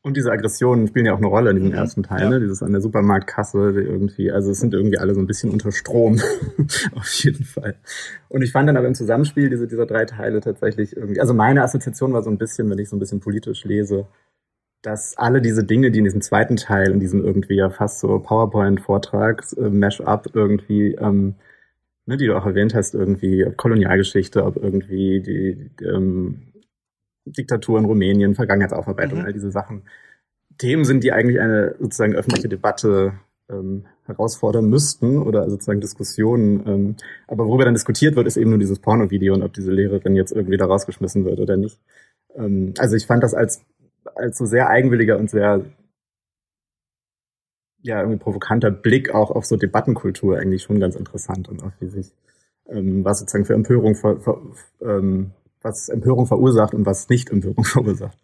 Und 0.01 0.17
diese 0.17 0.31
Aggressionen 0.31 0.87
spielen 0.87 1.07
ja 1.07 1.15
auch 1.15 1.19
eine 1.19 1.27
Rolle 1.27 1.51
in 1.51 1.57
diesem 1.57 1.71
mhm. 1.71 1.77
ersten 1.77 2.03
Teil, 2.05 2.23
ja. 2.23 2.31
ne? 2.31 2.41
Dieses 2.41 2.63
an 2.63 2.73
der 2.73 2.81
Supermarktkasse 2.81 3.73
irgendwie, 3.73 4.31
also 4.31 4.53
es 4.53 4.61
sind 4.61 4.73
irgendwie 4.73 4.99
alle 4.99 5.15
so 5.15 5.21
ein 5.21 5.27
bisschen 5.27 5.51
unter 5.51 5.73
Strom. 5.73 6.21
Auf 6.95 7.13
jeden 7.25 7.45
Fall. 7.45 7.75
Und 8.29 8.43
ich 8.43 8.53
fand 8.53 8.69
dann 8.69 8.77
aber 8.77 8.87
im 8.87 8.95
Zusammenspiel 8.95 9.51
diese, 9.51 9.67
dieser 9.67 9.87
drei 9.87 10.05
Teile 10.05 10.41
tatsächlich 10.41 10.97
irgendwie, 10.97 11.21
also 11.21 11.35
meine 11.35 11.63
Assoziation 11.63 12.13
war 12.13 12.23
so 12.23 12.31
ein 12.31 12.39
bisschen, 12.39 12.71
wenn 12.71 12.79
ich 12.79 12.89
so 12.89 12.97
ein 12.97 13.01
bisschen 13.01 13.21
politisch 13.21 13.65
lese, 13.65 14.07
dass 14.83 15.19
alle 15.19 15.43
diese 15.43 15.65
Dinge, 15.65 15.91
die 15.91 15.99
in 15.99 16.05
diesem 16.05 16.21
zweiten 16.21 16.57
Teil, 16.57 16.93
in 16.93 17.01
diesem 17.01 17.25
irgendwie 17.25 17.57
ja 17.57 17.69
fast 17.69 17.99
so 17.99 18.21
PowerPoint-Vortrag, 18.21 19.45
äh, 19.57 19.69
Mash-up 19.69 20.29
irgendwie, 20.33 20.95
ähm, 20.95 21.35
ne, 22.07 22.17
die 22.17 22.27
du 22.27 22.37
auch 22.37 22.47
erwähnt 22.47 22.75
hast, 22.75 22.95
irgendwie 22.95 23.45
Kolonialgeschichte, 23.57 24.45
ob 24.45 24.57
irgendwie 24.57 25.21
die, 25.21 25.71
die 25.81 25.85
ähm, 25.85 26.53
Diktatur 27.33 27.79
in 27.79 27.85
Rumänien, 27.85 28.35
Vergangenheitsaufarbeitung, 28.35 29.21
mhm. 29.21 29.25
all 29.25 29.33
diese 29.33 29.51
Sachen. 29.51 29.83
Themen 30.59 30.85
sind, 30.85 31.05
die 31.05 31.13
eigentlich 31.13 31.41
eine 31.41 31.77
sozusagen 31.79 32.15
öffentliche 32.15 32.49
Debatte 32.49 33.15
ähm, 33.51 33.87
herausfordern 34.05 34.69
müssten 34.69 35.19
oder 35.19 35.49
sozusagen 35.49 35.81
Diskussionen. 35.81 36.67
Ähm, 36.67 36.97
aber 37.27 37.47
worüber 37.47 37.65
dann 37.65 37.75
diskutiert 37.75 38.17
wird, 38.17 38.27
ist 38.27 38.37
eben 38.37 38.51
nur 38.51 38.59
dieses 38.59 38.79
Porno-Video 38.79 39.35
und 39.35 39.43
ob 39.43 39.53
diese 39.53 39.71
Lehrerin 39.71 40.17
jetzt 40.17 40.33
irgendwie 40.33 40.57
da 40.57 40.67
rausgeschmissen 40.67 41.25
wird 41.25 41.39
oder 41.41 41.57
nicht. 41.57 41.79
Ähm, 42.35 42.75
also 42.79 42.97
ich 42.97 43.07
fand 43.07 43.23
das 43.23 43.35
als, 43.35 43.65
als 44.15 44.39
so 44.39 44.47
sehr 44.47 44.69
eigenwilliger 44.69 45.19
und 45.19 45.31
sehr 45.31 45.65
ja, 47.83 48.01
irgendwie 48.01 48.19
provokanter 48.19 48.71
Blick 48.71 49.15
auch 49.15 49.31
auf 49.31 49.47
so 49.47 49.57
Debattenkultur 49.57 50.39
eigentlich 50.39 50.63
schon 50.63 50.81
ganz 50.81 50.97
interessant 50.97 51.49
und 51.49 51.63
auch 51.63 51.73
wie 51.81 51.87
sich 51.89 52.13
ähm, 52.69 53.05
was 53.05 53.21
sozusagen 53.21 53.45
für 53.45 53.55
Empörung 53.55 53.95
ver, 53.95 54.21
ver, 54.21 54.41
ähm, 54.83 55.31
was 55.63 55.89
Empörung 55.89 56.27
verursacht 56.27 56.75
und 56.75 56.87
was 56.87 57.09
nicht 57.09 57.31
Empörung 57.31 57.65
verursacht. 57.65 58.19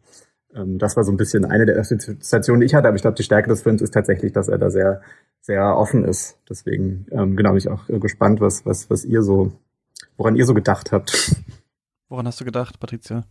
Ähm, 0.55 0.79
das 0.79 0.97
war 0.97 1.05
so 1.05 1.13
ein 1.13 1.17
bisschen 1.17 1.45
eine 1.45 1.67
der 1.67 1.79
Assoziationen, 1.79 2.61
die 2.61 2.67
ich 2.67 2.75
hatte, 2.75 2.89
aber 2.89 2.97
ich 2.97 3.03
glaube, 3.03 3.17
die 3.17 3.23
Stärke 3.23 3.49
des 3.49 3.63
Films 3.63 3.83
ist 3.83 3.93
tatsächlich, 3.93 4.33
dass 4.33 4.49
er 4.49 4.59
da 4.59 4.71
sehr, 4.71 5.03
sehr 5.41 5.77
offen 5.77 6.05
ist. 6.05 6.39
Deswegen, 6.49 7.07
ähm, 7.11 7.37
genau, 7.37 7.51
bin 7.51 7.59
ich 7.59 7.69
auch 7.69 7.87
gespannt, 7.87 8.41
was, 8.41 8.65
was, 8.65 8.89
was 8.91 9.05
ihr 9.05 9.23
so, 9.23 9.53
woran 10.17 10.37
ihr 10.37 10.47
so 10.47 10.55
gedacht 10.55 10.93
habt. 10.93 11.37
Woran 12.11 12.27
hast 12.27 12.39
du 12.39 12.45
gedacht, 12.45 12.79
Patricia? 12.79 13.25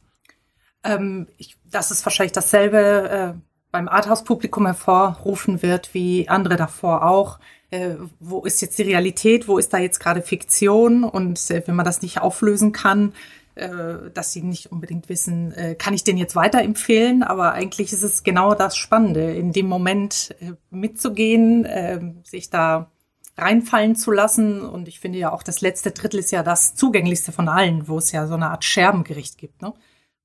Ähm, 0.84 1.28
ich, 1.38 1.58
dass 1.72 1.92
es 1.92 2.04
wahrscheinlich 2.06 2.34
dasselbe 2.34 3.10
äh, 3.10 3.34
beim 3.72 3.88
Arthouse-Publikum 3.88 4.66
hervorrufen 4.66 5.62
wird, 5.62 5.94
wie 5.94 6.28
andere 6.28 6.58
davor 6.58 7.06
auch. 7.06 7.40
Äh, 7.70 7.96
wo 8.20 8.42
ist 8.42 8.62
jetzt 8.62 8.78
die 8.78 8.84
Realität? 8.84 9.48
Wo 9.48 9.58
ist 9.58 9.74
da 9.74 9.78
jetzt 9.78 10.00
gerade 10.00 10.22
Fiktion? 10.22 11.04
Und 11.04 11.50
äh, 11.50 11.64
wenn 11.66 11.76
man 11.76 11.86
das 11.86 12.02
nicht 12.02 12.20
auflösen 12.20 12.72
kann, 12.72 13.10
äh, 13.10 13.14
dass 13.56 14.32
sie 14.32 14.42
nicht 14.42 14.72
unbedingt 14.72 15.10
wissen, 15.10 15.52
äh, 15.52 15.76
kann 15.76 15.94
ich 15.94 16.04
den 16.04 16.18
jetzt 16.18 16.36
weiterempfehlen, 16.36 17.24
aber 17.24 17.54
eigentlich 17.54 17.94
ist 17.94 18.04
es 18.04 18.24
genau 18.24 18.56
das 18.56 18.76
Spannende, 18.76 19.34
in 19.34 19.52
dem 19.52 19.68
Moment 19.68 20.36
äh, 20.40 20.54
mitzugehen, 20.72 21.66
äh, 21.66 22.00
sich 22.24 22.50
da 22.50 22.92
reinfallen 23.38 23.96
zu 23.96 24.12
lassen. 24.12 24.62
Und 24.62 24.88
ich 24.88 25.00
finde 25.00 25.20
ja 25.20 25.32
auch, 25.32 25.44
das 25.44 25.62
letzte 25.62 25.92
Drittel 25.92 26.20
ist 26.20 26.32
ja 26.32 26.44
das 26.44 26.76
zugänglichste 26.76 27.32
von 27.32 27.48
allen, 27.48 27.88
wo 27.88 27.98
es 27.98 28.12
ja 28.12 28.28
so 28.28 28.36
eine 28.36 28.50
Art 28.50 28.64
Scherbengericht 28.64 29.38
gibt, 29.38 29.62
ne? 29.62 29.74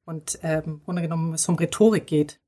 Und 0.04 0.38
ähm, 0.42 0.80
Grunde 0.84 1.02
genommen 1.02 1.34
es 1.34 1.46
um 1.48 1.56
Rhetorik 1.56 2.06
geht. 2.06 2.40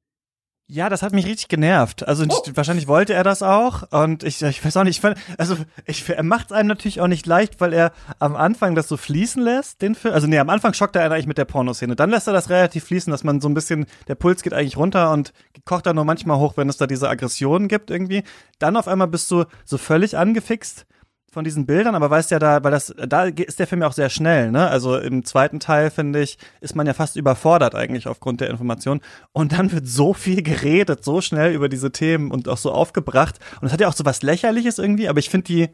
Ja, 0.73 0.89
das 0.89 1.03
hat 1.03 1.13
mich 1.13 1.27
richtig 1.27 1.49
genervt. 1.49 2.07
Also 2.07 2.25
oh. 2.29 2.43
wahrscheinlich 2.55 2.87
wollte 2.87 3.13
er 3.13 3.25
das 3.25 3.43
auch 3.43 3.91
und 3.91 4.23
ich, 4.23 4.41
ich 4.41 4.65
weiß 4.65 4.77
auch 4.77 4.85
nicht, 4.85 4.99
ich 4.99 5.01
fand, 5.01 5.19
also 5.37 5.57
ich, 5.85 6.09
er 6.09 6.23
macht 6.23 6.47
es 6.47 6.53
einem 6.53 6.69
natürlich 6.69 7.01
auch 7.01 7.09
nicht 7.09 7.27
leicht, 7.27 7.61
weil 7.61 7.73
er 7.73 7.91
am 8.21 8.37
Anfang 8.37 8.77
das 8.77 8.87
so 8.87 8.97
fließen 8.97 9.43
lässt, 9.43 9.83
den 9.83 9.97
Film. 9.97 10.15
Also 10.15 10.29
nee, 10.29 10.39
am 10.39 10.49
Anfang 10.49 10.73
schockt 10.73 10.95
er 10.95 11.03
einen 11.03 11.13
eigentlich 11.13 11.27
mit 11.27 11.39
der 11.39 11.45
Pornoszene. 11.45 11.97
Dann 11.97 12.11
lässt 12.11 12.29
er 12.29 12.33
das 12.33 12.51
relativ 12.51 12.85
fließen, 12.85 13.11
dass 13.11 13.25
man 13.25 13.41
so 13.41 13.49
ein 13.49 13.55
bisschen, 13.55 13.87
der 14.07 14.15
Puls 14.15 14.45
geht 14.45 14.55
eigentlich 14.55 14.77
runter 14.77 15.11
und 15.11 15.33
kocht 15.65 15.87
dann 15.87 15.97
nur 15.97 16.05
manchmal 16.05 16.39
hoch, 16.39 16.57
wenn 16.57 16.69
es 16.69 16.77
da 16.77 16.87
diese 16.87 17.09
Aggressionen 17.09 17.67
gibt 17.67 17.91
irgendwie. 17.91 18.23
Dann 18.61 18.77
auf 18.77 18.87
einmal 18.87 19.09
bist 19.09 19.29
du 19.33 19.47
so 19.65 19.77
völlig 19.77 20.17
angefixt 20.17 20.87
von 21.33 21.45
diesen 21.45 21.65
Bildern, 21.65 21.95
aber 21.95 22.11
weißt 22.11 22.33
ja 22.33 22.41
da, 22.41 22.65
weil 22.65 22.73
das, 22.73 22.93
da 23.07 23.25
ist 23.25 23.61
der 23.61 23.69
Film 23.69 23.83
ja 23.83 23.89
auch 23.89 23.93
sehr 23.93 24.11
schnell, 24.11 24.51
ne? 24.51 24.69
Also 24.69 24.99
im 24.99 25.25
zweiten 25.25 25.61
Teil, 25.61 25.91
finde 25.91 26.21
ich, 26.21 26.39
ist 26.61 26.75
man 26.75 26.89
ja 26.89 26.93
fast 26.93 27.15
überfordert 27.15 27.77
eigentlich 27.77 28.09
aufgrund 28.09 28.41
der 28.41 28.51
Information. 28.51 29.01
Und 29.33 29.53
dann 29.53 29.71
wird 29.71 29.87
so 29.87 30.13
viel 30.13 30.43
geredet, 30.43 31.05
so 31.05 31.21
schnell 31.21 31.55
über 31.55 31.69
diese 31.69 31.93
Themen 31.93 32.33
und 32.33 32.49
auch 32.49 32.59
so 32.59 32.73
aufgebracht. 32.73 33.39
Und 33.61 33.69
es 33.69 33.73
hat 33.73 33.81
ja 33.81 33.87
auch 33.87 33.95
so 33.95 34.05
was 34.05 34.23
Lächerliches 34.23 34.79
irgendwie, 34.79 35.09
aber 35.09 35.21
ich 35.21 35.31
finde 35.31 35.45
die 35.45 35.69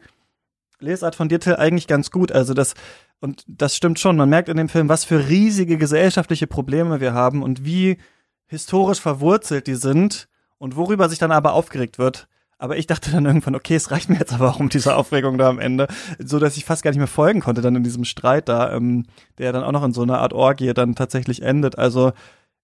Lesart 0.79 1.15
von 1.15 1.27
dir, 1.27 1.39
Till, 1.39 1.55
eigentlich 1.55 1.87
ganz 1.87 2.11
gut. 2.11 2.31
Also 2.31 2.53
das, 2.53 2.75
und 3.19 3.43
das 3.47 3.75
stimmt 3.75 3.99
schon. 3.99 4.15
Man 4.15 4.29
merkt 4.29 4.49
in 4.49 4.57
dem 4.57 4.69
Film, 4.69 4.89
was 4.89 5.05
für 5.05 5.27
riesige 5.27 5.77
gesellschaftliche 5.79 6.45
Probleme 6.45 7.01
wir 7.01 7.13
haben 7.13 7.41
und 7.41 7.65
wie 7.65 7.97
historisch 8.45 9.01
verwurzelt 9.01 9.65
die 9.65 9.75
sind 9.75 10.27
und 10.59 10.75
worüber 10.75 11.09
sich 11.09 11.17
dann 11.17 11.31
aber 11.31 11.53
aufgeregt 11.53 11.97
wird 11.97 12.27
aber 12.57 12.77
ich 12.77 12.87
dachte 12.87 13.11
dann 13.11 13.25
irgendwann, 13.25 13.55
okay, 13.55 13.75
es 13.75 13.91
reicht 13.91 14.09
mir 14.09 14.17
jetzt 14.17 14.33
aber 14.33 14.49
auch 14.49 14.59
um 14.59 14.69
diese 14.69 14.95
Aufregung 14.95 15.37
da 15.37 15.49
am 15.49 15.59
Ende, 15.59 15.87
so 16.19 16.39
dass 16.39 16.57
ich 16.57 16.65
fast 16.65 16.83
gar 16.83 16.91
nicht 16.91 16.97
mehr 16.97 17.07
folgen 17.07 17.39
konnte 17.39 17.61
dann 17.61 17.75
in 17.75 17.83
diesem 17.83 18.03
Streit 18.03 18.49
da, 18.49 18.73
ähm, 18.73 19.05
der 19.37 19.53
dann 19.53 19.63
auch 19.63 19.71
noch 19.71 19.83
in 19.83 19.93
so 19.93 20.01
einer 20.01 20.19
Art 20.19 20.33
Orgie 20.33 20.73
dann 20.73 20.95
tatsächlich 20.95 21.43
endet. 21.43 21.77
Also 21.77 22.13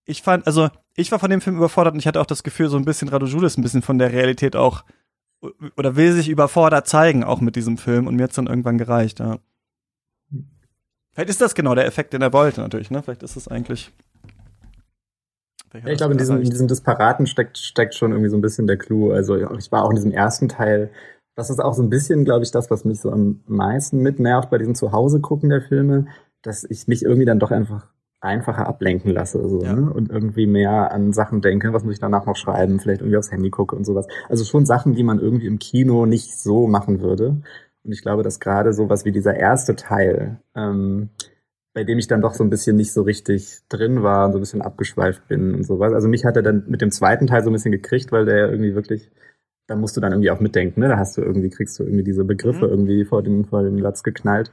ich 0.06 0.22
fand, 0.22 0.48
also 0.48 0.70
ich 0.96 1.12
war 1.12 1.20
von 1.20 1.30
dem 1.30 1.42
Film 1.42 1.58
überfordert 1.58 1.94
und 1.94 2.00
ich 2.00 2.08
hatte 2.08 2.22
auch 2.22 2.26
das 2.26 2.44
Gefühl, 2.44 2.70
so 2.70 2.78
ein 2.78 2.86
bisschen 2.86 3.08
Radu 3.10 3.26
ist 3.26 3.58
ein 3.58 3.62
bisschen 3.62 3.82
von 3.82 4.00
der 4.00 4.12
Realität 4.12 4.56
auch 4.56 4.84
oder 5.78 5.96
will 5.96 6.14
sich 6.14 6.30
überfordert 6.30 6.88
zeigen, 6.88 7.24
auch 7.24 7.42
mit 7.42 7.56
diesem 7.56 7.78
Film 7.78 8.08
und 8.08 8.16
mir 8.16 8.24
hat's 8.24 8.36
dann 8.36 8.48
irgendwann 8.48 8.78
gereicht, 8.78 9.20
ja. 9.20 9.40
Vielleicht 11.12 11.30
ist 11.30 11.42
das 11.42 11.54
genau 11.54 11.76
der 11.76 11.86
Effekt, 11.86 12.14
den 12.14 12.24
er 12.24 12.34
wollte, 12.34 12.62
natürlich, 12.62 12.90
ne? 12.90 13.04
Vielleicht 13.04 13.22
ist 13.22 13.36
es 13.36 13.48
eigentlich 13.48 13.92
ja, 15.74 15.88
ich 15.88 15.98
glaube, 15.98 16.14
in 16.14 16.20
diesem, 16.20 16.38
in 16.38 16.50
diesem 16.50 16.68
Disparaten 16.68 17.26
steckt, 17.26 17.58
steckt 17.58 17.96
schon 17.96 18.12
irgendwie 18.12 18.30
so 18.30 18.38
ein 18.38 18.42
bisschen 18.42 18.68
der 18.68 18.78
Clou. 18.78 19.12
Also 19.12 19.36
ich 19.58 19.72
war 19.72 19.84
auch 19.84 19.90
in 19.90 19.96
diesem 19.96 20.12
ersten 20.12 20.48
Teil. 20.48 20.92
Das 21.36 21.50
ist 21.50 21.60
auch 21.60 21.74
so 21.74 21.82
ein 21.82 21.90
bisschen, 21.90 22.26
glaube 22.26 22.44
ich, 22.44 22.52
das, 22.52 22.70
was 22.70 22.86
mich 22.86 23.02
so 23.02 23.12
am 23.12 23.42
meisten 23.48 24.00
mitnervt 24.00 24.52
bei 24.52 24.60
diesem 24.60 24.76
Zuhause 24.76 25.20
gucken 25.20 25.50
der 25.50 25.62
Filme, 25.62 26.06
dass 26.44 26.64
ich 26.64 26.88
mich 26.88 27.04
irgendwie 27.04 27.26
dann 27.26 27.40
doch 27.40 27.52
einfach 27.52 27.88
einfacher 28.24 28.68
ablenken 28.68 29.12
lasse 29.12 29.48
so, 29.50 29.62
ja. 29.62 29.74
ne? 29.74 29.92
und 29.92 30.10
irgendwie 30.10 30.48
mehr 30.48 30.92
an 30.94 31.12
Sachen 31.12 31.42
denke, 31.42 31.74
was 31.74 31.84
muss 31.84 31.96
ich 31.96 32.00
danach 32.00 32.26
noch 32.26 32.38
schreiben, 32.38 32.80
vielleicht 32.80 33.02
irgendwie 33.02 33.18
aufs 33.18 33.32
Handy 33.32 33.50
gucke 33.50 33.76
und 33.76 33.84
sowas. 33.84 34.08
Also 34.30 34.46
schon 34.46 34.66
Sachen, 34.66 34.94
die 34.94 35.04
man 35.04 35.20
irgendwie 35.20 35.48
im 35.48 35.60
Kino 35.60 36.06
nicht 36.06 36.40
so 36.40 36.68
machen 36.68 37.02
würde. 37.02 37.42
Und 37.84 37.92
ich 37.92 38.02
glaube, 38.02 38.24
dass 38.24 38.40
gerade 38.40 38.72
sowas 38.72 39.04
wie 39.04 39.12
dieser 39.12 39.36
erste 39.36 39.76
Teil, 39.76 40.40
ähm, 40.56 41.10
bei 41.74 41.84
dem 41.84 41.98
ich 41.98 42.08
dann 42.08 42.22
doch 42.22 42.34
so 42.34 42.44
ein 42.44 42.50
bisschen 42.50 42.76
nicht 42.76 42.94
so 42.94 43.02
richtig 43.02 43.62
drin 43.68 44.04
war 44.04 44.26
und 44.26 44.34
so 44.34 44.38
ein 44.38 44.42
bisschen 44.42 44.62
abgeschweift 44.62 45.28
bin 45.28 45.56
und 45.56 45.64
sowas. 45.64 45.94
Also 45.94 46.08
mich 46.08 46.24
hat 46.24 46.36
er 46.36 46.44
dann 46.44 46.64
mit 46.68 46.82
dem 46.82 46.92
zweiten 46.92 47.28
Teil 47.28 47.44
so 47.44 47.50
ein 47.50 47.54
bisschen 47.54 47.72
gekriegt, 47.72 48.12
weil 48.12 48.26
der 48.26 48.50
irgendwie 48.50 48.76
wirklich, 48.76 49.12
da 49.68 49.76
musst 49.76 49.98
du 49.98 50.02
dann 50.02 50.12
irgendwie 50.12 50.30
auch 50.30 50.40
mitdenken, 50.40 50.82
ne? 50.82 50.88
Da 50.88 50.98
hast 50.98 51.18
du 51.18 51.22
irgendwie, 51.22 51.50
kriegst 51.50 51.80
du 51.80 51.84
irgendwie 51.84 52.04
diese 52.04 52.26
Begriffe 52.26 52.66
mhm. 52.66 52.72
irgendwie 52.72 53.06
vor 53.06 53.24
dem, 53.24 53.46
vor 53.46 53.64
dem 53.64 53.78
Latz 53.78 54.04
geknallt. 54.04 54.52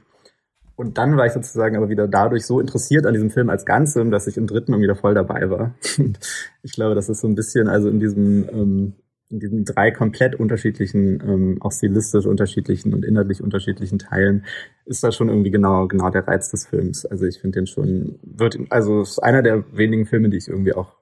Und 0.75 0.97
dann 0.97 1.15
war 1.15 1.27
ich 1.27 1.33
sozusagen 1.33 1.75
aber 1.77 1.89
wieder 1.89 2.07
dadurch 2.07 2.45
so 2.45 2.59
interessiert 2.59 3.05
an 3.05 3.13
diesem 3.13 3.29
Film 3.29 3.51
als 3.51 3.65
Ganzem, 3.65 4.09
dass 4.09 4.25
ich 4.25 4.37
im 4.37 4.47
dritten 4.47 4.71
irgendwie 4.71 4.87
da 4.87 4.95
voll 4.95 5.13
dabei 5.13 5.47
war. 5.51 5.75
ich 6.63 6.71
glaube, 6.71 6.95
das 6.95 7.07
ist 7.07 7.21
so 7.21 7.27
ein 7.27 7.35
bisschen, 7.35 7.67
also 7.67 7.87
in 7.87 7.99
diesem, 7.99 8.49
ähm, 8.49 8.93
in 9.31 9.39
diesen 9.39 9.65
drei 9.65 9.91
komplett 9.91 10.35
unterschiedlichen, 10.35 11.21
ähm, 11.25 11.57
auch 11.61 11.71
stilistisch 11.71 12.25
unterschiedlichen 12.25 12.93
und 12.93 13.05
inhaltlich 13.05 13.41
unterschiedlichen 13.41 13.99
Teilen 13.99 14.45
ist 14.85 15.03
das 15.03 15.15
schon 15.15 15.29
irgendwie 15.29 15.51
genau, 15.51 15.87
genau 15.87 16.09
der 16.09 16.27
Reiz 16.27 16.51
des 16.51 16.67
Films. 16.67 17.05
Also 17.05 17.25
ich 17.25 17.39
finde 17.39 17.59
den 17.59 17.67
schon, 17.67 18.19
wird, 18.23 18.57
also 18.69 19.01
ist 19.01 19.19
einer 19.19 19.41
der 19.41 19.63
wenigen 19.75 20.05
Filme, 20.05 20.29
die 20.29 20.37
ich 20.37 20.47
irgendwie 20.47 20.73
auch 20.73 20.97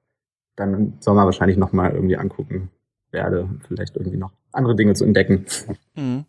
dann 0.55 0.73
im 0.73 0.93
Sommer 0.99 1.25
wahrscheinlich 1.25 1.57
nochmal 1.57 1.93
irgendwie 1.93 2.17
angucken 2.17 2.69
werde. 3.11 3.49
Vielleicht 3.67 3.95
irgendwie 3.95 4.17
noch 4.17 4.31
andere 4.51 4.75
Dinge 4.75 4.93
zu 4.93 5.05
entdecken. 5.05 5.45
Mhm. 5.95 6.25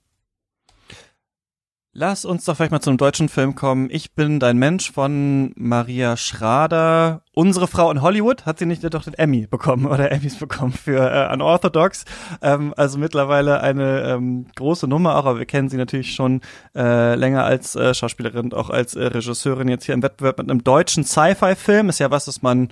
Lass 1.92 2.24
uns 2.24 2.44
doch 2.44 2.57
vielleicht 2.57 2.70
mal 2.70 2.81
zum 2.81 2.98
deutschen 2.98 3.29
Film 3.29 3.57
kommen. 3.57 3.88
Ich 3.90 4.14
bin 4.14 4.38
dein 4.38 4.59
Mensch 4.59 4.92
von 4.92 5.53
Maria 5.57 6.16
Schrader. 6.16 7.22
Unsere 7.35 7.66
Frau 7.66 7.90
in 7.90 8.00
Hollywood 8.00 8.46
hat 8.46 8.61
sie 8.61 8.66
nicht 8.66 8.85
doch 8.94 9.03
den 9.03 9.14
Emmy 9.14 9.48
bekommen 9.48 9.87
oder 9.87 10.12
Emmys 10.12 10.37
bekommen 10.38 10.72
für 10.72 11.11
äh, 11.11 11.33
Unorthodox. 11.33 12.05
Ähm, 12.42 12.72
also 12.76 12.96
mittlerweile 12.96 13.61
eine 13.61 14.03
ähm, 14.03 14.46
große 14.55 14.87
Nummer 14.87 15.16
auch, 15.16 15.26
aber 15.26 15.40
wir 15.40 15.46
kennen 15.46 15.68
sie 15.68 15.79
natürlich 15.79 16.14
schon 16.14 16.42
äh, 16.76 17.16
länger 17.16 17.42
als 17.42 17.74
äh, 17.74 17.92
Schauspielerin, 17.92 18.53
auch 18.53 18.70
als 18.70 18.94
äh, 18.94 19.07
Regisseurin 19.07 19.66
jetzt 19.66 19.85
hier 19.85 19.94
im 19.96 20.05
Wettbewerb 20.05 20.38
mit 20.38 20.48
einem 20.48 20.62
deutschen 20.62 21.03
Sci-Fi-Film. 21.03 21.88
Ist 21.88 21.98
ja 21.98 22.12
was, 22.12 22.26
das 22.26 22.40
man 22.40 22.68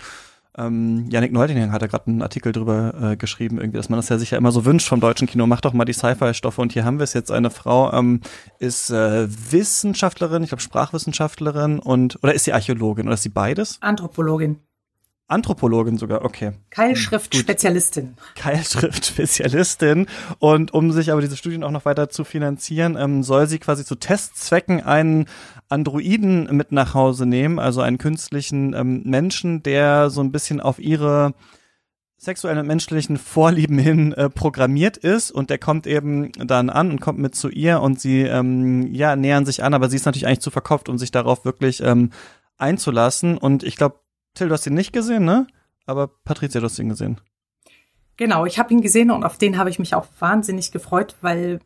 ähm, 0.59 1.07
Janik 1.11 1.33
Neuding 1.33 1.73
hat 1.73 1.83
da 1.83 1.87
gerade 1.87 2.09
einen 2.09 2.23
Artikel 2.23 2.53
drüber 2.53 3.13
äh, 3.13 3.17
geschrieben, 3.17 3.59
irgendwie, 3.59 3.77
dass 3.77 3.89
man 3.89 3.99
das 3.99 4.09
ja 4.09 4.19
sicher 4.19 4.37
immer 4.37 4.53
so 4.53 4.65
wünscht 4.65 4.89
vom 4.89 5.01
deutschen 5.01 5.27
Kino. 5.27 5.47
Mach 5.47 5.61
doch 5.61 5.73
mal 5.73 5.85
die 5.85 5.93
Sci-Fi-Stoffe. 5.93 6.61
Und 6.61 6.73
hier 6.73 6.85
haben 6.85 6.99
wir 6.99 7.05
es 7.05 7.13
jetzt. 7.15 7.31
Eine 7.31 7.51
Frau 7.51 7.93
ähm, 7.93 8.21
ist 8.59 8.91
äh, 8.91 9.29
Wissenschaftlerin, 9.29 10.43
ich 10.43 10.51
glaube 10.51 10.63
Sprachwissenschaftlerin 10.63 11.79
und 11.79 12.19
oder 12.23 12.35
ist 12.35 12.45
sie 12.45 12.53
Archäologin 12.53 13.07
oder 13.07 13.15
ist 13.15 13.23
sie 13.23 13.29
beides? 13.29 13.79
Anthropologin. 13.81 14.59
Anthropologin 15.29 15.99
sogar, 15.99 16.25
okay. 16.25 16.53
Keilschrift-Spezialistin. 16.71 18.17
Keilschrift-Spezialistin. 18.35 20.07
Und 20.39 20.73
um 20.73 20.91
sich 20.91 21.13
aber 21.13 21.21
diese 21.21 21.37
Studien 21.37 21.63
auch 21.65 21.71
noch 21.71 21.85
weiter 21.85 22.09
zu 22.09 22.25
finanzieren, 22.25 22.97
ähm, 22.99 23.23
soll 23.23 23.47
sie 23.47 23.59
quasi 23.59 23.85
zu 23.85 23.95
Testzwecken 23.95 24.83
einen 24.83 25.27
Androiden 25.69 26.49
mit 26.57 26.73
nach 26.73 26.95
Hause 26.95 27.27
nehmen, 27.27 27.59
also 27.59 27.83
einen 27.83 27.99
künstlichen 27.99 28.73
ähm, 28.73 29.03
Menschen, 29.05 29.63
der 29.63 30.09
so 30.09 30.23
ein 30.23 30.33
bisschen 30.33 30.61
auf 30.63 30.79
ihre 30.79 31.35
sexuellen 32.17 32.59
und 32.59 32.67
menschlichen 32.67 33.19
Vorlieben 33.19 33.79
hin 33.79 34.13
äh, 34.15 34.31
programmiert 34.31 34.97
ist 34.97 35.31
und 35.31 35.51
der 35.51 35.59
kommt 35.59 35.87
eben 35.87 36.33
dann 36.33 36.71
an 36.71 36.91
und 36.91 37.01
kommt 37.01 37.19
mit 37.19 37.35
zu 37.37 37.49
ihr 37.49 37.81
und 37.81 38.01
sie 38.01 38.23
ähm, 38.23 38.93
ja 38.93 39.15
nähern 39.15 39.47
sich 39.47 39.63
an, 39.63 39.75
aber 39.75 39.89
sie 39.89 39.97
ist 39.97 40.07
natürlich 40.07 40.27
eigentlich 40.27 40.41
zu 40.41 40.51
verkopft, 40.51 40.89
um 40.89 40.99
sich 40.99 41.13
darauf 41.13 41.45
wirklich 41.45 41.81
ähm, 41.81 42.11
einzulassen 42.57 43.39
und 43.39 43.63
ich 43.63 43.77
glaube 43.77 44.01
Till, 44.35 44.49
du 44.49 44.55
hast 44.55 44.67
ihn 44.67 44.75
nicht 44.75 44.93
gesehen, 44.93 45.25
ne? 45.25 45.47
Aber 45.87 46.09
Patricia, 46.09 46.61
du 46.61 46.67
hast 46.67 46.79
ihn 46.79 46.89
gesehen. 46.89 47.21
Genau, 48.17 48.47
ich 48.47 48.59
habe 48.59 48.73
ihn 48.73 48.81
gesehen 48.81 49.11
und 49.11 49.25
auf 49.25 49.39
den 49.39 49.59
habe 49.59 49.71
ich 49.71 49.79
mich 49.79 49.95
auch 49.95 50.07
wahnsinnig 50.19 50.73
gefreut, 50.73 51.15
weil 51.21 51.61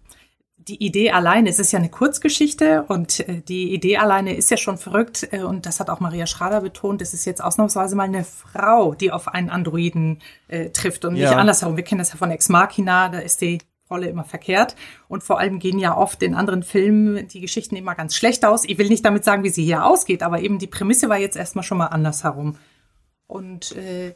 die 0.69 0.85
Idee 0.85 1.11
alleine, 1.11 1.49
es 1.49 1.59
ist 1.59 1.73
ja 1.73 1.79
eine 1.79 1.89
Kurzgeschichte 1.89 2.85
und 2.85 3.21
äh, 3.29 3.41
die 3.41 3.73
Idee 3.75 3.97
alleine 3.97 4.37
ist 4.37 4.51
ja 4.51 4.57
schon 4.57 4.79
verrückt 4.79 5.29
äh, 5.33 5.43
und 5.43 5.67
das 5.67 5.81
hat 5.81 5.91
auch 5.91 6.01
Maria 6.01 6.27
Schrader 6.27 6.61
betont, 6.61 7.03
es 7.03 7.15
ist 7.15 7.25
jetzt 7.25 7.43
ausnahmsweise 7.43 7.97
mal 7.97 8.05
eine 8.05 8.25
Frau, 8.25 8.95
die 8.95 9.11
auf 9.11 9.29
einen 9.29 9.51
Androiden 9.51 10.21
äh, 10.49 10.71
trifft 10.71 11.05
und 11.05 11.17
ja. 11.17 11.31
nicht 11.31 11.39
andersherum. 11.39 11.77
Wir 11.77 11.85
kennen 11.85 11.99
das 11.99 12.11
ja 12.11 12.17
von 12.17 12.31
Ex 12.31 12.49
Machina, 12.49 13.09
da 13.09 13.19
ist 13.19 13.41
die 13.41 13.59
Rolle 13.93 14.09
immer 14.09 14.25
verkehrt. 14.25 14.75
Und 15.09 15.23
vor 15.23 15.39
allem 15.39 15.59
gehen 15.59 15.79
ja 15.79 15.97
oft 15.97 16.23
in 16.23 16.35
anderen 16.35 16.63
Filmen 16.63 17.29
die 17.29 17.41
Geschichten 17.41 17.77
immer 17.77 17.95
ganz 17.95 18.17
schlecht 18.17 18.45
aus. 18.45 18.65
Ich 18.65 18.79
will 18.79 18.89
nicht 18.89 19.05
damit 19.05 19.25
sagen, 19.25 19.45
wie 19.45 19.51
sie 19.51 19.65
hier 19.65 19.85
ausgeht, 19.85 20.23
aber 20.23 20.41
eben 20.41 20.59
die 20.59 20.67
Prämisse 20.67 21.09
war 21.09 21.19
jetzt 21.19 21.37
erstmal 21.37 21.63
schon 21.63 21.79
mal 21.79 21.87
andersherum. 21.87 22.57
Und 23.27 23.77
äh, 23.77 24.15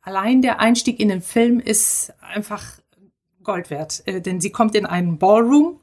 allein 0.00 0.42
der 0.42 0.60
Einstieg 0.60 1.00
in 1.00 1.08
den 1.08 1.22
Film 1.22 1.58
ist 1.58 2.14
einfach 2.20 2.64
Gold 3.42 3.70
wert, 3.70 4.02
äh, 4.06 4.20
denn 4.20 4.40
sie 4.40 4.50
kommt 4.50 4.74
in 4.74 4.86
einen 4.86 5.18
Ballroom 5.18 5.80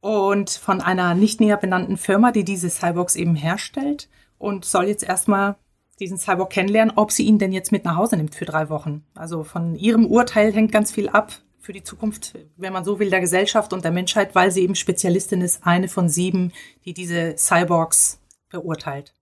und 0.00 0.50
von 0.50 0.80
einer 0.80 1.14
nicht 1.14 1.40
näher 1.40 1.56
benannten 1.56 1.96
Firma, 1.96 2.32
die 2.32 2.44
diese 2.44 2.70
Cyborgs 2.70 3.16
eben 3.16 3.34
herstellt 3.34 4.08
und 4.38 4.64
soll 4.64 4.84
jetzt 4.84 5.02
erstmal 5.02 5.56
diesen 5.98 6.18
Cyborg 6.18 6.50
kennenlernen, 6.50 6.92
ob 6.96 7.10
sie 7.10 7.24
ihn 7.24 7.38
denn 7.38 7.52
jetzt 7.52 7.72
mit 7.72 7.84
nach 7.84 7.96
Hause 7.96 8.16
nimmt 8.16 8.34
für 8.34 8.44
drei 8.44 8.68
Wochen. 8.68 9.04
Also 9.14 9.44
von 9.44 9.76
ihrem 9.76 10.06
Urteil 10.06 10.52
hängt 10.52 10.72
ganz 10.72 10.92
viel 10.92 11.08
ab, 11.08 11.32
für 11.66 11.72
die 11.72 11.82
Zukunft, 11.82 12.34
wenn 12.56 12.72
man 12.72 12.84
so 12.84 13.00
will, 13.00 13.10
der 13.10 13.20
Gesellschaft 13.20 13.72
und 13.72 13.84
der 13.84 13.90
Menschheit, 13.90 14.36
weil 14.36 14.52
sie 14.52 14.62
eben 14.62 14.76
Spezialistin 14.76 15.40
ist, 15.40 15.66
eine 15.66 15.88
von 15.88 16.08
sieben, 16.08 16.52
die 16.84 16.94
diese 16.94 17.34
Cyborgs 17.36 18.20
beurteilt. 18.48 19.14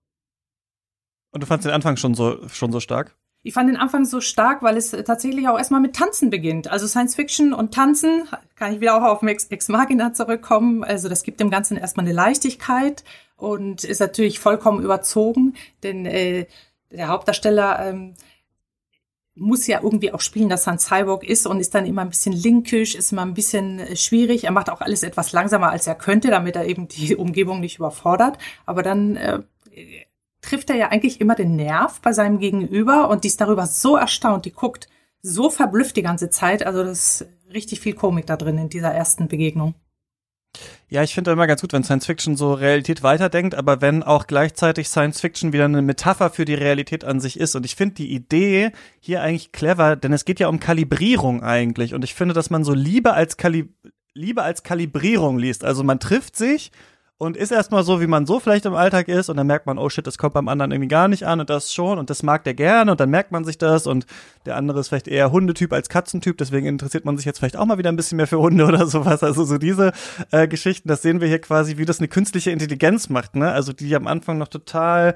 Und 1.31 1.41
du 1.41 1.47
fandst 1.47 1.65
den 1.65 1.73
Anfang 1.73 1.97
schon 1.97 2.13
so, 2.13 2.47
schon 2.47 2.71
so 2.71 2.79
stark? 2.79 3.15
Ich 3.41 3.55
fand 3.55 3.67
den 3.67 3.77
Anfang 3.77 4.05
so 4.05 4.21
stark, 4.21 4.61
weil 4.61 4.77
es 4.77 4.91
tatsächlich 4.91 5.47
auch 5.47 5.57
erstmal 5.57 5.81
mit 5.81 5.95
Tanzen 5.95 6.29
beginnt. 6.29 6.67
Also 6.67 6.85
Science 6.85 7.15
Fiction 7.15 7.51
und 7.51 7.73
Tanzen, 7.73 8.27
kann 8.55 8.73
ich 8.73 8.79
wieder 8.79 8.95
auch 8.95 9.01
auf 9.01 9.23
Ex, 9.23 9.45
Ex 9.45 9.67
Machina 9.67 10.13
zurückkommen. 10.13 10.83
Also 10.83 11.09
das 11.09 11.23
gibt 11.23 11.39
dem 11.39 11.49
Ganzen 11.49 11.77
erstmal 11.77 12.05
eine 12.05 12.13
Leichtigkeit 12.13 13.03
und 13.37 13.83
ist 13.83 13.99
natürlich 13.99 14.39
vollkommen 14.39 14.83
überzogen, 14.83 15.55
denn 15.81 16.05
äh, 16.05 16.45
der 16.91 17.07
Hauptdarsteller 17.07 17.87
ähm, 17.87 18.13
muss 19.35 19.67
ja 19.67 19.81
irgendwie 19.83 20.13
auch 20.13 20.21
spielen, 20.21 20.49
dass 20.49 20.67
er 20.67 20.73
ein 20.73 20.79
Cyborg 20.79 21.23
ist 21.23 21.45
und 21.45 21.59
ist 21.59 21.75
dann 21.75 21.85
immer 21.85 22.01
ein 22.01 22.09
bisschen 22.09 22.33
linkisch, 22.33 22.95
ist 22.95 23.11
immer 23.11 23.23
ein 23.23 23.33
bisschen 23.33 23.79
äh, 23.79 23.95
schwierig. 23.95 24.45
Er 24.45 24.51
macht 24.51 24.69
auch 24.69 24.81
alles 24.81 25.03
etwas 25.03 25.33
langsamer, 25.33 25.69
als 25.69 25.87
er 25.87 25.95
könnte, 25.95 26.29
damit 26.29 26.55
er 26.55 26.65
eben 26.65 26.87
die 26.89 27.15
Umgebung 27.15 27.59
nicht 27.59 27.77
überfordert. 27.77 28.37
Aber 28.65 28.81
dann 28.81 29.15
äh, 29.17 29.39
trifft 30.41 30.69
er 30.69 30.77
ja 30.77 30.89
eigentlich 30.89 31.19
immer 31.19 31.35
den 31.35 31.55
Nerv 31.55 31.99
bei 32.01 32.13
seinem 32.13 32.39
Gegenüber 32.39 33.09
und 33.09 33.23
die 33.23 33.27
ist 33.27 33.41
darüber 33.41 33.65
so 33.65 33.97
erstaunt, 33.97 34.45
die 34.45 34.53
guckt 34.53 34.87
so 35.21 35.49
verblüfft 35.49 35.97
die 35.97 36.03
ganze 36.03 36.29
Zeit. 36.29 36.65
Also 36.65 36.83
das 36.83 37.21
ist 37.21 37.29
richtig 37.51 37.79
viel 37.79 37.93
Komik 37.93 38.27
da 38.27 38.37
drin 38.37 38.57
in 38.57 38.69
dieser 38.69 38.91
ersten 38.91 39.27
Begegnung. 39.27 39.73
Ja, 40.89 41.03
ich 41.03 41.13
finde 41.13 41.31
immer 41.31 41.47
ganz 41.47 41.61
gut, 41.61 41.73
wenn 41.73 41.83
Science 41.83 42.05
Fiction 42.05 42.37
so 42.37 42.53
Realität 42.53 43.03
weiterdenkt, 43.03 43.55
aber 43.55 43.81
wenn 43.81 44.03
auch 44.03 44.27
gleichzeitig 44.27 44.87
Science 44.87 45.19
Fiction 45.19 45.51
wieder 45.51 45.65
eine 45.65 45.81
Metapher 45.81 46.29
für 46.29 46.45
die 46.45 46.53
Realität 46.53 47.03
an 47.03 47.19
sich 47.19 47.39
ist. 47.39 47.55
Und 47.55 47.65
ich 47.65 47.75
finde 47.75 47.95
die 47.95 48.13
Idee 48.13 48.71
hier 48.99 49.21
eigentlich 49.21 49.51
clever, 49.51 49.95
denn 49.95 50.13
es 50.13 50.25
geht 50.25 50.39
ja 50.39 50.47
um 50.47 50.59
Kalibrierung 50.59 51.43
eigentlich. 51.43 51.93
Und 51.93 52.03
ich 52.03 52.13
finde, 52.13 52.33
dass 52.33 52.49
man 52.49 52.63
so 52.63 52.73
Liebe 52.73 53.13
als, 53.13 53.37
Kali 53.37 53.69
Liebe 54.13 54.43
als 54.43 54.63
Kalibrierung 54.63 55.37
liest. 55.37 55.65
Also 55.65 55.83
man 55.83 55.99
trifft 55.99 56.37
sich 56.37 56.71
und 57.17 57.37
ist 57.37 57.51
erstmal 57.51 57.83
so, 57.83 58.01
wie 58.01 58.07
man 58.07 58.25
so 58.25 58.41
vielleicht 58.41 58.65
im 58.65 58.75
Alltag 58.75 59.07
ist. 59.07 59.29
Und 59.29 59.37
dann 59.37 59.47
merkt 59.47 59.65
man, 59.65 59.77
oh 59.77 59.89
shit, 59.89 60.05
das 60.05 60.17
kommt 60.17 60.33
beim 60.33 60.49
anderen 60.49 60.71
irgendwie 60.71 60.89
gar 60.89 61.07
nicht 61.07 61.25
an. 61.25 61.39
Und 61.39 61.49
das 61.49 61.73
schon. 61.73 61.97
Und 61.97 62.09
das 62.09 62.23
mag 62.23 62.43
der 62.43 62.53
gerne. 62.53 62.91
Und 62.91 62.99
dann 62.99 63.09
merkt 63.09 63.31
man 63.31 63.45
sich 63.45 63.57
das. 63.57 63.87
Und 63.87 64.05
der 64.45 64.57
andere 64.57 64.81
ist 64.81 64.89
vielleicht 64.89 65.07
eher 65.07 65.31
Hundetyp 65.31 65.71
als 65.71 65.87
Katzentyp, 65.87 66.37
deswegen 66.37 66.67
interessiert 66.67 67.05
man 67.05 67.15
sich 67.15 67.25
jetzt 67.25 67.39
vielleicht 67.39 67.55
auch 67.55 67.65
mal 67.65 67.77
wieder 67.77 67.89
ein 67.89 67.95
bisschen 67.95 68.17
mehr 68.17 68.27
für 68.27 68.39
Hunde 68.39 68.65
oder 68.67 68.85
sowas. 68.85 69.23
Also 69.23 69.45
so 69.45 69.57
diese 69.57 69.93
äh, 70.31 70.47
Geschichten, 70.47 70.89
das 70.89 71.01
sehen 71.01 71.21
wir 71.21 71.27
hier 71.29 71.39
quasi, 71.39 71.77
wie 71.77 71.85
das 71.85 71.99
eine 71.99 72.09
künstliche 72.09 72.51
Intelligenz 72.51 73.07
macht, 73.09 73.35
ne? 73.35 73.51
Also 73.51 73.71
die 73.71 73.95
am 73.95 74.07
Anfang 74.07 74.37
noch 74.37 74.49
total 74.49 75.15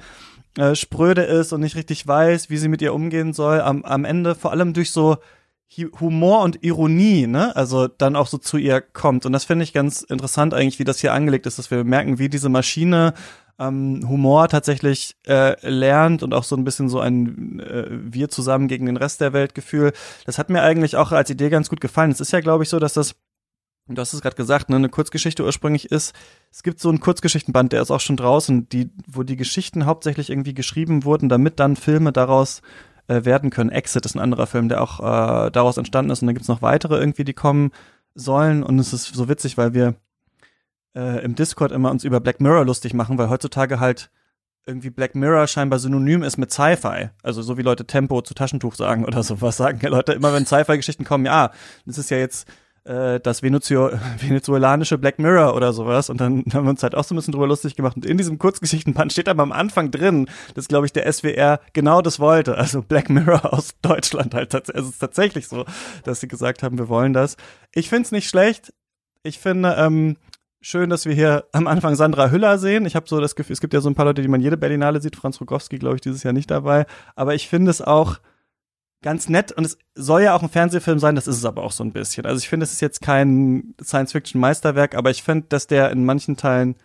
äh, 0.58 0.76
spröde 0.76 1.24
ist 1.24 1.52
und 1.52 1.62
nicht 1.62 1.76
richtig 1.76 2.08
weiß, 2.08 2.50
wie 2.50 2.58
sie 2.58 2.70
mit 2.70 2.82
ihr 2.82 2.94
umgehen 2.94 3.34
soll, 3.34 3.60
am, 3.62 3.84
am 3.84 4.06
Ende 4.06 4.36
vor 4.36 4.52
allem 4.52 4.74
durch 4.74 4.92
so 4.92 5.18
Humor 5.78 6.44
und 6.44 6.64
Ironie, 6.64 7.28
ne, 7.28 7.56
also 7.56 7.88
dann 7.88 8.16
auch 8.16 8.28
so 8.28 8.38
zu 8.38 8.58
ihr 8.58 8.82
kommt. 8.82 9.26
Und 9.26 9.34
das 9.34 9.46
finde 9.46 9.64
ich 9.64 9.74
ganz 9.74 10.02
interessant 10.02 10.54
eigentlich, 10.54 10.80
wie 10.80 10.84
das 10.84 11.00
hier 11.00 11.14
angelegt 11.14 11.46
ist, 11.46 11.60
dass 11.60 11.72
wir 11.72 11.84
merken, 11.84 12.20
wie 12.20 12.30
diese 12.30 12.50
Maschine 12.50 13.14
ähm, 13.60 14.08
Humor 14.08 14.48
tatsächlich 14.48 15.16
äh, 15.28 15.56
lernt 15.68 16.24
und 16.24 16.34
auch 16.34 16.44
so 16.44 16.56
ein 16.56 16.64
bisschen 16.64 16.90
so 16.90 17.00
ein 17.00 17.60
äh, 17.60 17.86
Wir 17.90 18.30
zusammen 18.30 18.68
gegen 18.68 18.86
den 18.86 18.98
Rest 18.98 19.22
der 19.22 19.34
Welt 19.34 19.54
Gefühl. 19.54 19.94
Das 20.26 20.38
hat 20.40 20.50
mir 20.50 20.64
eigentlich 20.64 20.96
auch 20.96 21.12
als 21.12 21.30
Idee 21.30 21.50
ganz 21.50 21.70
gut 21.70 21.82
gefallen. 21.82 22.12
Es 22.12 22.22
ist 22.22 22.32
ja, 22.32 22.40
glaube 22.40 22.64
ich, 22.64 22.70
so, 22.70 22.80
dass 22.80 22.94
das 22.94 23.16
du 23.96 24.00
hast 24.00 24.14
es 24.14 24.22
gerade 24.22 24.36
gesagt, 24.36 24.70
ne, 24.70 24.76
eine 24.76 24.90
Kurzgeschichte 24.90 25.44
ursprünglich 25.44 25.92
ist. 25.92 26.14
Es 26.52 26.64
gibt 26.64 26.80
so 26.80 26.90
einen 26.90 27.00
Kurzgeschichtenband, 27.00 27.74
der 27.74 27.82
ist 27.82 27.92
auch 27.92 28.00
schon 28.00 28.18
draußen, 28.18 28.70
die, 28.70 28.92
wo 29.08 29.24
die 29.24 29.36
Geschichten 29.36 29.86
hauptsächlich 29.86 30.30
irgendwie 30.30 30.54
geschrieben 30.54 31.04
wurden, 31.06 31.28
damit 31.28 31.60
dann 31.60 31.76
Filme 31.76 32.12
daraus 32.12 32.62
äh, 33.10 33.26
werden 33.26 33.50
können. 33.50 33.72
Exit 33.72 34.06
ist 34.06 34.16
ein 34.16 34.22
anderer 34.22 34.48
Film, 34.48 34.70
der 34.70 34.82
auch 34.82 35.00
äh, 35.00 35.52
daraus 35.52 35.78
entstanden 35.78 36.12
ist 36.12 36.22
und 36.22 36.28
dann 36.28 36.36
gibt's 36.36 36.48
noch 36.48 36.62
weitere 36.62 36.98
irgendwie, 36.98 37.24
die 37.24 37.34
kommen 37.34 37.72
sollen 38.14 38.64
und 38.64 38.80
es 38.80 38.94
ist 38.94 39.14
so 39.14 39.28
witzig, 39.28 39.58
weil 39.58 39.74
wir 39.74 39.96
äh, 40.96 41.24
im 41.24 41.36
Discord 41.36 41.72
immer 41.72 41.92
uns 41.92 42.04
über 42.04 42.20
Black 42.20 42.40
Mirror 42.40 42.66
lustig 42.66 42.94
machen, 42.94 43.18
weil 43.18 43.30
heutzutage 43.30 43.80
halt 43.80 44.12
irgendwie 44.66 44.92
Black 44.92 45.16
Mirror 45.16 45.48
scheinbar 45.48 45.80
synonym 45.80 46.22
ist 46.22 46.38
mit 46.38 46.52
Sci-Fi. 46.52 47.10
Also 47.24 47.42
so 47.42 47.58
wie 47.58 47.64
Leute 47.64 47.86
Tempo 47.86 48.22
zu 48.22 48.36
Taschentuch 48.36 48.76
sagen 48.76 49.06
oder 49.06 49.24
sowas 49.24 49.58
sagen 49.58 49.80
ja 49.82 49.90
Leute 49.90 50.14
immer, 50.14 50.32
wenn 50.34 50.46
Sci-Fi-Geschichten 50.46 51.04
kommen, 51.04 51.26
ja, 51.26 51.52
das 51.86 51.98
ist 51.98 52.12
ja 52.12 52.18
jetzt 52.18 52.48
äh, 52.84 53.20
das 53.20 53.44
Venezio 53.44 53.92
venezuelanische 54.20 54.98
Black 54.98 55.20
Mirror 55.20 55.56
oder 55.56 55.74
sowas. 55.74 56.10
Und 56.10 56.22
dann 56.22 56.44
haben 56.54 56.66
wir 56.66 56.72
uns 56.72 56.84
halt 56.84 56.96
auch 56.96 57.04
so 57.04 57.14
ein 57.14 57.18
bisschen 57.18 57.34
drüber 57.34 57.48
lustig 57.48 57.76
gemacht. 57.76 57.96
Und 57.96 58.06
in 58.06 58.18
diesem 58.18 58.38
Kurzgeschichtenband 58.38 59.12
steht 59.12 59.30
aber 59.30 59.44
am 59.44 59.52
Anfang 59.52 59.92
drin, 59.92 60.30
dass, 60.56 60.68
glaube 60.68 60.86
ich, 60.86 60.94
der 60.94 61.12
SWR 61.12 61.60
genau 61.74 62.02
das 62.02 62.20
wollte. 62.20 62.58
Also 62.58 62.82
Black 62.82 63.10
Mirror 63.10 63.54
aus 63.54 63.76
Deutschland 63.82 64.34
halt. 64.34 64.54
Es 64.54 64.70
ist 64.70 65.00
tatsächlich 65.00 65.48
so, 65.48 65.66
dass 66.04 66.20
sie 66.20 66.28
gesagt 66.28 66.64
haben, 66.64 66.78
wir 66.78 66.90
wollen 66.90 67.14
das. 67.14 67.38
Ich 67.74 67.90
finde 67.90 68.04
es 68.04 68.12
nicht 68.12 68.30
schlecht. 68.30 68.74
Ich 69.24 69.40
finde, 69.40 69.76
ähm, 69.78 70.18
schön, 70.62 70.90
dass 70.90 71.06
wir 71.06 71.14
hier 71.14 71.46
am 71.52 71.68
Anfang 71.68 71.96
Sandra 71.96 72.30
Hüller 72.32 72.58
sehen. 72.58 72.86
Ich 72.86 72.96
habe 72.96 73.08
so 73.08 73.20
das 73.20 73.36
Gefühl, 73.36 73.54
es 73.54 73.62
gibt 73.62 73.74
ja 73.74 73.82
so 73.82 73.90
ein 73.90 73.96
paar 73.96 74.06
Leute, 74.06 74.22
die 74.22 74.28
man 74.28 74.42
jede 74.42 74.58
Berlinale 74.58 75.02
sieht. 75.02 75.16
Franz 75.16 75.40
Rogowski, 75.40 75.78
glaube 75.78 75.96
ich, 75.96 76.02
dieses 76.02 76.24
Jahr 76.24 76.34
nicht 76.34 76.52
dabei. 76.52 76.86
Aber 77.16 77.36
ich 77.36 77.48
finde 77.48 77.72
es 77.72 77.82
auch 77.82 78.20
ganz 79.02 79.30
nett 79.30 79.52
und 79.52 79.66
es 79.66 79.78
soll 79.96 80.24
ja 80.24 80.36
auch 80.36 80.44
ein 80.44 80.50
Fernsehfilm 80.50 81.00
sein, 81.00 81.16
das 81.16 81.28
ist 81.28 81.38
es 81.38 81.46
aber 81.46 81.64
auch 81.64 81.72
so 81.72 81.84
ein 81.84 81.94
bisschen. 81.94 82.26
Also 82.26 82.40
ich 82.40 82.50
finde, 82.50 82.66
es 82.66 82.74
ist 82.74 82.82
jetzt 82.82 83.02
kein 83.02 83.76
Science-Fiction-Meisterwerk, 83.82 84.96
aber 84.96 85.10
ich 85.10 85.24
finde, 85.24 85.48
dass 85.50 85.68
der 85.68 85.92
in 85.92 86.06
manchen 86.06 86.36
Teilen 86.38 86.76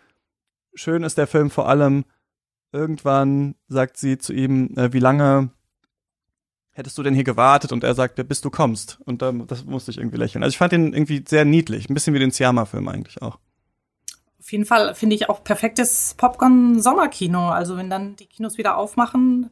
schön 0.73 1.03
ist, 1.03 1.17
der 1.17 1.27
Film 1.27 1.49
vor 1.49 1.67
allem. 1.67 2.05
Irgendwann 2.71 3.55
sagt 3.67 3.97
sie 3.97 4.17
zu 4.17 4.33
ihm, 4.33 4.75
äh, 4.77 4.91
wie 4.91 4.99
lange 4.99 5.49
hättest 6.71 6.97
du 6.97 7.03
denn 7.03 7.13
hier 7.13 7.23
gewartet? 7.23 7.71
Und 7.71 7.83
er 7.83 7.95
sagte, 7.95 8.23
bis 8.23 8.41
du 8.41 8.49
kommst. 8.49 8.99
Und 9.05 9.21
da, 9.21 9.31
das 9.31 9.63
musste 9.63 9.91
ich 9.91 9.97
irgendwie 9.97 10.17
lächeln. 10.17 10.43
Also 10.43 10.53
ich 10.53 10.57
fand 10.57 10.73
den 10.73 10.93
irgendwie 10.93 11.23
sehr 11.25 11.45
niedlich, 11.45 11.89
ein 11.89 11.93
bisschen 11.93 12.13
wie 12.13 12.19
den 12.19 12.31
Siama-Film 12.31 12.87
eigentlich 12.89 13.21
auch. 13.21 13.39
Auf 14.39 14.51
jeden 14.51 14.65
Fall 14.65 14.93
finde 14.93 15.15
ich 15.15 15.29
auch 15.29 15.43
perfektes 15.43 16.13
Popcorn-Sommerkino. 16.17 17.49
Also 17.49 17.77
wenn 17.77 17.89
dann 17.89 18.15
die 18.17 18.27
Kinos 18.27 18.57
wieder 18.57 18.77
aufmachen, 18.77 19.49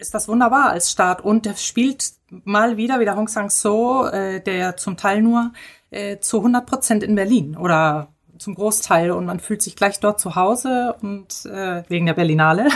ist 0.00 0.14
das 0.14 0.28
wunderbar 0.28 0.70
als 0.70 0.90
Start. 0.90 1.22
Und 1.22 1.46
er 1.46 1.56
spielt 1.56 2.12
mal 2.44 2.76
wieder, 2.76 3.00
wie 3.00 3.04
der 3.04 3.16
Hong 3.16 3.28
Sang-so, 3.28 4.06
äh, 4.06 4.40
der 4.40 4.76
zum 4.76 4.96
Teil 4.96 5.22
nur 5.22 5.52
äh, 5.90 6.18
zu 6.18 6.38
100 6.38 6.66
Prozent 6.66 7.02
in 7.02 7.14
Berlin 7.14 7.56
oder 7.56 8.08
zum 8.38 8.54
Großteil. 8.54 9.10
Und 9.10 9.26
man 9.26 9.40
fühlt 9.40 9.62
sich 9.62 9.76
gleich 9.76 10.00
dort 10.00 10.20
zu 10.20 10.34
Hause 10.34 10.96
und 11.02 11.46
äh, 11.46 11.82
wegen 11.88 12.06
der 12.06 12.14
Berlinale. 12.14 12.68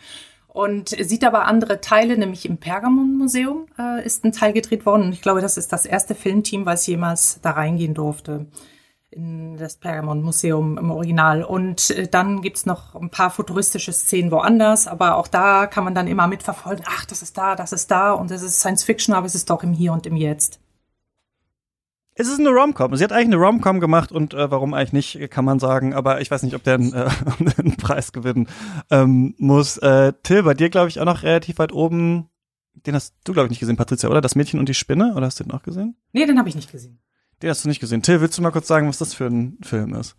und 0.48 0.88
sieht 0.88 1.24
aber 1.24 1.44
andere 1.44 1.80
Teile, 1.80 2.16
nämlich 2.16 2.46
im 2.46 2.58
Pergamon-Museum 2.58 3.66
äh, 3.78 4.04
ist 4.04 4.24
ein 4.24 4.32
Teil 4.32 4.52
gedreht 4.52 4.86
worden. 4.86 5.02
Und 5.02 5.12
ich 5.12 5.22
glaube, 5.22 5.40
das 5.40 5.56
ist 5.56 5.72
das 5.72 5.86
erste 5.86 6.14
Filmteam, 6.14 6.66
was 6.66 6.86
jemals 6.86 7.40
da 7.42 7.52
reingehen 7.52 7.94
durfte. 7.94 8.46
In 9.10 9.56
das 9.56 9.76
Pergamon 9.76 10.22
Museum 10.22 10.78
im 10.78 10.90
Original. 10.90 11.42
Und 11.42 11.90
äh, 11.90 12.06
dann 12.06 12.42
gibt's 12.42 12.66
noch 12.66 12.94
ein 12.94 13.10
paar 13.10 13.30
futuristische 13.30 13.92
Szenen 13.92 14.30
woanders, 14.30 14.86
aber 14.86 15.16
auch 15.16 15.28
da 15.28 15.66
kann 15.66 15.84
man 15.84 15.94
dann 15.94 16.06
immer 16.06 16.26
mitverfolgen, 16.26 16.84
ach, 16.88 17.04
das 17.06 17.22
ist 17.22 17.36
da, 17.36 17.56
das 17.56 17.72
ist 17.72 17.90
da 17.90 18.12
und 18.12 18.30
es 18.30 18.42
ist 18.42 18.60
Science 18.60 18.84
Fiction, 18.84 19.14
aber 19.14 19.26
es 19.26 19.34
ist 19.34 19.50
doch 19.50 19.62
im 19.62 19.72
Hier 19.72 19.92
und 19.92 20.06
im 20.06 20.16
Jetzt. 20.16 20.60
Es 22.14 22.28
ist 22.28 22.38
eine 22.38 22.50
Romcom. 22.50 22.94
Sie 22.96 23.04
hat 23.04 23.12
eigentlich 23.12 23.34
eine 23.34 23.36
Romcom 23.36 23.80
gemacht 23.80 24.12
und 24.12 24.34
äh, 24.34 24.50
warum 24.50 24.74
eigentlich 24.74 24.92
nicht, 24.92 25.30
kann 25.30 25.44
man 25.44 25.58
sagen. 25.58 25.94
Aber 25.94 26.20
ich 26.20 26.30
weiß 26.30 26.42
nicht, 26.42 26.54
ob 26.54 26.62
der 26.62 26.74
einen, 26.74 26.92
äh, 26.92 27.08
einen 27.56 27.76
Preis 27.76 28.12
gewinnen 28.12 28.46
ähm, 28.90 29.34
muss. 29.38 29.78
Äh, 29.78 30.12
Till, 30.22 30.42
bei 30.42 30.54
dir 30.54 30.68
glaube 30.68 30.88
ich 30.88 31.00
auch 31.00 31.06
noch 31.06 31.22
relativ 31.22 31.58
weit 31.58 31.72
oben. 31.72 32.28
Den 32.86 32.94
hast 32.94 33.14
du 33.24 33.32
glaube 33.32 33.46
ich 33.46 33.50
nicht 33.50 33.60
gesehen, 33.60 33.76
Patricia, 33.76 34.08
oder? 34.10 34.20
Das 34.20 34.34
Mädchen 34.34 34.60
und 34.60 34.68
die 34.68 34.74
Spinne, 34.74 35.14
oder 35.16 35.26
hast 35.26 35.40
du 35.40 35.44
den 35.44 35.52
auch 35.52 35.62
gesehen? 35.62 35.96
Nee, 36.12 36.26
den 36.26 36.38
habe 36.38 36.48
ich 36.48 36.54
nicht 36.54 36.70
gesehen. 36.70 37.00
Den 37.42 37.50
hast 37.50 37.64
du 37.64 37.68
nicht 37.68 37.80
gesehen. 37.80 38.02
Till, 38.02 38.20
willst 38.20 38.36
du 38.36 38.42
mal 38.42 38.50
kurz 38.50 38.68
sagen, 38.68 38.88
was 38.88 38.98
das 38.98 39.14
für 39.14 39.26
ein 39.26 39.58
Film 39.62 39.94
ist? 39.94 40.16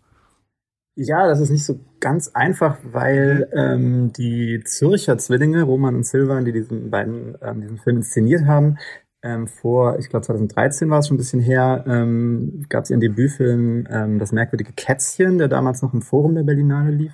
Ja, 0.94 1.26
das 1.26 1.40
ist 1.40 1.50
nicht 1.50 1.64
so 1.64 1.80
ganz 2.00 2.28
einfach, 2.34 2.76
weil 2.84 3.48
ähm, 3.54 4.12
die 4.12 4.62
Zürcher 4.64 5.16
Zwillinge, 5.16 5.62
Roman 5.62 5.94
und 5.94 6.06
Silvan, 6.06 6.44
die 6.44 6.52
diesen 6.52 6.90
beiden 6.90 7.38
ähm, 7.40 7.62
diesen 7.62 7.78
Film 7.78 7.98
inszeniert 7.98 8.44
haben, 8.44 8.76
ähm, 9.22 9.46
vor, 9.46 9.98
ich 9.98 10.10
glaube 10.10 10.26
2013 10.26 10.90
war 10.90 10.98
es 10.98 11.08
schon 11.08 11.14
ein 11.14 11.18
bisschen 11.18 11.40
her, 11.40 11.84
ähm, 11.86 12.66
gab 12.68 12.84
es 12.84 12.90
ihren 12.90 13.00
Debütfilm 13.00 13.86
ähm, 13.88 14.18
Das 14.18 14.32
merkwürdige 14.32 14.72
Kätzchen, 14.72 15.38
der 15.38 15.48
damals 15.48 15.80
noch 15.80 15.94
im 15.94 16.02
Forum 16.02 16.34
der 16.34 16.42
Berlinale 16.42 16.90
lief. 16.90 17.12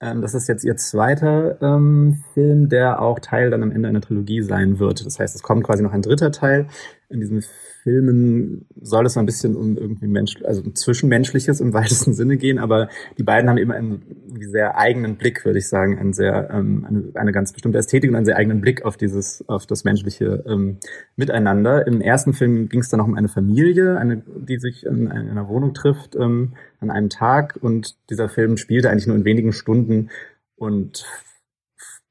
Ähm, 0.00 0.22
das 0.22 0.34
ist 0.34 0.48
jetzt 0.48 0.64
ihr 0.64 0.76
zweiter 0.76 1.60
ähm, 1.60 2.22
Film, 2.34 2.68
der 2.68 3.02
auch 3.02 3.18
Teil 3.18 3.50
dann 3.50 3.62
am 3.62 3.72
Ende 3.72 3.88
einer 3.88 4.00
Trilogie 4.00 4.42
sein 4.42 4.78
wird. 4.78 5.04
Das 5.04 5.18
heißt, 5.18 5.34
es 5.34 5.42
kommt 5.42 5.64
quasi 5.64 5.82
noch 5.82 5.92
ein 5.92 6.02
dritter 6.02 6.32
Teil. 6.32 6.68
In 7.08 7.20
diesem 7.20 7.42
Filmen 7.84 8.66
soll 8.80 9.04
es 9.04 9.18
ein 9.18 9.26
bisschen 9.26 9.54
um 9.54 9.76
irgendwie 9.76 10.06
Mensch, 10.06 10.42
also 10.42 10.62
um 10.62 10.74
Zwischenmenschliches 10.74 11.60
im 11.60 11.74
weitesten 11.74 12.14
Sinne 12.14 12.38
gehen, 12.38 12.58
aber 12.58 12.88
die 13.18 13.22
beiden 13.22 13.48
haben 13.48 13.58
immer 13.58 13.74
einen 13.74 14.02
sehr 14.40 14.78
eigenen 14.78 15.16
Blick, 15.16 15.44
würde 15.44 15.58
ich 15.58 15.68
sagen, 15.68 15.98
einen 15.98 16.14
sehr, 16.14 16.48
ähm, 16.50 16.86
eine, 16.88 17.10
eine 17.14 17.32
ganz 17.32 17.52
bestimmte 17.52 17.76
Ästhetik 17.76 18.08
und 18.10 18.16
einen 18.16 18.24
sehr 18.24 18.36
eigenen 18.36 18.62
Blick 18.62 18.86
auf 18.86 18.96
dieses, 18.96 19.46
auf 19.48 19.66
das 19.66 19.84
menschliche 19.84 20.42
ähm, 20.48 20.78
Miteinander. 21.16 21.86
Im 21.86 22.00
ersten 22.00 22.32
Film 22.32 22.70
ging 22.70 22.80
es 22.80 22.88
dann 22.88 22.98
noch 22.98 23.06
um 23.06 23.16
eine 23.16 23.28
Familie, 23.28 23.98
eine, 23.98 24.22
die 24.26 24.58
sich 24.58 24.86
in, 24.86 25.06
in 25.06 25.28
einer 25.28 25.48
Wohnung 25.48 25.74
trifft 25.74 26.16
ähm, 26.16 26.54
an 26.80 26.90
einem 26.90 27.10
Tag 27.10 27.58
und 27.60 27.96
dieser 28.08 28.30
Film 28.30 28.56
spielte 28.56 28.88
eigentlich 28.88 29.06
nur 29.06 29.16
in 29.16 29.26
wenigen 29.26 29.52
Stunden 29.52 30.08
und 30.56 31.04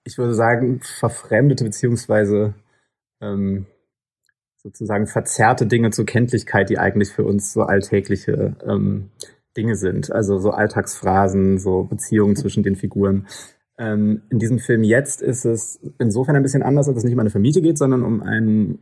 ich 0.03 0.19
würde 0.19 0.35
sagen, 0.35 0.81
verfremdete 0.83 1.63
beziehungsweise 1.63 2.53
ähm, 3.21 3.65
sozusagen 4.63 5.07
verzerrte 5.07 5.67
Dinge 5.67 5.91
zur 5.91 6.05
Kenntlichkeit, 6.05 6.69
die 6.69 6.79
eigentlich 6.79 7.09
für 7.09 7.25
uns 7.25 7.51
so 7.53 7.63
alltägliche 7.63 8.55
ähm, 8.65 9.09
Dinge 9.55 9.75
sind. 9.75 10.11
Also 10.11 10.39
so 10.39 10.51
Alltagsphrasen, 10.51 11.59
so 11.59 11.83
Beziehungen 11.83 12.35
zwischen 12.35 12.63
den 12.63 12.75
Figuren. 12.75 13.27
Ähm, 13.77 14.21
in 14.29 14.39
diesem 14.39 14.59
Film 14.59 14.83
jetzt 14.83 15.21
ist 15.21 15.45
es 15.45 15.79
insofern 15.99 16.35
ein 16.35 16.43
bisschen 16.43 16.63
anders, 16.63 16.87
dass 16.87 16.95
es 16.95 17.03
nicht 17.03 17.13
um 17.13 17.19
eine 17.19 17.29
Familie 17.29 17.61
geht, 17.61 17.77
sondern 17.77 18.03
um 18.03 18.23
einen 18.23 18.79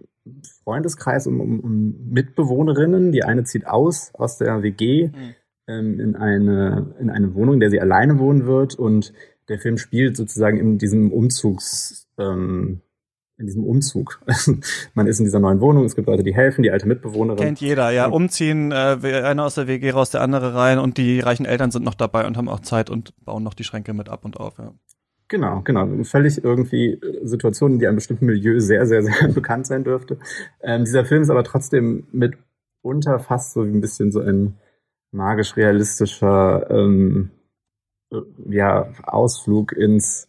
Freundeskreis, 0.64 1.26
um, 1.26 1.42
um, 1.42 1.60
um 1.60 2.12
Mitbewohnerinnen. 2.12 3.12
Die 3.12 3.24
eine 3.24 3.44
zieht 3.44 3.66
aus 3.66 4.14
aus 4.14 4.38
der 4.38 4.62
WG 4.62 5.08
mhm. 5.08 5.36
ähm, 5.68 6.00
in, 6.00 6.16
eine, 6.16 6.94
in 7.00 7.10
eine 7.10 7.34
Wohnung, 7.34 7.56
in 7.56 7.60
der 7.60 7.72
sie 7.72 7.82
alleine 7.82 8.20
wohnen 8.20 8.46
wird. 8.46 8.76
Und 8.76 9.14
der 9.50 9.58
Film 9.58 9.78
spielt 9.78 10.16
sozusagen 10.16 10.60
in 10.60 10.78
diesem 10.78 11.12
Umzugs... 11.12 12.08
Ähm, 12.20 12.82
in 13.42 13.48
diesem 13.48 13.64
Umzug. 13.66 14.22
Man 14.94 15.08
ist 15.08 15.20
in 15.20 15.26
dieser 15.26 15.40
neuen 15.40 15.60
Wohnung, 15.60 15.84
es 15.86 15.96
gibt 15.96 16.08
Leute, 16.08 16.24
die 16.24 16.34
helfen, 16.34 16.64
die 16.64 16.72
alte 16.72 16.88
Mitbewohnerin. 16.88 17.44
Kennt 17.44 17.60
jeder, 17.60 17.90
ja. 17.92 18.08
Umziehen, 18.08 18.72
äh, 18.72 18.98
einer 19.24 19.46
aus 19.46 19.56
der 19.56 19.68
WG 19.68 19.92
raus, 19.92 20.12
der 20.12 20.22
andere 20.22 20.56
rein 20.56 20.80
und 20.80 20.98
die 20.98 21.20
reichen 21.20 21.46
Eltern 21.46 21.72
sind 21.72 21.84
noch 21.84 21.96
dabei 21.96 22.26
und 22.26 22.38
haben 22.38 22.48
auch 22.48 22.62
Zeit 22.62 22.90
und 22.90 23.14
bauen 23.26 23.44
noch 23.44 23.54
die 23.54 23.64
Schränke 23.64 23.94
mit 23.94 24.08
ab 24.08 24.24
und 24.24 24.40
auf, 24.40 24.58
ja. 24.58 24.74
Genau, 25.28 25.62
genau. 25.62 26.04
Völlig 26.04 26.44
irgendwie 26.44 27.00
Situationen, 27.24 27.80
die 27.80 27.88
einem 27.88 27.96
bestimmten 27.96 28.26
Milieu 28.26 28.60
sehr, 28.60 28.86
sehr, 28.86 29.02
sehr 29.02 29.28
bekannt 29.34 29.66
sein 29.66 29.86
dürfte. 29.86 30.18
Ähm, 30.62 30.84
dieser 30.84 31.06
Film 31.06 31.22
ist 31.22 31.30
aber 31.30 31.46
trotzdem 31.46 32.06
mitunter 32.12 33.20
fast 33.20 33.54
so 33.54 33.66
wie 33.66 33.72
ein 33.72 33.80
bisschen 33.80 34.12
so 34.12 34.20
ein 34.20 34.58
magisch-realistischer 35.12 36.70
ähm, 36.70 37.32
äh, 38.12 38.18
ja, 38.50 38.92
Ausflug 39.04 39.72
ins 39.72 40.28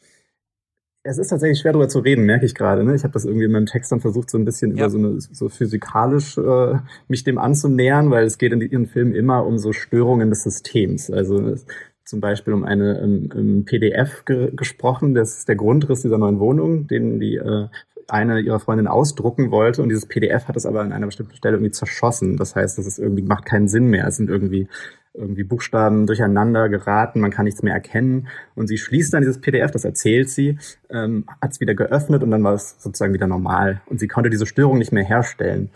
es 1.05 1.18
ist 1.18 1.28
tatsächlich 1.28 1.59
schwer 1.59 1.72
darüber 1.72 1.88
zu 1.88 1.98
reden, 1.98 2.24
merke 2.24 2.46
ich 2.46 2.55
gerade. 2.55 2.84
Ne? 2.84 2.94
Ich 2.94 3.03
habe 3.03 3.12
das 3.12 3.24
irgendwie 3.24 3.46
in 3.46 3.53
meinem 3.53 3.66
Text 3.66 3.90
dann 3.90 4.00
versucht, 4.00 4.30
so 4.30 4.38
ein 4.38 4.44
bisschen 4.44 4.76
ja. 4.76 4.84
über 4.84 4.90
so 4.90 4.98
eine 4.98 5.20
so 5.20 5.48
physikalisch 5.48 6.38
äh, 6.38 6.76
mich 7.09 7.24
dem 7.24 7.38
anzunähern, 7.38 8.11
weil 8.11 8.24
es 8.24 8.38
geht 8.38 8.53
in 8.53 8.61
ihren 8.61 8.86
Filmen 8.86 9.14
immer 9.14 9.44
um 9.44 9.59
so 9.59 9.72
Störungen 9.72 10.30
des 10.30 10.44
Systems. 10.44 11.11
Also 11.11 11.57
zum 12.05 12.20
Beispiel 12.20 12.53
um 12.53 12.64
eine 12.64 13.00
um, 13.00 13.30
um 13.34 13.64
PDF 13.64 14.24
ge 14.24 14.53
gesprochen. 14.55 15.14
Das 15.14 15.38
ist 15.38 15.48
der 15.48 15.57
Grundriss 15.57 16.03
dieser 16.03 16.18
neuen 16.18 16.38
Wohnung, 16.38 16.86
den 16.86 17.18
die 17.18 17.36
äh, 17.36 17.66
eine 18.09 18.40
ihrer 18.40 18.61
Freundinnen 18.61 18.88
ausdrucken 18.88 19.50
wollte 19.50 19.82
und 19.82 19.88
dieses 19.88 20.07
PDF 20.07 20.46
hat 20.46 20.57
es 20.57 20.66
aber 20.66 20.80
an 20.82 20.92
einer 20.92 21.07
bestimmten 21.07 21.34
Stelle 21.34 21.57
irgendwie 21.57 21.70
zerschossen. 21.70 22.36
Das 22.36 22.55
heißt, 22.55 22.78
das 22.78 22.86
ist 22.86 22.98
irgendwie 22.98 23.22
macht 23.22 23.46
keinen 23.46 23.68
Sinn 23.68 23.86
mehr. 23.86 24.07
Es 24.07 24.16
sind 24.16 24.28
irgendwie 24.28 24.68
irgendwie 25.15 25.45
Buchstaben 25.45 26.07
durcheinander 26.07 26.69
geraten, 26.69 27.21
man 27.21 27.31
kann 27.31 27.45
nichts 27.45 27.63
mehr 27.63 27.75
erkennen. 27.75 28.29
Und 28.55 28.69
sie 28.69 28.79
schließt 28.79 29.13
dann 29.13 29.23
dieses 29.23 29.41
PDF, 29.41 29.71
das 29.71 29.85
erzählt 29.85 30.31
sie, 30.31 30.59
ähm, 30.91 31.27
hat 31.41 31.53
es 31.53 31.61
wieder 31.61 31.75
geöffnet 31.75 32.23
und 32.23 32.31
dann 32.31 32.43
war 32.43 32.55
es 32.55 32.77
sozusagen 32.79 33.13
wieder 33.13 33.27
normal. 33.27 33.83
Und 33.87 34.01
sie 34.01 34.09
konnte 34.09 34.31
diese 34.31 34.47
Störung 34.47 34.79
nicht 34.79 34.93
mehr 34.93 35.05
herstellen. 35.05 35.71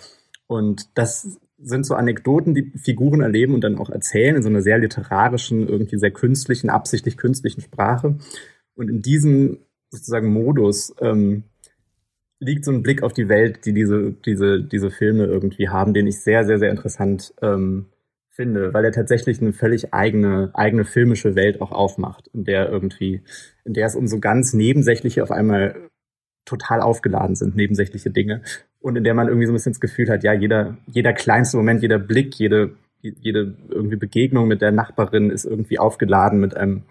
Und 0.47 0.97
das 0.97 1.39
sind 1.59 1.85
so 1.85 1.95
Anekdoten, 1.95 2.55
die 2.55 2.73
Figuren 2.77 3.21
erleben 3.21 3.55
und 3.55 3.63
dann 3.63 3.79
auch 3.79 3.91
erzählen 3.91 4.37
in 4.37 4.43
so 4.43 4.49
einer 4.49 4.63
sehr 4.63 4.79
literarischen, 4.79 5.69
irgendwie 5.69 5.99
sehr 5.99 6.11
künstlichen, 6.11 6.71
absichtlich 6.71 7.17
künstlichen 7.17 7.63
Sprache. 7.63 8.17
Und 8.75 8.89
in 8.89 9.03
diesem 9.03 9.59
sozusagen 9.91 10.33
Modus 10.33 10.95
ähm, 11.01 11.45
liegt 12.41 12.65
so 12.65 12.73
ein 12.73 12.83
Blick 12.83 13.03
auf 13.03 13.13
die 13.13 13.29
Welt, 13.29 13.65
die 13.65 13.73
diese, 13.73 14.13
diese, 14.13 14.63
diese 14.63 14.91
Filme 14.91 15.25
irgendwie 15.25 15.69
haben, 15.69 15.95
den 15.95 16.07
ich 16.07 16.21
sehr, 16.21 16.45
sehr, 16.45 16.59
sehr 16.59 16.71
interessant 16.71 17.35
ähm, 17.41 17.87
finde, 18.37 18.75
weil 18.75 18.85
er 18.85 18.93
tatsächlich 18.93 19.41
eine 19.41 19.53
völlig 19.53 19.95
eigene, 19.95 20.51
eigene 20.55 20.85
filmische 20.85 21.35
Welt 21.35 21.61
auch 21.63 21.73
aufmacht, 21.73 22.29
in 22.35 22.45
der 22.45 22.69
irgendwie, 22.69 23.23
in 23.65 23.73
der 23.73 23.87
es 23.87 23.97
um 23.97 24.07
so 24.07 24.21
ganz 24.21 24.53
nebensächliche 24.53 25.23
auf 25.23 25.31
einmal 25.31 25.75
total 26.45 26.83
aufgeladen 26.83 27.35
sind, 27.35 27.57
nebensächliche 27.57 28.11
Dinge. 28.11 28.43
Und 28.79 28.97
in 28.97 29.05
der 29.05 29.15
man 29.15 29.29
irgendwie 29.29 29.47
so 29.47 29.53
ein 29.53 29.57
bisschen 29.57 29.73
das 29.73 29.81
Gefühl 29.81 30.09
hat, 30.11 30.23
ja, 30.23 30.33
jeder, 30.33 30.77
jeder 30.87 31.13
kleinste 31.15 31.57
Moment, 31.57 31.83
jeder 31.83 31.99
Blick, 31.99 32.35
jede, 32.37 32.77
jede 33.01 33.57
irgendwie 33.71 33.97
Begegnung 33.97 34.47
mit 34.47 34.61
der 34.61 34.71
Nachbarin 34.71 35.31
ist 35.31 35.45
irgendwie 35.47 35.79
aufgeladen 35.79 36.39
mit 36.39 36.57
einem 36.57 36.83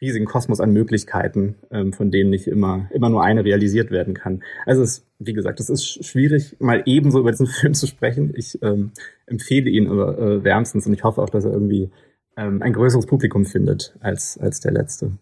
riesigen 0.00 0.26
Kosmos 0.26 0.60
an 0.60 0.72
Möglichkeiten, 0.72 1.56
ähm, 1.70 1.92
von 1.92 2.10
denen 2.10 2.30
nicht 2.30 2.46
immer, 2.46 2.88
immer 2.92 3.08
nur 3.08 3.24
eine 3.24 3.44
realisiert 3.44 3.90
werden 3.90 4.14
kann. 4.14 4.42
Also 4.66 4.82
es, 4.82 5.06
wie 5.18 5.32
gesagt, 5.32 5.58
es 5.60 5.70
ist 5.70 6.04
schwierig, 6.04 6.56
mal 6.60 6.82
ebenso 6.86 7.20
über 7.20 7.30
diesen 7.30 7.46
Film 7.46 7.74
zu 7.74 7.86
sprechen. 7.86 8.32
Ich 8.36 8.62
ähm, 8.62 8.92
empfehle 9.26 9.70
ihn 9.70 9.88
aber, 9.88 10.18
äh, 10.18 10.44
wärmstens 10.44 10.86
und 10.86 10.92
ich 10.92 11.04
hoffe 11.04 11.22
auch, 11.22 11.30
dass 11.30 11.44
er 11.44 11.52
irgendwie 11.52 11.90
ähm, 12.36 12.62
ein 12.62 12.72
größeres 12.72 13.06
Publikum 13.06 13.46
findet 13.46 13.96
als, 14.00 14.38
als 14.38 14.60
der 14.60 14.72
letzte. 14.72 15.12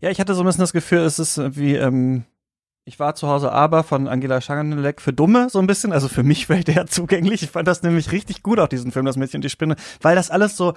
Ja, 0.00 0.10
ich 0.10 0.18
hatte 0.18 0.34
so 0.34 0.42
ein 0.42 0.46
bisschen 0.46 0.62
das 0.62 0.72
Gefühl, 0.72 1.00
es 1.00 1.18
ist 1.18 1.38
wie, 1.56 1.76
ähm, 1.76 2.24
ich 2.84 2.98
war 2.98 3.14
zu 3.14 3.28
Hause 3.28 3.52
aber 3.52 3.84
von 3.84 4.08
Angela 4.08 4.40
Schangenleck 4.40 5.00
für 5.00 5.12
Dumme, 5.12 5.48
so 5.48 5.60
ein 5.60 5.66
bisschen. 5.66 5.92
Also 5.92 6.08
für 6.08 6.22
mich 6.22 6.48
wäre 6.48 6.64
der 6.64 6.86
zugänglich. 6.86 7.42
Ich 7.42 7.50
fand 7.50 7.68
das 7.68 7.82
nämlich 7.82 8.10
richtig 8.12 8.42
gut, 8.42 8.58
auch 8.58 8.68
diesen 8.68 8.90
Film, 8.90 9.06
Das 9.06 9.16
Mädchen 9.16 9.38
und 9.38 9.44
die 9.44 9.50
Spinne, 9.50 9.76
weil 10.00 10.16
das 10.16 10.30
alles 10.30 10.56
so, 10.56 10.74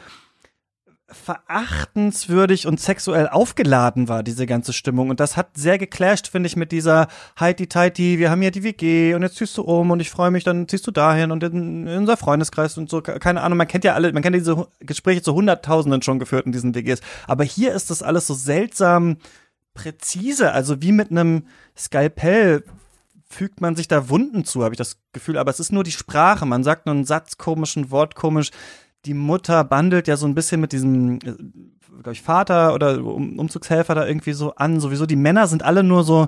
verachtenswürdig 1.07 2.65
und 2.65 2.79
sexuell 2.79 3.27
aufgeladen 3.27 4.09
war, 4.09 4.23
diese 4.23 4.47
ganze 4.47 4.73
Stimmung. 4.73 5.09
Und 5.09 5.19
das 5.19 5.37
hat 5.37 5.49
sehr 5.55 5.77
geclasht, 5.77 6.27
finde 6.27 6.47
ich, 6.47 6.55
mit 6.55 6.71
dieser 6.71 7.07
Heidi 7.39 7.67
Tighty, 7.67 8.17
wir 8.17 8.31
haben 8.31 8.41
ja 8.41 8.49
die 8.49 8.63
WG 8.63 9.13
und 9.13 9.21
jetzt 9.21 9.35
ziehst 9.35 9.55
du 9.57 9.61
um 9.61 9.91
und 9.91 9.99
ich 9.99 10.09
freue 10.09 10.31
mich, 10.31 10.43
dann 10.43 10.67
ziehst 10.67 10.87
du 10.87 10.91
dahin 10.91 11.31
und 11.31 11.43
in, 11.43 11.85
in 11.85 11.97
unser 11.97 12.17
Freundeskreis 12.17 12.77
und 12.77 12.89
so. 12.89 13.01
Keine 13.01 13.41
Ahnung, 13.41 13.57
man 13.57 13.67
kennt 13.67 13.83
ja 13.83 13.93
alle, 13.93 14.11
man 14.13 14.23
kennt 14.23 14.35
diese 14.35 14.67
Gespräche 14.79 15.21
zu 15.21 15.35
Hunderttausenden 15.35 16.01
schon 16.01 16.17
geführt 16.17 16.47
in 16.47 16.51
diesen 16.51 16.73
WGs. 16.73 17.01
Aber 17.27 17.43
hier 17.43 17.73
ist 17.73 17.91
das 17.91 18.01
alles 18.01 18.25
so 18.25 18.33
seltsam 18.33 19.17
präzise, 19.75 20.53
also 20.53 20.81
wie 20.81 20.91
mit 20.91 21.11
einem 21.11 21.45
Skalpell 21.77 22.63
fügt 23.27 23.61
man 23.61 23.75
sich 23.75 23.87
da 23.87 24.09
Wunden 24.09 24.45
zu, 24.45 24.63
habe 24.63 24.73
ich 24.73 24.77
das 24.77 24.97
Gefühl. 25.11 25.37
Aber 25.37 25.51
es 25.51 25.59
ist 25.59 25.71
nur 25.71 25.83
die 25.83 25.91
Sprache. 25.91 26.45
Man 26.45 26.63
sagt 26.63 26.85
nur 26.85 26.95
einen 26.95 27.05
Satz 27.05 27.37
komisch, 27.37 27.75
ein 27.75 27.91
Wort 27.91 28.15
komisch 28.15 28.51
die 29.05 29.13
Mutter 29.13 29.63
bandelt 29.63 30.07
ja 30.07 30.17
so 30.17 30.25
ein 30.25 30.35
bisschen 30.35 30.61
mit 30.61 30.71
diesem, 30.71 31.15
äh, 31.15 31.35
glaube 32.01 32.13
ich, 32.13 32.21
Vater 32.21 32.73
oder 32.73 33.03
um 33.03 33.39
Umzugshelfer 33.39 33.95
da 33.95 34.05
irgendwie 34.05 34.33
so 34.33 34.55
an. 34.55 34.79
Sowieso 34.79 35.05
die 35.05 35.15
Männer 35.15 35.47
sind 35.47 35.63
alle 35.63 35.83
nur 35.83 36.03
so 36.03 36.27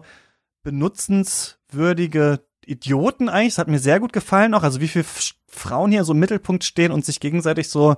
benutzenswürdige 0.63 2.41
Idioten 2.65 3.29
eigentlich. 3.29 3.53
Das 3.53 3.59
hat 3.59 3.67
mir 3.67 3.79
sehr 3.79 3.99
gut 3.99 4.13
gefallen 4.13 4.53
auch. 4.53 4.63
Also 4.63 4.81
wie 4.81 4.87
viele 4.87 5.05
Frauen 5.47 5.91
hier 5.91 6.03
so 6.03 6.13
im 6.13 6.19
Mittelpunkt 6.19 6.63
stehen 6.63 6.91
und 6.91 7.05
sich 7.05 7.19
gegenseitig 7.19 7.69
so 7.69 7.95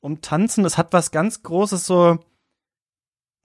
umtanzen. 0.00 0.64
Es 0.64 0.78
hat 0.78 0.92
was 0.92 1.10
ganz 1.10 1.42
Großes 1.42 1.86
so 1.86 2.18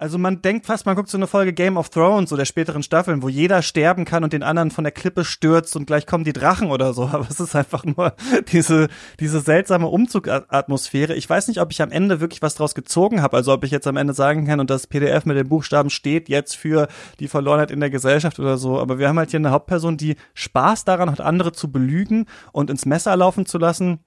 Also 0.01 0.17
man 0.17 0.41
denkt 0.41 0.65
fast, 0.65 0.85
man 0.85 0.95
guckt 0.95 1.09
so 1.09 1.17
eine 1.17 1.27
Folge 1.27 1.51
Game 1.51 1.75
of 1.75 1.89
Thrones, 1.89 2.29
so 2.29 2.37
der 2.37 2.45
späteren 2.45 2.83
Staffeln, 2.83 3.21
wo 3.21 3.27
jeder 3.27 3.61
sterben 3.61 4.05
kann 4.05 4.23
und 4.23 4.31
den 4.31 4.43
anderen 4.43 4.71
von 4.71 4.85
der 4.85 4.93
Klippe 4.93 5.25
stürzt 5.25 5.75
und 5.75 5.87
gleich 5.87 6.05
kommen 6.05 6.23
die 6.23 6.31
Drachen 6.31 6.71
oder 6.71 6.93
so. 6.93 7.03
Aber 7.11 7.27
es 7.29 7.41
ist 7.41 7.53
einfach 7.53 7.83
nur 7.83 8.13
diese, 8.53 8.87
diese 9.19 9.41
seltsame 9.41 9.87
Umzugatmosphäre. 9.87 11.15
Ich 11.15 11.29
weiß 11.29 11.49
nicht, 11.49 11.59
ob 11.59 11.71
ich 11.71 11.81
am 11.81 11.91
Ende 11.91 12.21
wirklich 12.21 12.41
was 12.41 12.55
draus 12.55 12.75
gezogen 12.75 13.21
habe. 13.21 13.35
Also 13.35 13.51
ob 13.51 13.65
ich 13.65 13.71
jetzt 13.71 13.87
am 13.87 13.97
Ende 13.97 14.13
sagen 14.13 14.47
kann 14.47 14.61
und 14.61 14.69
das 14.69 14.87
PDF 14.87 15.25
mit 15.25 15.35
den 15.35 15.49
Buchstaben 15.49 15.89
steht 15.89 16.29
jetzt 16.29 16.55
für 16.55 16.87
die 17.19 17.27
Verlorenheit 17.27 17.69
in 17.69 17.81
der 17.81 17.89
Gesellschaft 17.89 18.39
oder 18.39 18.57
so. 18.57 18.79
Aber 18.79 18.99
wir 18.99 19.09
haben 19.09 19.19
halt 19.19 19.31
hier 19.31 19.39
eine 19.39 19.51
Hauptperson, 19.51 19.97
die 19.97 20.15
Spaß 20.33 20.85
daran 20.85 21.11
hat, 21.11 21.19
andere 21.19 21.51
zu 21.51 21.73
belügen 21.73 22.25
und 22.53 22.69
ins 22.69 22.85
Messer 22.85 23.17
laufen 23.17 23.45
zu 23.45 23.57
lassen 23.57 23.99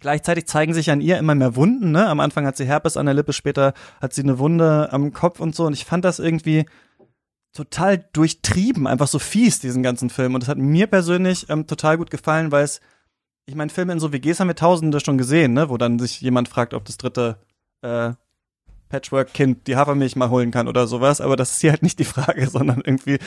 Gleichzeitig 0.00 0.46
zeigen 0.46 0.74
sich 0.74 0.90
an 0.90 1.00
ihr 1.00 1.18
immer 1.18 1.34
mehr 1.34 1.56
Wunden, 1.56 1.90
ne? 1.90 2.06
Am 2.06 2.20
Anfang 2.20 2.46
hat 2.46 2.56
sie 2.56 2.66
Herpes 2.66 2.96
an 2.96 3.06
der 3.06 3.14
Lippe, 3.14 3.32
später 3.32 3.72
hat 4.00 4.12
sie 4.12 4.22
eine 4.22 4.38
Wunde 4.38 4.92
am 4.92 5.12
Kopf 5.12 5.40
und 5.40 5.54
so. 5.54 5.64
Und 5.64 5.72
ich 5.72 5.84
fand 5.84 6.04
das 6.04 6.18
irgendwie 6.18 6.66
total 7.54 8.04
durchtrieben, 8.12 8.86
einfach 8.86 9.08
so 9.08 9.18
fies, 9.18 9.60
diesen 9.60 9.82
ganzen 9.82 10.10
Film. 10.10 10.34
Und 10.34 10.42
das 10.42 10.48
hat 10.48 10.58
mir 10.58 10.86
persönlich 10.86 11.48
ähm, 11.48 11.66
total 11.66 11.96
gut 11.96 12.10
gefallen, 12.10 12.52
weil 12.52 12.64
es, 12.64 12.80
ich 13.46 13.54
meine, 13.54 13.70
Filme 13.70 13.94
in 13.94 14.00
so 14.00 14.12
WGs 14.12 14.40
haben 14.40 14.48
wir 14.48 14.54
tausende 14.54 15.00
schon 15.00 15.18
gesehen, 15.18 15.54
ne? 15.54 15.70
Wo 15.70 15.78
dann 15.78 15.98
sich 15.98 16.20
jemand 16.20 16.48
fragt, 16.48 16.74
ob 16.74 16.84
das 16.84 16.98
dritte 16.98 17.38
äh, 17.80 18.12
Patchwork-Kind 18.88 19.66
die 19.66 19.76
Hafermilch 19.76 20.16
mal 20.16 20.30
holen 20.30 20.50
kann 20.50 20.68
oder 20.68 20.86
sowas. 20.86 21.20
Aber 21.20 21.36
das 21.36 21.52
ist 21.52 21.60
hier 21.62 21.70
halt 21.70 21.82
nicht 21.82 21.98
die 21.98 22.04
Frage, 22.04 22.46
sondern 22.50 22.82
irgendwie, 22.84 23.18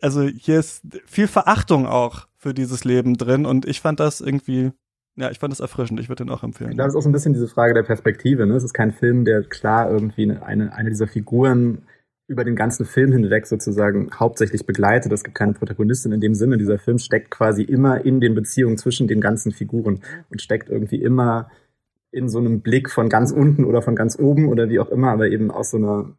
also 0.00 0.22
hier 0.22 0.58
ist 0.58 0.82
viel 1.06 1.28
Verachtung 1.28 1.86
auch 1.86 2.26
für 2.36 2.54
dieses 2.54 2.84
Leben 2.84 3.16
drin. 3.16 3.44
Und 3.46 3.66
ich 3.66 3.80
fand 3.80 4.00
das 4.00 4.20
irgendwie 4.20 4.72
ja, 5.18 5.30
ich 5.30 5.38
fand 5.38 5.52
es 5.52 5.60
erfrischend. 5.60 5.98
Ich 5.98 6.08
würde 6.08 6.24
den 6.24 6.30
auch 6.30 6.44
empfehlen. 6.44 6.72
Ich 6.72 6.78
ist 6.78 6.94
auch 6.94 7.02
so 7.02 7.08
ein 7.08 7.12
bisschen 7.12 7.32
diese 7.32 7.48
Frage 7.48 7.74
der 7.74 7.82
Perspektive. 7.82 8.46
Ne? 8.46 8.54
Es 8.54 8.62
ist 8.62 8.72
kein 8.72 8.92
Film, 8.92 9.24
der 9.24 9.42
klar 9.42 9.90
irgendwie 9.90 10.30
eine, 10.30 10.72
eine 10.72 10.90
dieser 10.90 11.08
Figuren 11.08 11.82
über 12.28 12.44
den 12.44 12.54
ganzen 12.54 12.84
Film 12.84 13.10
hinweg 13.10 13.46
sozusagen 13.46 14.10
hauptsächlich 14.14 14.64
begleitet. 14.66 15.10
Es 15.12 15.24
gibt 15.24 15.36
keine 15.36 15.54
Protagonistin 15.54 16.12
in 16.12 16.20
dem 16.20 16.34
Sinne. 16.34 16.58
Dieser 16.58 16.78
Film 16.78 16.98
steckt 16.98 17.30
quasi 17.30 17.62
immer 17.62 18.04
in 18.04 18.20
den 18.20 18.34
Beziehungen 18.34 18.76
zwischen 18.76 19.08
den 19.08 19.20
ganzen 19.20 19.50
Figuren 19.50 20.02
und 20.30 20.40
steckt 20.40 20.68
irgendwie 20.68 21.02
immer 21.02 21.50
in 22.10 22.28
so 22.28 22.38
einem 22.38 22.60
Blick 22.60 22.90
von 22.90 23.08
ganz 23.08 23.32
unten 23.32 23.64
oder 23.64 23.82
von 23.82 23.96
ganz 23.96 24.18
oben 24.18 24.48
oder 24.48 24.68
wie 24.68 24.78
auch 24.78 24.88
immer, 24.90 25.10
aber 25.10 25.28
eben 25.28 25.50
aus 25.50 25.70
so 25.70 25.78
einer 25.78 26.12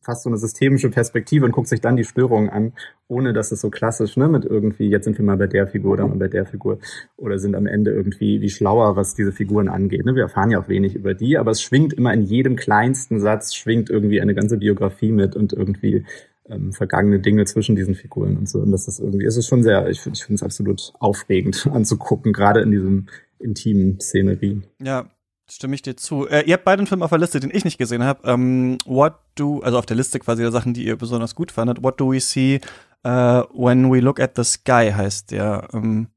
fast 0.00 0.22
so 0.22 0.30
eine 0.30 0.38
systemische 0.38 0.90
Perspektive 0.90 1.44
und 1.44 1.52
guckt 1.52 1.68
sich 1.68 1.80
dann 1.80 1.96
die 1.96 2.04
Störungen 2.04 2.48
an, 2.48 2.72
ohne 3.08 3.32
dass 3.32 3.52
es 3.52 3.60
so 3.60 3.70
klassisch, 3.70 4.16
ne, 4.16 4.28
mit 4.28 4.44
irgendwie, 4.44 4.88
jetzt 4.88 5.04
sind 5.04 5.18
wir 5.18 5.24
mal 5.24 5.36
bei 5.36 5.46
der 5.46 5.66
Figur, 5.66 5.96
dann 5.96 6.08
mal 6.08 6.18
bei 6.18 6.28
der 6.28 6.46
Figur, 6.46 6.78
oder 7.16 7.38
sind 7.38 7.54
am 7.54 7.66
Ende 7.66 7.90
irgendwie 7.90 8.40
wie 8.40 8.50
schlauer, 8.50 8.96
was 8.96 9.14
diese 9.14 9.32
Figuren 9.32 9.68
angeht. 9.68 10.04
Ne? 10.04 10.14
Wir 10.14 10.22
erfahren 10.22 10.50
ja 10.50 10.60
auch 10.60 10.68
wenig 10.68 10.94
über 10.94 11.14
die, 11.14 11.36
aber 11.36 11.50
es 11.50 11.60
schwingt 11.60 11.92
immer 11.92 12.14
in 12.14 12.22
jedem 12.22 12.56
kleinsten 12.56 13.20
Satz, 13.20 13.54
schwingt 13.54 13.90
irgendwie 13.90 14.20
eine 14.20 14.34
ganze 14.34 14.56
Biografie 14.56 15.12
mit 15.12 15.36
und 15.36 15.52
irgendwie 15.52 16.04
ähm, 16.48 16.72
vergangene 16.72 17.20
Dinge 17.20 17.44
zwischen 17.44 17.76
diesen 17.76 17.94
Figuren 17.94 18.36
und 18.36 18.48
so. 18.48 18.60
Und 18.60 18.72
das 18.72 18.88
ist 18.88 19.00
irgendwie, 19.00 19.26
es 19.26 19.36
ist 19.36 19.48
schon 19.48 19.62
sehr, 19.62 19.88
ich, 19.88 20.06
ich 20.06 20.24
finde 20.24 20.36
es 20.36 20.42
absolut 20.42 20.92
aufregend 20.98 21.66
anzugucken, 21.72 22.32
gerade 22.32 22.60
in 22.60 22.70
diesem 22.70 23.06
intimen 23.38 24.00
Szenerie. 24.00 24.62
Ja, 24.82 25.10
Stimme 25.50 25.74
ich 25.74 25.82
dir 25.82 25.96
zu. 25.96 26.28
Äh, 26.28 26.42
ihr 26.42 26.54
habt 26.54 26.64
beide 26.64 26.80
einen 26.80 26.86
Film 26.86 27.02
auf 27.02 27.10
der 27.10 27.18
Liste, 27.18 27.40
den 27.40 27.50
ich 27.52 27.64
nicht 27.64 27.78
gesehen 27.78 28.04
habe. 28.04 28.28
Ähm, 28.28 28.78
what 28.84 29.14
do, 29.34 29.60
also 29.60 29.78
auf 29.78 29.86
der 29.86 29.96
Liste 29.96 30.20
quasi 30.20 30.42
der 30.42 30.52
Sachen, 30.52 30.74
die 30.74 30.84
ihr 30.84 30.96
besonders 30.96 31.34
gut 31.34 31.50
fandet. 31.50 31.82
What 31.82 31.98
do 31.98 32.12
we 32.12 32.20
see 32.20 32.60
uh, 33.04 33.42
when 33.52 33.92
we 33.92 33.98
look 34.00 34.20
at 34.20 34.36
the 34.36 34.44
sky 34.44 34.92
heißt 34.92 35.32
der. 35.32 35.68
Ähm, 35.72 36.08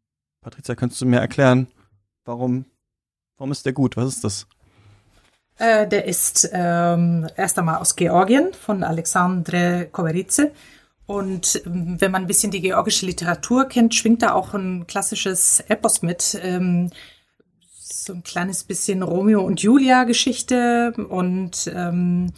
Patricia, 0.42 0.76
könntest 0.76 1.02
du 1.02 1.06
mir 1.06 1.20
erklären, 1.20 1.68
warum, 2.26 2.66
warum 3.38 3.52
ist 3.52 3.66
der 3.66 3.74
gut? 3.74 3.98
Was 3.98 4.10
ist 4.10 4.24
das? 4.24 4.48
Äh, 5.58 5.88
der 5.88 6.06
ist 6.06 6.50
ähm, 6.52 7.28
erst 7.36 7.58
einmal 7.58 7.78
aus 7.78 7.96
Georgien 7.96 8.54
von 8.54 8.84
Alexandre 8.84 9.88
Koverice. 9.92 10.52
Und 11.06 11.62
ähm, 11.66 12.00
wenn 12.00 12.12
man 12.12 12.24
ein 12.24 12.28
bisschen 12.28 12.52
die 12.52 12.62
georgische 12.62 13.06
Literatur 13.06 13.66
kennt, 13.66 13.96
schwingt 13.96 14.22
da 14.22 14.34
auch 14.34 14.54
ein 14.54 14.86
klassisches 14.88 15.62
Epos 15.68 16.02
mit. 16.02 16.40
Ähm, 16.42 16.92
so 18.06 18.14
ein 18.14 18.24
kleines 18.24 18.64
bisschen 18.64 19.04
Romeo 19.04 19.41
und 19.41 19.62
Julia 19.62 20.04
Geschichte. 20.04 20.93
Und 21.10 21.72
ähm, 21.74 22.32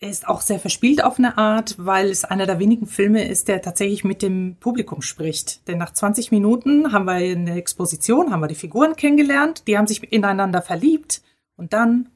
er 0.00 0.10
ist 0.10 0.26
auch 0.26 0.40
sehr 0.40 0.58
verspielt 0.58 1.04
auf 1.04 1.18
eine 1.18 1.36
Art, 1.36 1.74
weil 1.78 2.08
es 2.08 2.24
einer 2.24 2.46
der 2.46 2.58
wenigen 2.58 2.86
Filme 2.86 3.28
ist, 3.28 3.48
der 3.48 3.60
tatsächlich 3.60 4.02
mit 4.02 4.22
dem 4.22 4.56
Publikum 4.58 5.02
spricht. 5.02 5.68
Denn 5.68 5.78
nach 5.78 5.92
20 5.92 6.30
Minuten 6.30 6.92
haben 6.92 7.04
wir 7.04 7.20
in 7.20 7.46
der 7.46 7.56
Exposition, 7.56 8.32
haben 8.32 8.40
wir 8.40 8.48
die 8.48 8.54
Figuren 8.54 8.96
kennengelernt, 8.96 9.64
die 9.66 9.76
haben 9.76 9.86
sich 9.86 10.10
ineinander 10.12 10.62
verliebt. 10.62 11.22
Und 11.56 11.74
dann, 11.74 12.08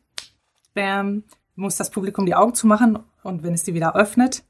bam, 0.72 1.24
muss 1.56 1.76
das 1.76 1.90
Publikum 1.90 2.24
die 2.24 2.34
Augen 2.34 2.54
zumachen. 2.54 2.98
Und 3.22 3.42
wenn 3.42 3.54
es 3.54 3.64
die 3.64 3.74
wieder 3.74 3.94
öffnet, 3.94 4.42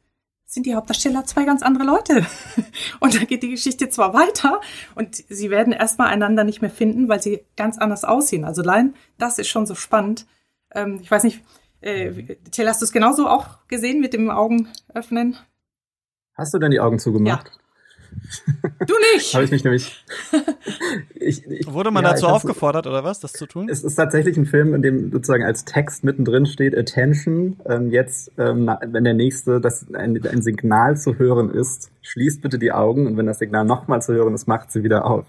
sind 0.55 0.67
die 0.67 0.75
Hauptdarsteller 0.77 1.25
zwei 1.25 1.45
ganz 1.45 1.63
andere 1.63 1.85
Leute. 1.85 2.25
Und 3.01 3.17
dann 3.17 3.27
geht 3.27 3.43
die 3.43 3.51
Geschichte 3.51 3.89
zwar 3.89 4.15
weiter 4.15 4.61
und 4.95 5.17
sie 5.17 5.51
werden 5.51 5.73
erstmal 5.73 6.09
einander 6.09 6.45
nicht 6.45 6.63
mehr 6.63 6.71
finden, 6.71 7.09
weil 7.09 7.21
sie 7.21 7.45
ganz 7.57 7.77
anders 7.77 8.05
aussehen. 8.05 8.45
Also 8.45 8.63
allein 8.63 8.95
das 9.19 9.39
ist 9.39 9.49
schon 9.49 9.67
so 9.67 9.75
spannend. 9.75 10.27
Ähm, 10.73 11.01
ich 11.03 11.11
weiß 11.11 11.25
nicht, 11.25 11.43
äh, 11.81 12.37
Till, 12.53 12.69
hast 12.69 12.81
du 12.81 12.85
es 12.85 12.93
genauso 12.93 13.29
auch 13.29 13.67
gesehen 13.67 14.01
mit 14.01 14.13
dem 14.13 14.31
Augen 14.31 14.69
öffnen? 14.95 15.37
Hast 16.35 16.55
du 16.55 16.59
denn 16.59 16.71
die 16.71 16.81
Augen 16.81 17.01
zugemacht? 17.01 17.49
Ja. 17.49 17.64
Du 18.87 18.95
nicht! 19.13 19.35
Habe 19.35 19.45
ich 19.45 19.51
mich 19.51 19.65
nämlich. 19.65 20.05
ich, 21.15 21.47
ich, 21.47 21.73
Wurde 21.73 21.91
man 21.91 22.03
ja, 22.03 22.11
dazu 22.11 22.27
aufgefordert, 22.27 22.87
oder 22.87 23.05
was, 23.05 23.21
das 23.21 23.33
zu 23.33 23.47
tun? 23.47 23.69
Es 23.71 23.83
ist 23.85 23.95
tatsächlich 23.95 24.37
ein 24.37 24.47
Film, 24.47 24.75
in 24.75 24.83
dem 24.83 25.13
sozusagen 25.13 25.45
als 25.45 25.65
Text 25.65 26.05
mittendrin 26.05 26.47
steht, 26.47 26.77
Attention, 26.77 27.57
ähm, 27.67 27.91
jetzt, 27.91 28.33
ähm, 28.39 28.71
wenn 28.87 29.05
der 29.05 29.15
nächste, 29.15 29.61
dass 29.61 29.87
ein, 29.95 30.21
ein 30.27 30.43
Signal 30.43 30.97
zu 30.97 31.19
hören 31.19 31.51
ist, 31.51 31.91
schließt 32.05 32.43
bitte 32.43 32.59
die 32.59 32.73
Augen 32.73 33.07
und 33.07 33.17
wenn 33.17 33.27
das 33.27 33.39
Signal 33.39 33.65
nochmal 33.65 34.03
zu 34.03 34.13
hören 34.13 34.35
ist, 34.35 34.47
macht 34.47 34.71
sie 34.71 34.85
wieder 34.85 35.07
auf. 35.07 35.27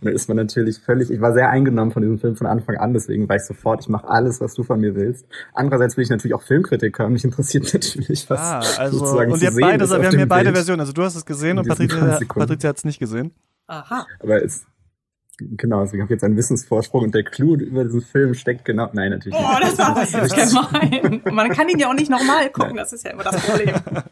Und 0.00 0.04
dann 0.04 0.14
ist 0.14 0.28
man 0.28 0.36
natürlich 0.36 0.78
völlig, 0.78 1.10
ich 1.10 1.20
war 1.20 1.32
sehr 1.32 1.48
eingenommen 1.48 1.90
von 1.90 2.02
diesem 2.02 2.18
Film 2.18 2.36
von 2.36 2.46
Anfang 2.46 2.76
an, 2.76 2.92
deswegen 2.92 3.28
war 3.28 3.36
ich 3.36 3.44
sofort, 3.44 3.80
ich 3.80 3.88
mache 3.88 4.08
alles, 4.08 4.40
was 4.40 4.54
du 4.54 4.62
von 4.62 4.78
mir 4.78 4.94
willst. 4.94 5.26
Andererseits 5.54 5.96
bin 5.96 6.02
ich 6.02 6.10
natürlich 6.10 6.34
auch 6.34 6.42
Filmkritiker 6.42 7.06
und 7.06 7.14
mich 7.14 7.24
interessiert 7.24 7.64
natürlich, 7.72 8.28
was 8.28 8.38
ah, 8.38 8.60
also, 8.78 8.98
sozusagen 8.98 9.32
und 9.32 9.42
ihr 9.42 9.52
beide, 9.58 9.88
wir 9.88 10.06
haben 10.06 10.16
hier 10.16 10.28
beide 10.28 10.52
Versionen, 10.52 10.80
also 10.80 10.92
du 10.92 11.02
hast 11.02 11.16
es 11.16 11.24
gesehen 11.24 11.58
und 11.58 11.66
Patricia, 12.28 12.46
Patricia 12.46 12.68
hat 12.68 12.78
es 12.78 12.84
nicht 12.84 12.98
gesehen. 12.98 13.32
Aha. 13.66 14.06
Aber 14.20 14.42
es, 14.42 14.66
Genau, 15.40 15.78
also 15.78 15.94
ich 15.94 16.02
habe 16.02 16.12
jetzt 16.12 16.24
einen 16.24 16.36
Wissensvorsprung 16.36 17.04
und 17.04 17.14
der 17.14 17.22
Clou 17.22 17.54
über 17.54 17.84
diesen 17.84 18.00
Film 18.00 18.34
steckt 18.34 18.64
genau. 18.64 18.90
Nein, 18.92 19.12
natürlich 19.12 19.38
oh, 19.38 19.58
nicht. 19.60 19.72
Oh, 19.78 19.94
das 19.94 20.12
war 20.12 20.22
jetzt 20.24 20.34
gemein. 20.34 21.22
Man 21.32 21.50
kann 21.50 21.68
ihn 21.68 21.78
ja 21.78 21.88
auch 21.88 21.94
nicht 21.94 22.10
nochmal 22.10 22.50
gucken, 22.50 22.74
Nein. 22.74 22.78
das 22.78 22.92
ist 22.92 23.04
ja 23.04 23.12
immer 23.12 23.24
das 23.24 23.40
Problem. 23.44 23.74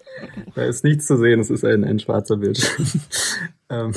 Da 0.54 0.64
ist 0.64 0.84
nichts 0.84 1.06
zu 1.06 1.18
sehen, 1.18 1.40
es 1.40 1.50
ist 1.50 1.66
ein, 1.66 1.84
ein 1.84 1.98
schwarzer 1.98 2.38
Bildschirm. 2.38 2.86
ähm, 3.68 3.92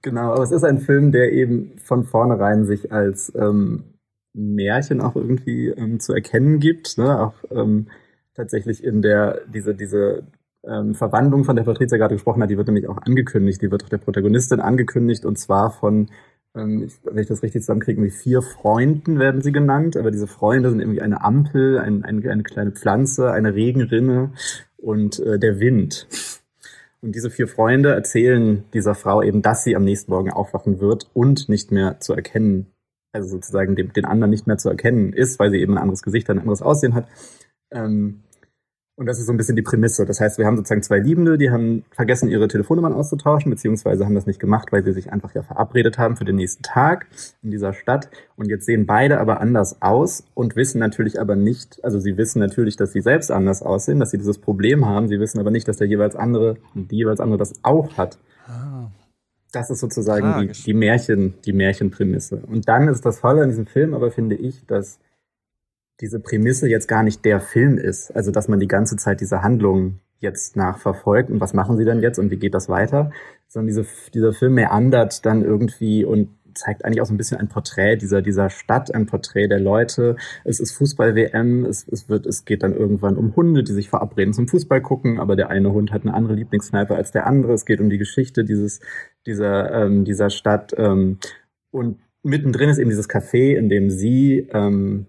genau, 0.00 0.32
aber 0.32 0.42
es 0.42 0.50
ist 0.50 0.64
ein 0.64 0.78
Film, 0.80 1.12
der 1.12 1.30
eben 1.32 1.78
von 1.78 2.04
vornherein 2.04 2.64
sich 2.64 2.90
als 2.90 3.30
ähm, 3.36 3.84
Märchen 4.32 5.02
auch 5.02 5.14
irgendwie 5.14 5.66
ähm, 5.68 6.00
zu 6.00 6.14
erkennen 6.14 6.58
gibt. 6.58 6.96
Ne? 6.96 7.20
Auch 7.20 7.34
ähm, 7.50 7.88
tatsächlich 8.34 8.82
in 8.82 9.02
der, 9.02 9.42
diese, 9.52 9.74
diese 9.74 10.26
ähm, 10.68 10.94
Verwandlung, 10.94 11.44
von 11.44 11.56
der 11.56 11.64
Patricia 11.64 11.98
gerade 11.98 12.14
gesprochen 12.14 12.42
hat, 12.42 12.50
die 12.50 12.56
wird 12.56 12.68
nämlich 12.68 12.88
auch 12.88 12.98
angekündigt. 12.98 13.62
Die 13.62 13.70
wird 13.70 13.84
auch 13.84 13.88
der 13.88 13.98
Protagonistin 13.98 14.60
angekündigt 14.60 15.24
und 15.24 15.38
zwar 15.38 15.70
von 15.70 16.08
ähm, 16.54 16.88
wenn 17.04 17.18
ich 17.18 17.28
das 17.28 17.42
richtig 17.42 17.62
zusammenkriege, 17.62 18.02
wie 18.02 18.10
vier 18.10 18.42
Freunden 18.42 19.18
werden 19.18 19.42
sie 19.42 19.52
genannt, 19.52 19.96
aber 19.96 20.10
diese 20.10 20.26
Freunde 20.26 20.70
sind 20.70 20.80
irgendwie 20.80 21.02
eine 21.02 21.22
Ampel, 21.22 21.78
ein, 21.78 22.04
ein, 22.04 22.26
eine 22.26 22.42
kleine 22.42 22.72
Pflanze, 22.72 23.30
eine 23.32 23.54
Regenrinne 23.54 24.32
und 24.76 25.20
äh, 25.20 25.38
der 25.38 25.60
Wind. 25.60 26.06
Und 27.00 27.14
diese 27.14 27.30
vier 27.30 27.46
Freunde 27.46 27.90
erzählen 27.90 28.64
dieser 28.72 28.94
Frau 28.94 29.22
eben, 29.22 29.42
dass 29.42 29.62
sie 29.62 29.76
am 29.76 29.84
nächsten 29.84 30.10
Morgen 30.10 30.32
aufwachen 30.32 30.80
wird 30.80 31.08
und 31.14 31.48
nicht 31.48 31.70
mehr 31.70 32.00
zu 32.00 32.12
erkennen, 32.12 32.66
also 33.12 33.28
sozusagen 33.28 33.76
den, 33.76 33.92
den 33.92 34.04
anderen 34.04 34.30
nicht 34.30 34.46
mehr 34.46 34.58
zu 34.58 34.68
erkennen 34.68 35.12
ist, 35.12 35.38
weil 35.38 35.50
sie 35.50 35.58
eben 35.58 35.74
ein 35.74 35.82
anderes 35.82 36.02
Gesicht, 36.02 36.28
ein 36.28 36.40
anderes 36.40 36.62
Aussehen 36.62 36.94
hat. 36.94 37.06
Ähm, 37.70 38.22
und 38.98 39.06
das 39.06 39.20
ist 39.20 39.26
so 39.26 39.32
ein 39.32 39.36
bisschen 39.36 39.54
die 39.54 39.62
Prämisse. 39.62 40.04
Das 40.04 40.20
heißt, 40.20 40.38
wir 40.38 40.46
haben 40.46 40.56
sozusagen 40.56 40.82
zwei 40.82 40.98
Liebende, 40.98 41.38
die 41.38 41.52
haben 41.52 41.84
vergessen, 41.92 42.28
ihre 42.28 42.48
Telefonnummern 42.48 42.92
auszutauschen, 42.92 43.48
beziehungsweise 43.48 44.04
haben 44.04 44.16
das 44.16 44.26
nicht 44.26 44.40
gemacht, 44.40 44.72
weil 44.72 44.82
sie 44.82 44.92
sich 44.92 45.12
einfach 45.12 45.32
ja 45.36 45.44
verabredet 45.44 45.98
haben 45.98 46.16
für 46.16 46.24
den 46.24 46.34
nächsten 46.34 46.64
Tag 46.64 47.06
in 47.40 47.52
dieser 47.52 47.74
Stadt. 47.74 48.10
Und 48.34 48.48
jetzt 48.48 48.66
sehen 48.66 48.86
beide 48.86 49.20
aber 49.20 49.40
anders 49.40 49.80
aus 49.82 50.24
und 50.34 50.56
wissen 50.56 50.80
natürlich 50.80 51.20
aber 51.20 51.36
nicht, 51.36 51.78
also 51.84 52.00
sie 52.00 52.16
wissen 52.16 52.40
natürlich, 52.40 52.74
dass 52.74 52.92
sie 52.92 53.00
selbst 53.00 53.30
anders 53.30 53.62
aussehen, 53.62 54.00
dass 54.00 54.10
sie 54.10 54.18
dieses 54.18 54.38
Problem 54.38 54.84
haben. 54.84 55.06
Sie 55.06 55.20
wissen 55.20 55.38
aber 55.38 55.52
nicht, 55.52 55.68
dass 55.68 55.76
der 55.76 55.86
jeweils 55.86 56.16
andere, 56.16 56.56
die 56.74 56.96
jeweils 56.96 57.20
andere 57.20 57.38
das 57.38 57.54
auch 57.62 57.96
hat. 57.96 58.18
Ah. 58.48 58.90
Das 59.52 59.70
ist 59.70 59.78
sozusagen 59.78 60.40
die, 60.40 60.52
die 60.64 60.74
Märchen, 60.74 61.34
die 61.44 61.52
Märchenprämisse. 61.52 62.42
Und 62.48 62.68
dann 62.68 62.88
ist 62.88 63.06
das 63.06 63.20
Tolle 63.20 63.42
an 63.42 63.48
diesem 63.48 63.66
Film 63.66 63.94
aber, 63.94 64.10
finde 64.10 64.34
ich, 64.34 64.66
dass 64.66 64.98
diese 66.00 66.20
Prämisse 66.20 66.68
jetzt 66.68 66.88
gar 66.88 67.02
nicht 67.02 67.24
der 67.24 67.40
Film 67.40 67.78
ist. 67.78 68.10
Also, 68.14 68.30
dass 68.30 68.48
man 68.48 68.60
die 68.60 68.68
ganze 68.68 68.96
Zeit 68.96 69.20
diese 69.20 69.42
Handlung 69.42 70.00
jetzt 70.20 70.56
nachverfolgt 70.56 71.30
und 71.30 71.40
was 71.40 71.54
machen 71.54 71.76
sie 71.76 71.84
dann 71.84 72.02
jetzt 72.02 72.18
und 72.18 72.30
wie 72.30 72.38
geht 72.38 72.54
das 72.54 72.68
weiter, 72.68 73.12
sondern 73.46 73.68
diese, 73.68 73.86
dieser 74.12 74.32
Film 74.32 74.54
meandert 74.54 75.24
dann 75.24 75.44
irgendwie 75.44 76.04
und 76.04 76.30
zeigt 76.54 76.84
eigentlich 76.84 77.00
auch 77.00 77.06
so 77.06 77.14
ein 77.14 77.18
bisschen 77.18 77.38
ein 77.38 77.48
Porträt 77.48 77.96
dieser, 77.96 78.20
dieser 78.20 78.50
Stadt, 78.50 78.92
ein 78.92 79.06
Porträt 79.06 79.48
der 79.48 79.60
Leute. 79.60 80.16
Es 80.44 80.58
ist 80.58 80.72
Fußball-WM, 80.72 81.64
es, 81.64 81.86
es 81.86 82.08
wird, 82.08 82.26
es 82.26 82.44
geht 82.44 82.62
dann 82.62 82.74
irgendwann 82.74 83.16
um 83.16 83.36
Hunde, 83.36 83.62
die 83.62 83.72
sich 83.72 83.88
verabreden 83.88 84.34
zum 84.34 84.48
Fußball 84.48 84.82
gucken, 84.82 85.20
aber 85.20 85.36
der 85.36 85.50
eine 85.50 85.72
Hund 85.72 85.92
hat 85.92 86.02
eine 86.02 86.14
andere 86.14 86.34
Lieblingssniper 86.34 86.96
als 86.96 87.12
der 87.12 87.26
andere. 87.26 87.52
Es 87.52 87.64
geht 87.64 87.80
um 87.80 87.90
die 87.90 87.98
Geschichte 87.98 88.44
dieses, 88.44 88.80
dieser, 89.26 89.72
ähm, 89.72 90.04
dieser 90.04 90.30
Stadt. 90.30 90.74
Ähm, 90.76 91.18
und 91.70 91.98
mittendrin 92.22 92.70
ist 92.70 92.78
eben 92.78 92.90
dieses 92.90 93.08
Café, 93.08 93.54
in 93.54 93.68
dem 93.68 93.90
sie 93.90 94.48
ähm, 94.52 95.06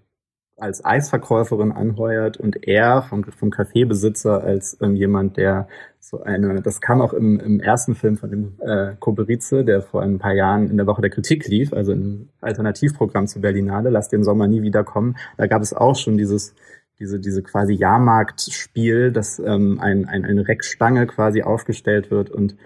als 0.60 0.84
Eisverkäuferin 0.84 1.72
anheuert 1.72 2.36
und 2.36 2.66
er 2.66 3.02
vom, 3.02 3.24
vom 3.24 3.50
Kaffeebesitzer 3.50 4.42
als 4.42 4.76
ähm, 4.80 4.94
jemand, 4.94 5.36
der 5.36 5.68
so 5.98 6.22
eine, 6.22 6.60
das 6.62 6.80
kam 6.80 7.00
auch 7.00 7.12
im, 7.12 7.38
im 7.40 7.60
ersten 7.60 7.94
Film 7.94 8.16
von 8.16 8.30
dem 8.30 8.52
äh, 8.60 8.92
Koberice, 8.98 9.64
der 9.64 9.82
vor 9.82 10.02
ein 10.02 10.18
paar 10.18 10.34
Jahren 10.34 10.68
in 10.68 10.76
der 10.76 10.86
Woche 10.86 11.02
der 11.02 11.10
Kritik 11.10 11.46
lief, 11.48 11.72
also 11.72 11.92
im 11.92 12.28
Alternativprogramm 12.40 13.26
zu 13.26 13.40
Berlinale, 13.40 13.90
Lass 13.90 14.08
den 14.08 14.24
Sommer 14.24 14.46
nie 14.46 14.62
wiederkommen. 14.62 15.16
Da 15.36 15.46
gab 15.46 15.62
es 15.62 15.72
auch 15.72 15.96
schon 15.96 16.16
dieses 16.16 16.54
diese, 17.00 17.18
diese 17.18 17.42
quasi 17.42 17.72
Jahrmarktspiel, 17.72 19.10
dass 19.10 19.38
ähm, 19.38 19.80
ein, 19.80 20.04
ein, 20.06 20.24
eine 20.24 20.46
Reckstange 20.46 21.06
quasi 21.06 21.42
aufgestellt 21.42 22.10
wird 22.10 22.30
und 22.30 22.56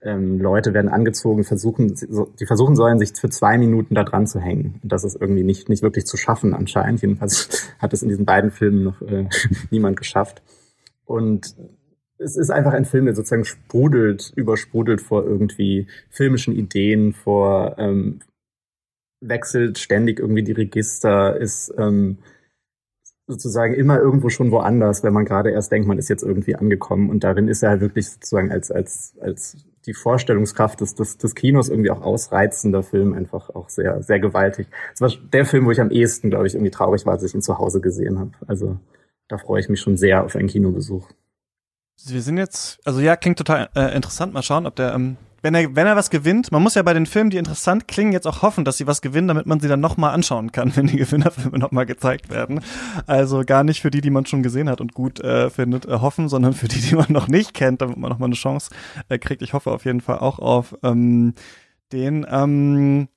ähm, 0.00 0.40
Leute 0.40 0.74
werden 0.74 0.88
angezogen, 0.88 1.44
versuchen, 1.44 1.94
die 2.38 2.46
versuchen 2.46 2.76
sollen, 2.76 2.98
sich 2.98 3.12
für 3.16 3.30
zwei 3.30 3.58
Minuten 3.58 3.94
da 3.94 4.04
dran 4.04 4.26
zu 4.26 4.40
hängen. 4.40 4.78
Und 4.82 4.92
das 4.92 5.04
ist 5.04 5.20
irgendwie 5.20 5.42
nicht, 5.42 5.68
nicht 5.68 5.82
wirklich 5.82 6.06
zu 6.06 6.16
schaffen 6.16 6.54
anscheinend. 6.54 7.02
Jedenfalls 7.02 7.68
hat 7.78 7.92
es 7.92 8.02
in 8.02 8.08
diesen 8.08 8.24
beiden 8.24 8.50
Filmen 8.50 8.84
noch 8.84 9.02
äh, 9.02 9.28
niemand 9.70 9.96
geschafft. 9.96 10.42
Und 11.04 11.56
es 12.18 12.36
ist 12.36 12.50
einfach 12.50 12.72
ein 12.72 12.84
Film, 12.84 13.06
der 13.06 13.14
sozusagen 13.14 13.44
sprudelt, 13.44 14.32
übersprudelt 14.34 15.00
vor 15.00 15.24
irgendwie 15.24 15.86
filmischen 16.10 16.54
Ideen, 16.54 17.12
vor 17.12 17.76
ähm, 17.78 18.20
wechselt 19.20 19.78
ständig 19.78 20.20
irgendwie 20.20 20.42
die 20.42 20.52
Register, 20.52 21.36
ist 21.36 21.72
ähm, 21.76 22.18
sozusagen 23.28 23.74
immer 23.74 24.00
irgendwo 24.00 24.30
schon 24.30 24.50
woanders, 24.50 25.02
wenn 25.04 25.12
man 25.12 25.26
gerade 25.26 25.50
erst 25.50 25.70
denkt, 25.70 25.86
man 25.86 25.98
ist 25.98 26.08
jetzt 26.08 26.22
irgendwie 26.22 26.56
angekommen. 26.56 27.10
Und 27.10 27.24
darin 27.24 27.46
ist 27.46 27.62
er 27.62 27.70
halt 27.70 27.82
wirklich 27.82 28.10
sozusagen 28.10 28.50
als, 28.50 28.70
als, 28.70 29.14
als 29.20 29.58
die 29.86 29.92
Vorstellungskraft 29.92 30.80
des, 30.80 30.94
des, 30.94 31.18
des 31.18 31.34
Kinos 31.34 31.68
irgendwie 31.68 31.90
auch 31.90 32.00
ausreizender 32.00 32.82
Film 32.82 33.12
einfach 33.12 33.50
auch 33.50 33.68
sehr, 33.68 34.02
sehr 34.02 34.18
gewaltig. 34.18 34.66
Das 34.92 35.00
war 35.02 35.10
der 35.30 35.44
Film, 35.44 35.66
wo 35.66 35.70
ich 35.70 35.80
am 35.80 35.90
ehesten, 35.90 36.30
glaube 36.30 36.46
ich, 36.46 36.54
irgendwie 36.54 36.70
traurig 36.70 37.04
war, 37.04 37.12
als 37.14 37.22
ich 37.22 37.34
ihn 37.34 37.42
zu 37.42 37.58
Hause 37.58 37.82
gesehen 37.82 38.18
habe. 38.18 38.32
Also 38.46 38.78
da 39.28 39.36
freue 39.36 39.60
ich 39.60 39.68
mich 39.68 39.80
schon 39.80 39.98
sehr 39.98 40.24
auf 40.24 40.34
einen 40.34 40.48
Kinobesuch. 40.48 41.06
Wir 42.06 42.22
sind 42.22 42.38
jetzt, 42.38 42.80
also 42.84 43.00
ja, 43.00 43.16
klingt 43.16 43.38
total 43.38 43.68
äh, 43.74 43.94
interessant. 43.94 44.32
Mal 44.32 44.42
schauen, 44.42 44.66
ob 44.66 44.74
der 44.76 44.94
ähm, 44.94 45.18
wenn 45.42 45.54
er, 45.54 45.76
wenn 45.76 45.86
er 45.86 45.96
was 45.96 46.10
gewinnt, 46.10 46.50
man 46.50 46.62
muss 46.62 46.74
ja 46.74 46.82
bei 46.82 46.94
den 46.94 47.06
Filmen, 47.06 47.30
die 47.30 47.36
interessant 47.36 47.86
klingen, 47.86 48.12
jetzt 48.12 48.26
auch 48.26 48.42
hoffen, 48.42 48.64
dass 48.64 48.76
sie 48.76 48.86
was 48.86 49.02
gewinnen, 49.02 49.28
damit 49.28 49.46
man 49.46 49.60
sie 49.60 49.68
dann 49.68 49.80
nochmal 49.80 50.12
anschauen 50.12 50.52
kann, 50.52 50.72
wenn 50.76 50.86
die 50.86 50.96
Gewinnerfilme 50.96 51.58
nochmal 51.58 51.86
gezeigt 51.86 52.30
werden. 52.30 52.60
Also 53.06 53.44
gar 53.44 53.64
nicht 53.64 53.80
für 53.80 53.90
die, 53.90 54.00
die 54.00 54.10
man 54.10 54.26
schon 54.26 54.42
gesehen 54.42 54.68
hat 54.68 54.80
und 54.80 54.94
gut 54.94 55.20
äh, 55.20 55.50
findet, 55.50 55.86
äh, 55.86 56.00
hoffen, 56.00 56.28
sondern 56.28 56.52
für 56.54 56.68
die, 56.68 56.80
die 56.80 56.94
man 56.94 57.10
noch 57.10 57.28
nicht 57.28 57.54
kennt, 57.54 57.82
damit 57.82 57.96
man 57.96 58.10
nochmal 58.10 58.28
eine 58.28 58.34
Chance 58.34 58.70
äh, 59.08 59.18
kriegt. 59.18 59.42
Ich 59.42 59.52
hoffe 59.52 59.70
auf 59.70 59.84
jeden 59.84 60.00
Fall 60.00 60.18
auch 60.18 60.38
auf 60.38 60.76
ähm, 60.82 61.34
den. 61.92 62.26
Ähm, 62.28 63.08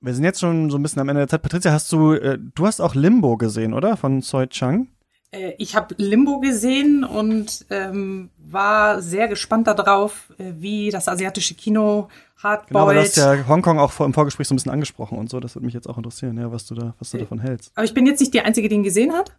wir 0.00 0.14
sind 0.14 0.24
jetzt 0.24 0.40
schon 0.40 0.70
so 0.70 0.78
ein 0.78 0.82
bisschen 0.82 1.00
am 1.00 1.08
Ende 1.08 1.22
der 1.22 1.28
Zeit. 1.28 1.42
Patricia, 1.42 1.72
hast 1.72 1.90
du, 1.90 2.12
äh, 2.12 2.38
du 2.38 2.66
hast 2.66 2.80
auch 2.80 2.94
Limbo 2.94 3.36
gesehen, 3.36 3.74
oder? 3.74 3.96
Von 3.96 4.22
Soi 4.22 4.46
Chang? 4.46 4.88
Äh, 5.30 5.52
ich 5.58 5.76
habe 5.76 5.94
Limbo 5.98 6.40
gesehen 6.40 7.04
und 7.04 7.66
ähm, 7.70 8.30
war 8.38 9.02
sehr 9.02 9.28
gespannt 9.28 9.66
darauf, 9.66 10.32
äh, 10.38 10.52
wie 10.58 10.90
das 10.90 11.08
asiatische 11.08 11.54
Kino 11.54 12.08
Hardboiled. 12.42 12.88
Genau, 12.88 12.92
du 12.92 13.00
hast 13.00 13.16
ja 13.16 13.48
Hongkong 13.48 13.78
auch 13.78 13.90
vor, 13.90 14.06
im 14.06 14.14
Vorgespräch 14.14 14.48
so 14.48 14.54
ein 14.54 14.56
bisschen 14.56 14.72
angesprochen 14.72 15.18
und 15.18 15.28
so. 15.28 15.40
Das 15.40 15.54
würde 15.54 15.66
mich 15.66 15.74
jetzt 15.74 15.88
auch 15.88 15.96
interessieren, 15.96 16.38
ja, 16.38 16.50
was 16.52 16.66
du 16.66 16.74
da, 16.74 16.94
was 16.98 17.10
du 17.10 17.18
äh, 17.18 17.20
davon 17.20 17.40
hältst. 17.40 17.72
Aber 17.74 17.84
ich 17.84 17.94
bin 17.94 18.06
jetzt 18.06 18.20
nicht 18.20 18.32
die 18.32 18.40
Einzige, 18.40 18.68
die 18.68 18.76
ihn 18.76 18.82
gesehen 18.82 19.12
hat. 19.12 19.36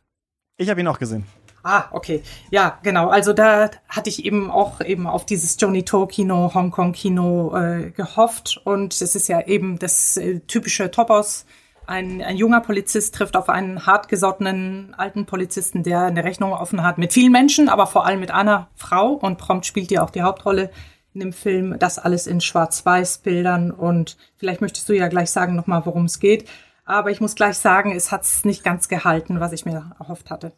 Ich 0.58 0.70
habe 0.70 0.82
ihn 0.82 0.88
auch 0.88 1.00
gesehen. 1.00 1.26
Ah, 1.64 1.86
okay. 1.92 2.24
Ja, 2.52 2.80
genau. 2.84 3.10
Also 3.10 3.34
da 3.34 3.70
hatte 3.88 4.10
ich 4.10 4.26
eben 4.26 4.50
auch 4.50 4.82
eben 4.82 5.08
auf 5.08 5.26
dieses 5.26 5.58
Johnny 5.60 5.84
To 5.84 6.06
Kino, 6.08 6.54
Hongkong 6.54 6.94
Kino 6.94 7.56
äh, 7.56 7.92
gehofft 7.92 8.62
und 8.64 9.00
es 9.02 9.16
ist 9.16 9.28
ja 9.28 9.42
eben 9.42 9.80
das 9.80 10.18
äh, 10.18 10.40
typische 10.42 10.90
Topos 10.92 11.46
ein, 11.90 12.22
ein 12.22 12.38
junger 12.38 12.62
Polizist 12.62 13.16
trifft 13.16 13.36
auf 13.36 13.50
einen 13.50 13.86
hartgesottenen 13.86 14.94
alten 14.96 15.26
Polizisten, 15.26 15.84
der 15.84 16.04
eine 16.04 16.24
Rechnung 16.24 16.54
offen 16.54 16.84
hat 16.84 16.98
mit 16.98 17.14
vielen 17.14 17.32
Menschen, 17.32 17.68
aber 17.68 17.88
vor 17.88 18.06
allem 18.06 18.20
mit 18.20 18.32
einer 18.32 18.70
Frau 18.76 19.14
und 19.14 19.38
prompt 19.38 19.66
spielt 19.66 19.90
die 19.90 20.00
auch 20.00 20.12
die 20.12 20.22
Hauptrolle 20.22 20.70
in 21.14 21.20
dem 21.20 21.34
Film. 21.34 21.78
Das 21.80 21.98
alles 22.00 22.28
in 22.28 22.42
Schwarz-Weiß-Bildern 22.42 23.72
und 23.72 24.18
vielleicht 24.38 24.62
möchtest 24.62 24.88
du 24.88 24.94
ja 24.94 25.08
gleich 25.08 25.32
sagen 25.32 25.56
nochmal, 25.56 25.86
worum 25.86 26.06
es 26.06 26.20
geht. 26.20 26.48
Aber 26.86 27.12
ich 27.12 27.22
muss 27.22 27.36
gleich 27.36 27.58
sagen, 27.58 27.92
es 27.96 28.12
hat 28.12 28.24
es 28.24 28.46
nicht 28.46 28.64
ganz 28.64 28.88
gehalten, 28.88 29.40
was 29.40 29.52
ich 29.52 29.66
mir 29.66 29.92
erhofft 30.00 30.30
hatte. 30.30 30.54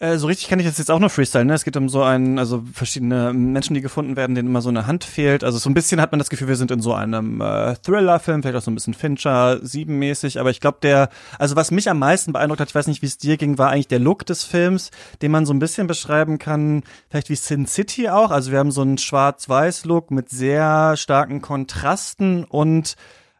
Äh, 0.00 0.18
so 0.18 0.28
richtig 0.28 0.48
kann 0.48 0.60
ich 0.60 0.66
das 0.66 0.78
jetzt 0.78 0.92
auch 0.92 1.00
nur 1.00 1.10
freestyle, 1.10 1.44
ne? 1.44 1.54
Es 1.54 1.64
geht 1.64 1.76
um 1.76 1.88
so 1.88 2.02
einen, 2.04 2.38
also 2.38 2.62
verschiedene 2.72 3.32
Menschen, 3.32 3.74
die 3.74 3.80
gefunden 3.80 4.14
werden, 4.14 4.36
denen 4.36 4.48
immer 4.48 4.62
so 4.62 4.68
eine 4.68 4.86
Hand 4.86 5.02
fehlt. 5.02 5.42
Also 5.42 5.58
so 5.58 5.68
ein 5.68 5.74
bisschen 5.74 6.00
hat 6.00 6.12
man 6.12 6.20
das 6.20 6.30
Gefühl, 6.30 6.46
wir 6.46 6.54
sind 6.54 6.70
in 6.70 6.80
so 6.80 6.94
einem 6.94 7.40
äh, 7.40 7.74
Thriller-Film, 7.74 8.42
vielleicht 8.42 8.56
auch 8.56 8.62
so 8.62 8.70
ein 8.70 8.76
bisschen 8.76 8.94
Fincher, 8.94 9.58
siebenmäßig, 9.60 10.38
aber 10.38 10.50
ich 10.50 10.60
glaube, 10.60 10.78
der, 10.82 11.08
also 11.40 11.56
was 11.56 11.72
mich 11.72 11.90
am 11.90 11.98
meisten 11.98 12.32
beeindruckt 12.32 12.60
hat, 12.60 12.68
ich 12.68 12.74
weiß 12.76 12.86
nicht, 12.86 13.02
wie 13.02 13.06
es 13.06 13.18
dir 13.18 13.36
ging, 13.36 13.58
war 13.58 13.70
eigentlich 13.70 13.88
der 13.88 13.98
Look 13.98 14.24
des 14.24 14.44
Films, 14.44 14.92
den 15.20 15.32
man 15.32 15.46
so 15.46 15.52
ein 15.52 15.58
bisschen 15.58 15.88
beschreiben 15.88 16.38
kann, 16.38 16.84
vielleicht 17.10 17.28
wie 17.28 17.34
Sin 17.34 17.66
City 17.66 18.08
auch. 18.08 18.30
Also 18.30 18.52
wir 18.52 18.60
haben 18.60 18.70
so 18.70 18.82
einen 18.82 18.98
Schwarz-Weiß-Look 18.98 20.12
mit 20.12 20.28
sehr 20.28 20.96
starken 20.96 21.42
Kontrasten 21.42 22.44
und 22.44 22.94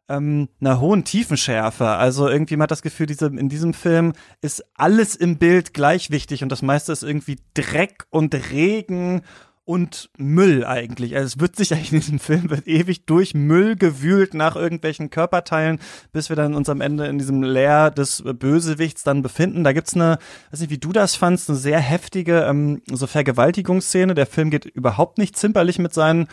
ähm, 0.08 0.48
einer 0.60 0.80
hohen 0.80 1.04
Tiefenschärfe. 1.04 1.86
Also 1.86 2.28
irgendwie 2.28 2.56
man 2.56 2.64
hat 2.64 2.70
das 2.70 2.82
Gefühl, 2.82 3.06
diese, 3.06 3.26
in 3.26 3.48
diesem 3.48 3.74
Film 3.74 4.12
ist 4.40 4.64
alles 4.74 5.14
im 5.16 5.38
Bild 5.38 5.74
gleich 5.74 6.10
wichtig 6.10 6.42
und 6.42 6.50
das 6.50 6.62
meiste 6.62 6.92
ist 6.92 7.02
irgendwie 7.02 7.38
Dreck 7.54 8.04
und 8.10 8.34
Regen 8.34 9.22
und 9.68 10.08
Müll 10.16 10.64
eigentlich. 10.64 11.14
Also 11.14 11.26
es 11.26 11.40
wird 11.40 11.56
sich 11.56 11.72
eigentlich 11.74 11.92
in 11.92 12.00
diesem 12.00 12.18
Film 12.18 12.48
wird 12.48 12.66
ewig 12.66 13.04
durch 13.04 13.34
Müll 13.34 13.76
gewühlt 13.76 14.32
nach 14.32 14.56
irgendwelchen 14.56 15.10
Körperteilen, 15.10 15.78
bis 16.10 16.30
wir 16.30 16.36
dann 16.36 16.54
uns 16.54 16.70
am 16.70 16.80
Ende 16.80 17.06
in 17.06 17.18
diesem 17.18 17.42
Leer 17.42 17.90
des 17.90 18.22
Bösewichts 18.24 19.04
dann 19.04 19.20
befinden. 19.20 19.64
Da 19.64 19.74
gibt's 19.74 19.94
eine, 19.94 20.18
weiß 20.50 20.60
nicht, 20.60 20.70
wie 20.70 20.78
du 20.78 20.92
das 20.92 21.16
fandst, 21.16 21.50
eine 21.50 21.58
sehr 21.58 21.80
heftige 21.80 22.44
ähm, 22.44 22.80
so 22.90 23.06
Vergewaltigungsszene. 23.06 24.14
Der 24.14 24.26
Film 24.26 24.48
geht 24.48 24.64
überhaupt 24.64 25.18
nicht 25.18 25.36
zimperlich 25.36 25.78
mit 25.78 25.92
seinen 25.92 26.28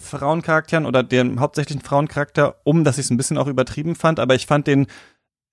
Frauencharakteren 0.00 0.86
oder 0.86 1.02
dem 1.02 1.40
hauptsächlichen 1.40 1.82
Frauencharakter 1.82 2.56
um, 2.64 2.84
dass 2.84 2.98
ich 2.98 3.06
es 3.06 3.10
ein 3.10 3.16
bisschen 3.16 3.38
auch 3.38 3.46
übertrieben 3.46 3.94
fand, 3.94 4.18
aber 4.18 4.34
ich 4.34 4.46
fand 4.46 4.66
den 4.66 4.86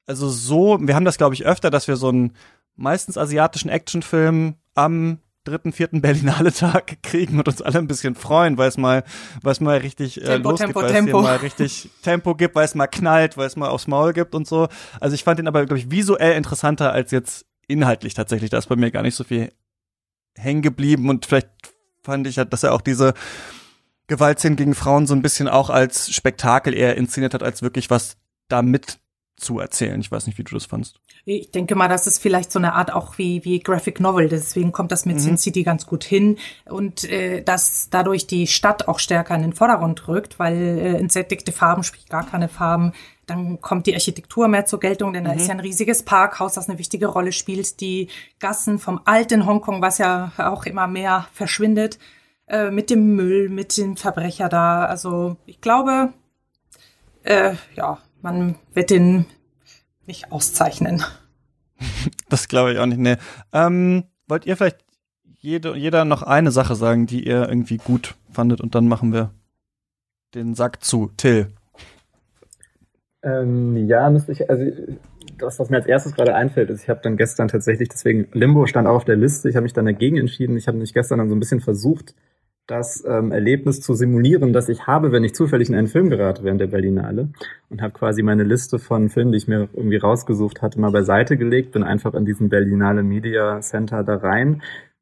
also 0.05 0.29
so, 0.29 0.77
wir 0.81 0.95
haben 0.95 1.05
das 1.05 1.17
glaube 1.17 1.35
ich 1.35 1.45
öfter, 1.45 1.69
dass 1.69 1.87
wir 1.87 1.97
so 1.97 2.09
einen 2.09 2.33
meistens 2.75 3.17
asiatischen 3.17 3.69
Actionfilm 3.69 4.55
am 4.73 5.19
dritten, 5.47 5.71
vierten 5.71 6.01
Berlinale 6.01 6.51
Tag 6.51 6.97
kriegen 7.03 7.39
und 7.39 7.47
uns 7.47 7.61
alle 7.61 7.79
ein 7.79 7.87
bisschen 7.87 8.15
freuen, 8.15 8.57
weil 8.57 8.69
es 8.69 8.77
mal, 8.77 9.03
weil 9.41 9.51
es 9.51 9.59
mal 9.59 9.77
richtig 9.77 10.21
äh, 10.21 10.25
Tempo, 10.25 10.49
losgeht, 10.51 10.87
Tempo, 10.87 11.13
weil 11.13 11.21
es 11.21 11.25
mal 11.25 11.35
richtig 11.37 11.89
Tempo 12.03 12.35
gibt, 12.35 12.55
weil 12.55 12.65
es 12.65 12.75
mal 12.75 12.87
knallt, 12.87 13.37
weil 13.37 13.47
es 13.47 13.55
mal 13.55 13.69
aufs 13.69 13.87
Maul 13.87 14.13
gibt 14.13 14.35
und 14.35 14.47
so. 14.47 14.67
Also 14.99 15.15
ich 15.15 15.23
fand 15.23 15.39
den 15.39 15.47
aber, 15.47 15.65
glaube 15.65 15.79
ich, 15.79 15.89
visuell 15.91 16.35
interessanter 16.35 16.91
als 16.91 17.11
jetzt 17.11 17.45
inhaltlich 17.67 18.13
tatsächlich. 18.13 18.49
Da 18.49 18.57
ist 18.57 18.67
bei 18.67 18.75
mir 18.75 18.91
gar 18.91 19.03
nicht 19.03 19.15
so 19.15 19.23
viel 19.23 19.51
hängen 20.35 20.61
geblieben 20.61 21.09
und 21.09 21.25
vielleicht 21.25 21.49
fand 22.03 22.27
ich, 22.27 22.35
dass 22.35 22.63
er 22.63 22.73
auch 22.73 22.81
diese 22.81 23.13
Gewaltszenen 24.07 24.55
gegen 24.55 24.75
Frauen 24.75 25.05
so 25.05 25.13
ein 25.13 25.21
bisschen 25.21 25.47
auch 25.47 25.69
als 25.69 26.13
Spektakel 26.13 26.73
eher 26.73 26.95
inszeniert 26.95 27.33
hat, 27.33 27.43
als 27.43 27.61
wirklich 27.61 27.89
was 27.89 28.17
damit 28.47 28.99
zu 29.37 29.59
erzählen. 29.59 29.99
Ich 30.01 30.11
weiß 30.11 30.25
nicht, 30.25 30.37
wie 30.39 30.43
du 30.43 30.55
das 30.55 30.65
fandst. 30.65 30.99
Ich 31.25 31.51
denke 31.51 31.75
mal, 31.75 31.87
das 31.87 32.07
ist 32.07 32.19
vielleicht 32.19 32.51
so 32.51 32.57
eine 32.57 32.73
Art 32.73 32.91
auch 32.91 33.17
wie, 33.19 33.43
wie 33.45 33.59
Graphic 33.59 33.99
Novel. 33.99 34.29
Deswegen 34.29 34.71
kommt 34.71 34.91
das 34.91 35.05
mit 35.05 35.17
mhm. 35.17 35.21
Sin 35.21 35.37
City 35.37 35.63
ganz 35.63 35.85
gut 35.85 36.03
hin. 36.03 36.37
Und 36.65 37.03
äh, 37.03 37.43
dass 37.43 37.89
dadurch 37.91 38.25
die 38.25 38.47
Stadt 38.47 38.87
auch 38.87 38.97
stärker 38.97 39.35
in 39.35 39.43
den 39.43 39.53
Vordergrund 39.53 40.07
rückt, 40.07 40.39
weil 40.39 40.55
äh, 40.55 40.97
entsättigte 40.97 41.51
Farben, 41.51 41.83
sprich 41.83 42.07
gar 42.07 42.25
keine 42.25 42.49
Farben, 42.49 42.93
dann 43.27 43.61
kommt 43.61 43.85
die 43.85 43.93
Architektur 43.93 44.47
mehr 44.47 44.65
zur 44.65 44.79
Geltung, 44.79 45.13
denn 45.13 45.23
mhm. 45.23 45.27
da 45.27 45.33
ist 45.33 45.43
mhm. 45.43 45.47
ja 45.47 45.53
ein 45.55 45.59
riesiges 45.59 46.01
Parkhaus, 46.01 46.53
das 46.53 46.69
eine 46.69 46.79
wichtige 46.79 47.07
Rolle 47.07 47.31
spielt. 47.31 47.79
Die 47.81 48.07
Gassen 48.39 48.79
vom 48.79 49.01
alten 49.05 49.45
Hongkong, 49.45 49.81
was 49.81 49.99
ja 49.99 50.31
auch 50.37 50.65
immer 50.65 50.87
mehr 50.87 51.27
verschwindet, 51.33 51.99
äh, 52.47 52.71
mit 52.71 52.89
dem 52.89 53.15
Müll, 53.15 53.49
mit 53.49 53.77
dem 53.77 53.97
Verbrecher 53.97 54.49
da. 54.49 54.85
Also 54.85 55.37
ich 55.45 55.61
glaube, 55.61 56.13
äh, 57.23 57.55
ja, 57.75 57.99
man 58.21 58.55
wird 58.73 58.89
den 58.89 59.25
nicht 60.05 60.31
auszeichnen. 60.31 61.03
Das 62.29 62.49
glaube 62.49 62.73
ich 62.73 62.79
auch 62.79 62.85
nicht. 62.87 62.99
Nee. 62.99 63.15
Ähm, 63.53 64.03
wollt 64.27 64.45
ihr 64.45 64.57
vielleicht 64.57 64.83
jede, 65.39 65.77
jeder 65.77 66.03
noch 66.03 66.23
eine 66.23 66.51
Sache 66.51 66.75
sagen, 66.75 67.05
die 67.05 67.25
ihr 67.25 67.47
irgendwie 67.47 67.77
gut 67.77 68.15
fandet 68.31 68.59
und 68.59 68.75
dann 68.75 68.87
machen 68.87 69.13
wir 69.13 69.31
den 70.33 70.55
Sack 70.55 70.83
zu. 70.83 71.11
Till. 71.15 71.47
Ähm, 73.23 73.87
ja, 73.87 74.09
müsste 74.09 74.31
ich, 74.31 74.49
also 74.49 74.63
das, 75.37 75.59
was 75.59 75.69
mir 75.69 75.77
als 75.77 75.85
erstes 75.85 76.13
gerade 76.13 76.35
einfällt, 76.35 76.69
ist, 76.69 76.83
ich 76.83 76.89
habe 76.89 76.99
dann 77.03 77.17
gestern 77.17 77.47
tatsächlich, 77.47 77.89
deswegen 77.89 78.27
Limbo 78.33 78.65
stand 78.65 78.87
auch 78.87 78.95
auf 78.95 79.05
der 79.05 79.15
Liste, 79.15 79.49
ich 79.49 79.55
habe 79.55 79.63
mich 79.63 79.73
dann 79.73 79.85
dagegen 79.85 80.17
entschieden. 80.17 80.57
Ich 80.57 80.67
habe 80.67 80.77
mich 80.77 80.93
gestern 80.93 81.19
dann 81.19 81.29
so 81.29 81.35
ein 81.35 81.39
bisschen 81.39 81.61
versucht, 81.61 82.15
das 82.67 83.03
ähm, 83.07 83.31
Erlebnis 83.31 83.79
zu 83.79 83.93
simulieren, 83.93 84.51
das 84.51 84.67
ich 84.67 84.85
habe, 84.87 85.11
wenn 85.13 85.23
ich 85.23 85.33
zufällig 85.33 85.69
in 85.69 85.75
einen 85.75 85.87
Film 85.87 86.09
gerate 86.09 86.43
während 86.43 86.59
der 86.59 86.67
Berlinale 86.67 87.29
und 87.69 87.81
habe 87.81 87.93
quasi 87.93 88.21
meine 88.21 88.43
Liste 88.43 88.77
von 88.77 89.09
Filmen, 89.09 89.31
die 89.31 89.37
ich 89.37 89.47
mir 89.47 89.69
irgendwie 89.73 89.97
rausgesucht 89.97 90.61
hatte, 90.61 90.79
mal 90.79 90.91
beiseite 90.91 91.37
gelegt, 91.37 91.71
bin 91.71 91.83
einfach 91.83 92.13
in 92.13 92.25
diesen 92.25 92.49
Berlinale 92.49 93.03
Media 93.03 93.61
Center 93.61 94.03
da 94.03 94.17
rein 94.17 94.61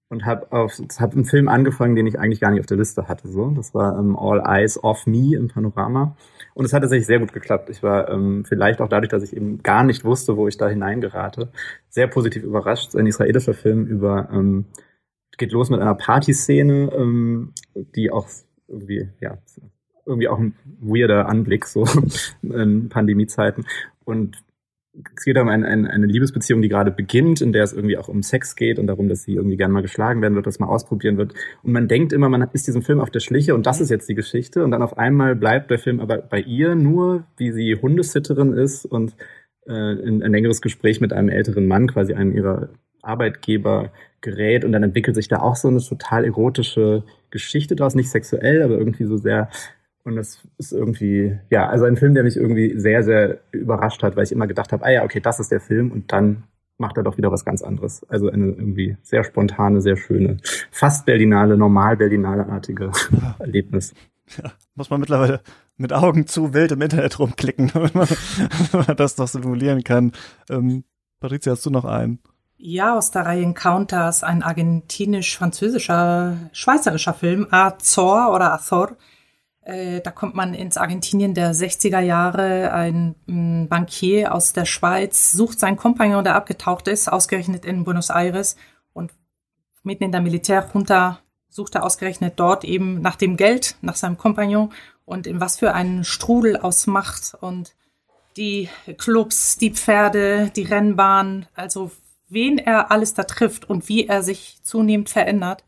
und 0.09 0.25
habe 0.25 0.51
auf 0.51 0.79
hab 0.99 1.13
einen 1.13 1.25
Film 1.25 1.47
angefangen, 1.47 1.95
den 1.95 2.05
ich 2.05 2.19
eigentlich 2.19 2.39
gar 2.39 2.51
nicht 2.51 2.59
auf 2.59 2.67
der 2.67 2.77
Liste 2.77 3.07
hatte. 3.07 3.27
So, 3.27 3.49
das 3.49 3.73
war 3.73 3.97
ähm, 3.97 4.15
All 4.15 4.43
Eyes 4.45 4.81
Off 4.83 5.07
Me 5.07 5.35
im 5.35 5.47
Panorama 5.47 6.15
und 6.53 6.65
es 6.65 6.73
hat 6.73 6.81
tatsächlich 6.81 7.07
sehr 7.07 7.19
gut 7.19 7.33
geklappt. 7.33 7.71
Ich 7.71 7.81
war 7.81 8.09
ähm, 8.09 8.45
vielleicht 8.45 8.79
auch 8.79 8.89
dadurch, 8.89 9.09
dass 9.09 9.23
ich 9.23 9.35
eben 9.35 9.63
gar 9.63 9.83
nicht 9.83 10.05
wusste, 10.05 10.37
wo 10.37 10.47
ich 10.47 10.57
da 10.57 10.69
hineingerate, 10.69 11.49
sehr 11.89 12.07
positiv 12.07 12.43
überrascht. 12.43 12.95
Ein 12.95 13.07
israelischer 13.07 13.55
Film 13.55 13.87
über 13.87 14.29
ähm, 14.31 14.65
geht 15.37 15.51
los 15.51 15.69
mit 15.69 15.79
einer 15.79 15.95
Partyszene, 15.95 16.91
ähm, 16.95 17.53
die 17.95 18.11
auch 18.11 18.27
irgendwie, 18.67 19.09
ja, 19.21 19.37
irgendwie 20.05 20.27
auch 20.27 20.39
ein 20.39 20.55
weirder 20.79 21.27
Anblick, 21.27 21.65
so 21.65 21.85
in 22.41 22.89
Pandemiezeiten. 22.89 23.65
Und 24.03 24.37
es 25.15 25.25
geht 25.25 25.37
um 25.37 25.49
eine, 25.49 25.65
eine, 25.67 25.89
eine 25.89 26.05
Liebesbeziehung, 26.05 26.61
die 26.61 26.69
gerade 26.69 26.91
beginnt, 26.91 27.41
in 27.41 27.51
der 27.51 27.63
es 27.63 27.73
irgendwie 27.73 27.97
auch 27.97 28.07
um 28.07 28.23
Sex 28.23 28.55
geht 28.55 28.79
und 28.79 28.87
darum, 28.87 29.09
dass 29.09 29.23
sie 29.23 29.33
irgendwie 29.33 29.57
gerne 29.57 29.73
mal 29.73 29.81
geschlagen 29.81 30.21
werden 30.21 30.35
wird, 30.35 30.47
das 30.47 30.59
mal 30.59 30.67
ausprobieren 30.67 31.17
wird. 31.17 31.33
Und 31.63 31.73
man 31.73 31.87
denkt 31.87 32.13
immer, 32.13 32.29
man 32.29 32.47
ist 32.53 32.67
diesem 32.67 32.81
Film 32.81 32.99
auf 32.99 33.09
der 33.09 33.19
Schliche 33.19 33.55
und 33.55 33.65
das 33.65 33.81
ist 33.81 33.89
jetzt 33.89 34.07
die 34.07 34.15
Geschichte. 34.15 34.63
Und 34.63 34.71
dann 34.71 34.81
auf 34.81 34.97
einmal 34.97 35.35
bleibt 35.35 35.69
der 35.69 35.79
Film 35.79 35.99
aber 35.99 36.17
bei 36.17 36.39
ihr 36.39 36.75
nur, 36.75 37.25
wie 37.37 37.51
sie 37.51 37.75
Hundesitterin 37.81 38.53
ist 38.53 38.85
und 38.85 39.15
äh, 39.65 39.73
ein, 39.73 40.23
ein 40.23 40.31
längeres 40.31 40.61
Gespräch 40.61 41.01
mit 41.01 41.11
einem 41.11 41.29
älteren 41.29 41.67
Mann, 41.67 41.87
quasi 41.87 42.13
einem 42.13 42.33
ihrer 42.33 42.69
Arbeitgeber 43.01 43.91
gerät 44.25 44.65
und 44.65 44.73
dann 44.73 44.83
entwickelt 44.83 45.15
sich 45.15 45.29
da 45.29 45.39
auch 45.39 45.55
so 45.55 45.69
eine 45.69 45.79
total 45.79 46.25
erotische 46.25 47.03
Geschichte 47.29 47.75
draus, 47.75 47.95
nicht 47.95 48.09
sexuell, 48.09 48.61
aber 48.61 48.77
irgendwie 48.77 49.05
so 49.05 49.15
sehr 49.15 49.49
und 50.05 50.17
das 50.17 50.47
ist 50.59 50.71
irgendwie, 50.71 51.35
ja, 51.49 51.67
also 51.67 51.85
ein 51.85 51.97
Film, 51.97 52.13
der 52.13 52.23
mich 52.23 52.37
irgendwie 52.37 52.77
sehr, 52.77 53.03
sehr 53.03 53.39
überrascht 53.51 54.03
hat, 54.03 54.15
weil 54.15 54.23
ich 54.23 54.31
immer 54.31 54.45
gedacht 54.45 54.71
habe, 54.71 54.85
ah 54.85 54.91
ja, 54.91 55.03
okay, 55.03 55.19
das 55.19 55.39
ist 55.39 55.51
der 55.51 55.59
Film 55.59 55.91
und 55.91 56.11
dann 56.11 56.43
macht 56.77 56.97
er 56.97 57.03
doch 57.03 57.17
wieder 57.17 57.31
was 57.31 57.43
ganz 57.43 57.63
anderes. 57.63 58.07
Also 58.07 58.29
eine 58.29 58.45
irgendwie 58.45 58.97
sehr 59.01 59.23
spontane, 59.23 59.81
sehr 59.81 59.97
schöne, 59.97 60.37
fast 60.69 61.07
Berlinale, 61.07 61.57
normal 61.57 61.97
Berlinale-artige 61.97 62.91
ja. 63.11 63.35
Erlebnis. 63.39 63.95
Ja, 64.37 64.51
muss 64.75 64.91
man 64.91 64.99
mittlerweile 64.99 65.41
mit 65.77 65.91
Augen 65.91 66.27
zu 66.27 66.53
wild 66.53 66.71
im 66.71 66.81
Internet 66.81 67.17
rumklicken, 67.17 67.71
damit 67.73 67.95
man, 67.95 68.07
das 68.97 69.17
noch 69.17 69.27
simulieren 69.27 69.83
kann. 69.83 70.11
Ähm, 70.49 70.83
Patricia, 71.19 71.53
hast 71.53 71.65
du 71.65 71.71
noch 71.71 71.85
einen? 71.85 72.19
Ja, 72.57 72.97
aus 72.97 73.11
der 73.11 73.25
Reihe 73.25 73.43
Encounters, 73.43 74.23
ein 74.23 74.41
argentinisch-französischer, 74.41 76.37
schweizerischer 76.53 77.13
Film, 77.13 77.47
Azor 77.51 78.33
oder 78.33 78.53
Azor. 78.53 78.95
Äh, 79.61 79.99
da 80.01 80.11
kommt 80.11 80.35
man 80.35 80.53
ins 80.53 80.77
Argentinien 80.77 81.33
der 81.33 81.53
60er 81.53 81.99
Jahre. 81.99 82.71
Ein 82.71 83.15
m, 83.27 83.67
Bankier 83.67 84.33
aus 84.33 84.53
der 84.53 84.65
Schweiz 84.65 85.31
sucht 85.31 85.59
seinen 85.59 85.75
Kompagnon, 85.75 86.23
der 86.23 86.35
abgetaucht 86.35 86.87
ist, 86.87 87.11
ausgerechnet 87.11 87.65
in 87.65 87.83
Buenos 87.83 88.09
Aires. 88.09 88.55
Und 88.93 89.11
mitten 89.83 90.05
in 90.05 90.11
der 90.11 90.21
Militärjunta 90.21 91.19
sucht 91.49 91.75
er 91.75 91.83
ausgerechnet 91.83 92.33
dort 92.37 92.63
eben 92.63 93.01
nach 93.01 93.15
dem 93.15 93.37
Geld, 93.37 93.75
nach 93.81 93.95
seinem 93.95 94.17
Kompagnon 94.17 94.71
und 95.05 95.27
in 95.27 95.41
was 95.41 95.57
für 95.57 95.73
einen 95.73 96.03
Strudel 96.03 96.57
aus 96.57 96.87
Macht 96.87 97.35
und 97.39 97.75
die 98.37 98.69
Clubs, 98.97 99.57
die 99.57 99.71
Pferde, 99.71 100.51
die 100.55 100.63
Rennbahn, 100.63 101.47
also 101.55 101.91
wen 102.27 102.57
er 102.57 102.91
alles 102.91 103.13
da 103.13 103.23
trifft 103.23 103.69
und 103.69 103.87
wie 103.87 104.07
er 104.07 104.23
sich 104.23 104.59
zunehmend 104.63 105.09
verändert, 105.09 105.63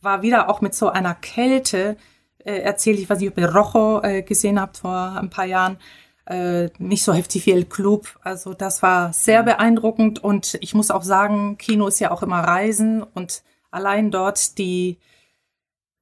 war 0.00 0.22
wieder 0.22 0.48
auch 0.48 0.60
mit 0.60 0.74
so 0.74 0.88
einer 0.88 1.14
Kälte 1.14 1.96
äh, 2.38 2.58
erzählt. 2.60 2.98
Ich 2.98 3.10
ob 3.10 3.38
ihr 3.38 3.54
Rojo 3.54 4.02
äh, 4.02 4.22
gesehen 4.22 4.60
habt 4.60 4.78
vor 4.78 5.16
ein 5.18 5.30
paar 5.30 5.44
Jahren. 5.44 5.78
Äh, 6.26 6.68
nicht 6.78 7.04
so 7.04 7.12
heftig 7.12 7.46
wie 7.46 7.52
El 7.52 7.64
Club. 7.64 8.18
Also 8.22 8.54
das 8.54 8.82
war 8.82 9.12
sehr 9.12 9.42
beeindruckend 9.42 10.22
und 10.22 10.58
ich 10.60 10.74
muss 10.74 10.90
auch 10.90 11.02
sagen, 11.02 11.56
Kino 11.58 11.86
ist 11.86 12.00
ja 12.00 12.10
auch 12.10 12.22
immer 12.22 12.40
Reisen 12.40 13.02
und 13.02 13.42
allein 13.70 14.10
dort 14.10 14.58
die 14.58 14.98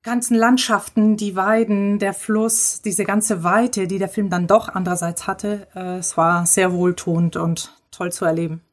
ganzen 0.03 0.37
Landschaften, 0.37 1.17
die 1.17 1.37
Weiden, 1.37 1.99
der 1.99 2.15
Fluss, 2.15 2.81
diese 2.83 3.05
ganze 3.05 3.43
Weite, 3.43 3.87
die 3.87 3.99
der 3.99 4.09
Film 4.09 4.31
dann 4.31 4.47
doch 4.47 4.69
andererseits 4.69 5.27
hatte, 5.27 5.67
äh, 5.75 5.99
es 5.99 6.17
war 6.17 6.47
sehr 6.47 6.73
wohltuend 6.73 7.37
und 7.37 7.73
toll 7.91 8.13
zu 8.13 8.25
erleben. 8.25 8.66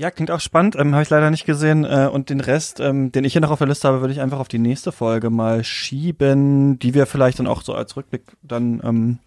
Ja, 0.00 0.10
klingt 0.10 0.30
auch 0.30 0.40
spannend. 0.40 0.76
Ähm, 0.76 0.94
habe 0.94 1.02
ich 1.02 1.10
leider 1.10 1.30
nicht 1.30 1.44
gesehen. 1.44 1.84
Äh, 1.84 2.08
und 2.10 2.30
den 2.30 2.40
Rest, 2.40 2.80
ähm, 2.80 3.12
den 3.12 3.22
ich 3.24 3.34
hier 3.34 3.42
noch 3.42 3.50
auf 3.50 3.58
der 3.58 3.68
Liste 3.68 3.86
habe, 3.86 4.00
würde 4.00 4.14
ich 4.14 4.22
einfach 4.22 4.38
auf 4.38 4.48
die 4.48 4.58
nächste 4.58 4.92
Folge 4.92 5.28
mal 5.28 5.62
schieben, 5.62 6.78
die 6.78 6.94
wir 6.94 7.04
vielleicht 7.04 7.38
dann 7.38 7.46
auch 7.46 7.60
so 7.60 7.74
als 7.74 7.98
Rückblick 7.98 8.22
dann 8.40 8.80
ähm, 8.82 9.18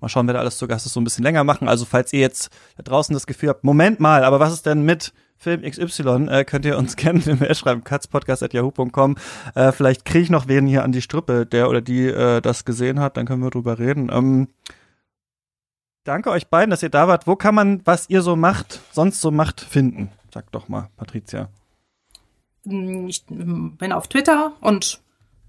mal 0.00 0.08
schauen, 0.08 0.26
wer 0.26 0.32
da 0.32 0.40
alles 0.40 0.56
zu 0.56 0.66
Gast 0.66 0.86
ist, 0.86 0.94
so 0.94 1.02
ein 1.02 1.04
bisschen 1.04 1.22
länger 1.22 1.44
machen. 1.44 1.68
Also 1.68 1.84
falls 1.84 2.14
ihr 2.14 2.20
jetzt 2.20 2.48
da 2.78 2.82
draußen 2.82 3.12
das 3.12 3.26
Gefühl 3.26 3.50
habt, 3.50 3.62
Moment 3.62 4.00
mal, 4.00 4.24
aber 4.24 4.40
was 4.40 4.54
ist 4.54 4.64
denn 4.64 4.86
mit 4.86 5.12
Film 5.36 5.60
XY, 5.60 6.28
äh, 6.30 6.44
könnt 6.46 6.64
ihr 6.64 6.78
uns 6.78 6.96
gerne 6.96 7.20
eine 7.22 7.34
Mail 7.34 7.54
schreiben, 7.54 7.84
katzpodcast.yahoo.com. 7.84 9.16
Äh, 9.54 9.72
vielleicht 9.72 10.06
kriege 10.06 10.24
ich 10.24 10.30
noch 10.30 10.48
wen 10.48 10.66
hier 10.66 10.82
an 10.82 10.92
die 10.92 11.02
Strippe, 11.02 11.44
der 11.44 11.68
oder 11.68 11.82
die 11.82 12.06
äh, 12.06 12.40
das 12.40 12.64
gesehen 12.64 13.00
hat, 13.00 13.18
dann 13.18 13.26
können 13.26 13.42
wir 13.42 13.50
drüber 13.50 13.78
reden. 13.78 14.10
Ähm, 14.10 14.48
danke 16.04 16.30
euch 16.30 16.48
beiden, 16.48 16.70
dass 16.70 16.82
ihr 16.82 16.88
da 16.88 17.06
wart. 17.06 17.26
Wo 17.26 17.36
kann 17.36 17.54
man, 17.54 17.82
was 17.84 18.08
ihr 18.08 18.22
so 18.22 18.34
macht, 18.34 18.80
sonst 18.92 19.20
so 19.20 19.30
macht, 19.30 19.60
finden? 19.60 20.10
Sag 20.32 20.50
doch 20.52 20.68
mal, 20.68 20.88
Patricia. 20.96 21.48
Hm, 22.64 23.08
ich 23.08 23.24
bin 23.26 23.92
auf 23.92 24.08
Twitter 24.08 24.52
und 24.60 25.00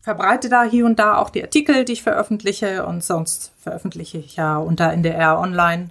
verbreite 0.02 0.50
da 0.50 0.64
hier 0.64 0.86
und 0.86 1.00
da 1.00 1.18
auch 1.18 1.30
die 1.30 1.42
Artikel, 1.42 1.86
die 1.86 1.94
ich 1.94 2.04
veröffentliche 2.04 2.86
und 2.86 3.04
sonst 3.04 3.54
veröffentliche 3.58 4.18
ich 4.18 4.36
ja 4.36 4.58
unter 4.58 4.92
NDR 4.92 5.40
Online 5.40 5.90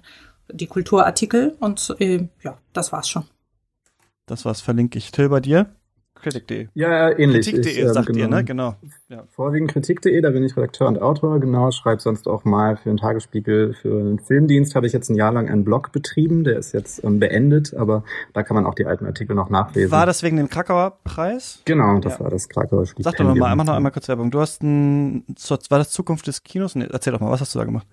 die 0.51 0.67
Kulturartikel 0.67 1.55
und 1.59 1.95
äh, 1.99 2.27
ja, 2.43 2.57
das 2.73 2.91
war's 2.91 3.09
schon. 3.09 3.25
Das 4.25 4.45
war's, 4.45 4.61
verlinke 4.61 4.97
ich. 4.97 5.11
Till 5.11 5.29
bei 5.29 5.39
dir? 5.39 5.73
Kritik.de. 6.23 6.67
Ja, 6.73 7.17
ähnlich. 7.17 7.45
Kritik.de 7.45 7.81
ähm, 7.81 7.93
sagt 7.93 8.07
genau, 8.07 8.19
ihr, 8.19 8.27
ne? 8.27 8.43
Genau. 8.43 8.75
Ja. 9.09 9.23
Vorwiegend 9.35 9.71
Kritik.de, 9.71 10.19
da 10.21 10.31
bin 10.31 10.43
ich 10.43 10.57
Redakteur 10.57 10.87
und 10.87 11.01
Autor, 11.01 11.39
genau. 11.39 11.71
Schreibe 11.71 12.01
sonst 12.01 12.27
auch 12.27 12.45
mal 12.45 12.77
für 12.77 12.89
den 12.89 12.97
Tagesspiegel, 12.97 13.73
für 13.73 14.03
den 14.03 14.19
Filmdienst 14.19 14.75
habe 14.75 14.87
ich 14.87 14.93
jetzt 14.93 15.09
ein 15.09 15.15
Jahr 15.15 15.31
lang 15.31 15.49
einen 15.49 15.63
Blog 15.63 15.91
betrieben, 15.91 16.43
der 16.43 16.57
ist 16.57 16.73
jetzt 16.73 17.03
ähm, 17.03 17.19
beendet, 17.19 17.73
aber 17.73 18.03
da 18.33 18.43
kann 18.43 18.55
man 18.55 18.65
auch 18.65 18.73
die 18.73 18.85
alten 18.85 19.05
Artikel 19.05 19.35
noch 19.35 19.49
nachlesen. 19.49 19.91
War 19.91 20.05
das 20.05 20.23
wegen 20.23 20.37
dem 20.37 20.49
Krakauer 20.49 20.97
Preis? 21.03 21.61
Genau, 21.65 21.99
das 21.99 22.13
ja. 22.13 22.19
war 22.21 22.31
das 22.31 22.49
Krakauer 22.49 22.85
Stipendium. 22.85 23.11
Sag 23.11 23.17
doch 23.17 23.25
noch 23.25 23.35
mal, 23.35 23.51
einmal 23.51 23.65
noch 23.65 23.75
einmal 23.75 23.91
kurz 23.91 24.07
Werbung. 24.07 24.31
Du 24.31 24.39
hast 24.39 24.63
ein, 24.63 25.25
war 25.69 25.77
das 25.77 25.91
Zukunft 25.91 26.27
des 26.27 26.43
Kinos? 26.43 26.75
Nee, 26.75 26.87
erzähl 26.91 27.13
doch 27.13 27.19
mal, 27.19 27.29
was 27.31 27.41
hast 27.41 27.53
du 27.53 27.59
da 27.59 27.65
gemacht? 27.65 27.87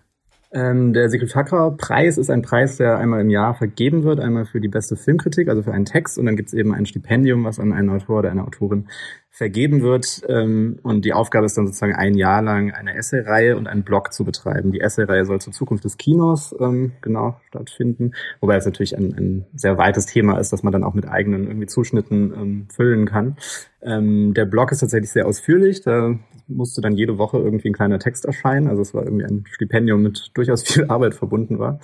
Ähm, 0.52 0.92
der 0.92 1.08
Sigrid 1.08 1.34
Hacker 1.36 1.70
Preis 1.78 2.18
ist 2.18 2.28
ein 2.28 2.42
Preis, 2.42 2.76
der 2.76 2.98
einmal 2.98 3.20
im 3.20 3.30
Jahr 3.30 3.54
vergeben 3.54 4.02
wird, 4.02 4.18
einmal 4.18 4.46
für 4.46 4.60
die 4.60 4.68
beste 4.68 4.96
Filmkritik, 4.96 5.48
also 5.48 5.62
für 5.62 5.72
einen 5.72 5.84
Text, 5.84 6.18
und 6.18 6.26
dann 6.26 6.34
gibt 6.36 6.48
es 6.48 6.54
eben 6.54 6.74
ein 6.74 6.86
Stipendium, 6.86 7.44
was 7.44 7.60
an 7.60 7.72
einen 7.72 7.88
Autor 7.88 8.18
oder 8.18 8.30
eine 8.32 8.42
Autorin 8.42 8.88
vergeben 9.30 9.80
wird. 9.80 10.22
Ähm, 10.28 10.78
und 10.82 11.04
die 11.04 11.12
Aufgabe 11.12 11.46
ist 11.46 11.56
dann 11.56 11.66
sozusagen 11.66 11.94
ein 11.94 12.14
Jahr 12.14 12.42
lang 12.42 12.72
eine 12.72 12.96
Essay-Reihe 12.96 13.56
und 13.56 13.68
einen 13.68 13.84
Blog 13.84 14.12
zu 14.12 14.24
betreiben. 14.24 14.72
Die 14.72 14.80
Essay-Reihe 14.80 15.24
soll 15.24 15.40
zur 15.40 15.52
Zukunft 15.52 15.84
des 15.84 15.96
Kinos 15.96 16.54
ähm, 16.60 16.92
genau 17.00 17.40
stattfinden, 17.48 18.12
wobei 18.40 18.56
es 18.56 18.66
natürlich 18.66 18.96
ein, 18.96 19.14
ein 19.16 19.46
sehr 19.54 19.78
weites 19.78 20.06
Thema 20.06 20.38
ist, 20.38 20.52
dass 20.52 20.62
man 20.62 20.72
dann 20.72 20.84
auch 20.84 20.94
mit 20.94 21.08
eigenen 21.08 21.46
irgendwie 21.46 21.66
Zuschnitten 21.66 22.32
ähm, 22.34 22.66
füllen 22.70 23.06
kann. 23.06 23.36
Ähm, 23.82 24.34
der 24.34 24.44
Blog 24.44 24.72
ist 24.72 24.80
tatsächlich 24.80 25.10
sehr 25.10 25.26
ausführlich. 25.26 25.80
Da 25.80 26.16
musste 26.48 26.80
dann 26.80 26.96
jede 26.96 27.16
Woche 27.16 27.38
irgendwie 27.38 27.68
ein 27.68 27.74
kleiner 27.74 27.98
Text 27.98 28.24
erscheinen. 28.24 28.66
Also 28.66 28.82
es 28.82 28.92
war 28.94 29.04
irgendwie 29.04 29.24
ein 29.24 29.44
Stipendium 29.50 30.02
mit 30.02 30.32
durchaus 30.34 30.62
viel 30.64 30.84
Arbeit 30.86 31.14
verbunden 31.14 31.58
war. 31.58 31.80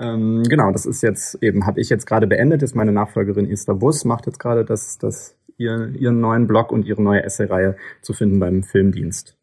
Ähm, 0.00 0.44
genau, 0.48 0.70
das 0.70 0.86
ist 0.86 1.02
jetzt 1.02 1.42
eben, 1.42 1.66
habe 1.66 1.80
ich 1.80 1.88
jetzt 1.90 2.06
gerade 2.06 2.26
beendet. 2.26 2.62
Ist 2.62 2.76
meine 2.76 2.92
Nachfolgerin 2.92 3.50
Esther 3.50 3.74
Bus, 3.74 4.04
macht 4.04 4.26
jetzt 4.26 4.38
gerade 4.38 4.64
das, 4.64 4.98
das 4.98 5.37
ihr, 5.58 5.88
ihren 5.94 6.20
neuen 6.20 6.46
Blog 6.46 6.72
und 6.72 6.86
ihre 6.86 7.02
neue 7.02 7.22
Essay-Reihe 7.22 7.76
zu 8.00 8.12
finden 8.12 8.40
beim 8.40 8.62
Filmdienst. 8.62 9.36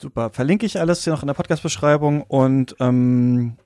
Super, 0.00 0.30
verlinke 0.30 0.66
ich 0.66 0.80
alles 0.80 1.04
hier 1.04 1.12
noch 1.12 1.22
in 1.22 1.26
der 1.26 1.34
Podcast-Beschreibung 1.34 2.22
und 2.22 2.74
ähm, 2.80 3.56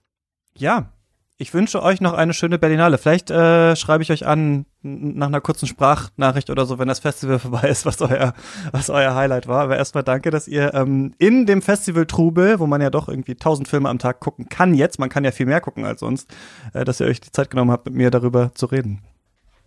ja, 0.56 0.92
ich 1.36 1.52
wünsche 1.52 1.82
euch 1.82 2.00
noch 2.00 2.12
eine 2.12 2.32
schöne 2.32 2.58
Berlinale. 2.58 2.96
Vielleicht 2.96 3.30
äh, 3.30 3.74
schreibe 3.74 4.04
ich 4.04 4.12
euch 4.12 4.24
an 4.24 4.66
nach 4.82 5.26
einer 5.26 5.40
kurzen 5.40 5.66
Sprachnachricht 5.66 6.48
oder 6.48 6.64
so, 6.64 6.78
wenn 6.78 6.86
das 6.86 7.00
Festival 7.00 7.38
vorbei 7.40 7.68
ist, 7.68 7.86
was 7.86 8.00
euer, 8.00 8.34
was 8.70 8.88
euer 8.88 9.14
Highlight 9.14 9.48
war. 9.48 9.62
Aber 9.62 9.76
erstmal 9.76 10.04
danke, 10.04 10.30
dass 10.30 10.46
ihr 10.46 10.74
ähm, 10.74 11.12
in 11.18 11.46
dem 11.46 11.60
Festival 11.60 12.06
Trubel, 12.06 12.60
wo 12.60 12.66
man 12.66 12.80
ja 12.80 12.90
doch 12.90 13.08
irgendwie 13.08 13.34
tausend 13.34 13.66
Filme 13.66 13.88
am 13.88 13.98
Tag 13.98 14.20
gucken 14.20 14.48
kann 14.48 14.74
jetzt, 14.74 15.00
man 15.00 15.08
kann 15.08 15.24
ja 15.24 15.32
viel 15.32 15.46
mehr 15.46 15.60
gucken 15.60 15.84
als 15.84 16.00
sonst, 16.00 16.32
äh, 16.72 16.84
dass 16.84 17.00
ihr 17.00 17.06
euch 17.06 17.20
die 17.20 17.32
Zeit 17.32 17.50
genommen 17.50 17.72
habt, 17.72 17.86
mit 17.86 17.94
mir 17.94 18.10
darüber 18.10 18.52
zu 18.54 18.66
reden. 18.66 19.02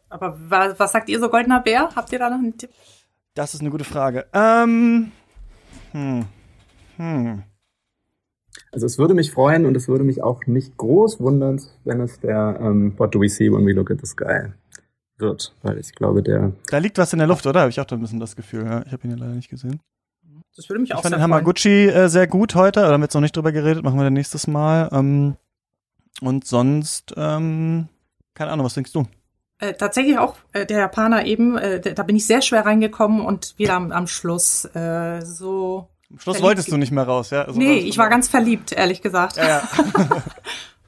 Aber 0.09 0.37
was, 0.47 0.79
was 0.79 0.91
sagt 0.91 1.09
ihr 1.09 1.19
so, 1.19 1.29
Goldener 1.29 1.59
Bär? 1.59 1.89
Habt 1.95 2.11
ihr 2.11 2.19
da 2.19 2.29
noch 2.29 2.37
einen 2.37 2.57
Tipp? 2.57 2.69
Das 3.33 3.53
ist 3.53 3.61
eine 3.61 3.69
gute 3.69 3.83
Frage. 3.83 4.25
Ähm, 4.33 5.11
hm, 5.91 6.25
hm. 6.97 7.43
Also 8.71 8.85
es 8.85 8.97
würde 8.97 9.13
mich 9.13 9.31
freuen 9.31 9.65
und 9.65 9.75
es 9.75 9.87
würde 9.87 10.03
mich 10.03 10.23
auch 10.23 10.45
nicht 10.45 10.77
groß 10.77 11.19
wundern, 11.19 11.61
wenn 11.83 12.01
es 12.01 12.19
der 12.19 12.59
ähm, 12.61 12.93
What 12.97 13.15
Do 13.15 13.21
We 13.21 13.29
See 13.29 13.51
When 13.51 13.65
We 13.65 13.73
Look 13.73 13.91
at 13.91 13.99
the 14.01 14.07
Sky 14.07 14.51
wird, 15.17 15.53
weil 15.63 15.77
ich 15.77 15.93
glaube, 15.93 16.21
der. 16.21 16.53
Da 16.69 16.77
liegt 16.77 16.97
was 16.97 17.13
in 17.13 17.19
der 17.19 17.27
Luft, 17.27 17.45
oder? 17.45 17.61
Habe 17.61 17.69
ich 17.69 17.79
auch 17.79 17.85
da 17.85 17.95
ein 17.95 18.01
bisschen 18.01 18.19
das 18.19 18.35
Gefühl. 18.35 18.65
Ja, 18.65 18.83
ich 18.85 18.91
habe 18.91 19.07
ihn 19.07 19.11
ja 19.11 19.17
leider 19.17 19.33
nicht 19.33 19.49
gesehen. 19.49 19.79
Das 20.55 20.69
würde 20.69 20.81
mich 20.81 20.93
auch 20.93 20.97
Ich 20.97 21.03
fand 21.03 21.15
den 21.15 21.21
Hamaguchi 21.21 21.87
äh, 21.87 22.09
sehr 22.09 22.27
gut 22.27 22.55
heute, 22.55 22.81
da 22.81 22.91
haben 22.91 23.01
wir 23.01 23.05
jetzt 23.05 23.13
noch 23.13 23.21
nicht 23.21 23.35
drüber 23.35 23.51
geredet, 23.51 23.83
machen 23.83 23.97
wir 23.97 24.03
dann 24.03 24.13
nächstes 24.13 24.47
Mal. 24.47 24.89
Ähm, 24.91 25.35
und 26.21 26.45
sonst, 26.45 27.13
ähm, 27.15 27.89
keine 28.33 28.51
Ahnung, 28.51 28.65
was 28.65 28.73
denkst 28.73 28.91
du? 28.91 29.05
Äh, 29.59 29.73
tatsächlich 29.73 30.17
auch 30.19 30.35
äh, 30.53 30.65
der 30.65 30.79
Japaner 30.79 31.25
eben, 31.25 31.57
äh, 31.57 31.81
da 31.81 32.03
bin 32.03 32.15
ich 32.15 32.27
sehr 32.27 32.41
schwer 32.41 32.65
reingekommen 32.65 33.21
und 33.21 33.55
wieder 33.57 33.73
am, 33.73 33.91
am 33.91 34.07
Schluss 34.07 34.65
äh, 34.75 35.21
so. 35.21 35.87
Am 36.11 36.19
Schluss 36.19 36.41
wolltest 36.41 36.71
du 36.71 36.77
nicht 36.77 36.91
mehr 36.91 37.05
raus, 37.05 37.31
ja? 37.31 37.43
Also 37.43 37.59
nee, 37.59 37.77
ich 37.79 37.97
war 37.97 38.09
ganz 38.09 38.27
verliebt, 38.27 38.71
ehrlich 38.71 39.01
gesagt. 39.01 39.37
Ja, 39.37 39.47
ja. 39.47 39.63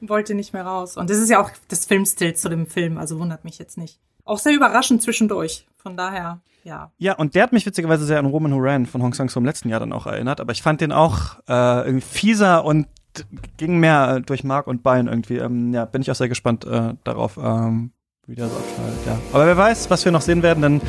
Wollte 0.00 0.34
nicht 0.34 0.52
mehr 0.52 0.64
raus. 0.64 0.96
Und 0.96 1.10
das 1.10 1.18
ist 1.18 1.30
ja 1.30 1.42
auch 1.42 1.50
das 1.68 1.84
Filmstil 1.84 2.34
zu 2.34 2.48
dem 2.48 2.66
Film, 2.66 2.96
also 2.96 3.18
wundert 3.18 3.44
mich 3.44 3.58
jetzt 3.58 3.76
nicht. 3.76 3.98
Auch 4.24 4.38
sehr 4.38 4.54
überraschend 4.54 5.02
zwischendurch. 5.02 5.66
Von 5.76 5.96
daher, 5.96 6.40
ja. 6.62 6.92
Ja, 6.98 7.14
und 7.14 7.34
der 7.34 7.42
hat 7.42 7.52
mich 7.52 7.66
witzigerweise 7.66 8.04
sehr 8.04 8.18
an 8.18 8.26
Roman 8.26 8.54
Horan 8.54 8.86
von 8.86 9.02
Hong 9.02 9.14
Sang-soo 9.14 9.40
im 9.40 9.46
letzten 9.46 9.68
Jahr 9.68 9.80
dann 9.80 9.92
auch 9.92 10.06
erinnert, 10.06 10.40
aber 10.40 10.52
ich 10.52 10.62
fand 10.62 10.80
den 10.80 10.92
auch 10.92 11.38
äh, 11.48 11.86
irgendwie 11.86 12.06
fieser 12.06 12.64
und 12.64 12.86
ging 13.56 13.78
mehr 13.78 14.20
durch 14.20 14.44
Mark 14.44 14.68
und 14.68 14.82
Bein 14.82 15.08
irgendwie. 15.08 15.38
Ähm, 15.38 15.74
ja, 15.74 15.84
bin 15.84 16.02
ich 16.02 16.10
auch 16.10 16.14
sehr 16.14 16.28
gespannt 16.28 16.64
äh, 16.64 16.94
darauf, 17.02 17.38
ähm, 17.42 17.92
wie 18.30 18.36
der 18.36 18.48
so 18.48 18.56
abschneidet, 18.56 19.06
ja. 19.06 19.18
Aber 19.32 19.46
wer 19.46 19.56
weiß, 19.56 19.90
was 19.90 20.04
wir 20.04 20.12
noch 20.12 20.20
sehen 20.20 20.42
werden, 20.44 20.62
denn 20.62 20.80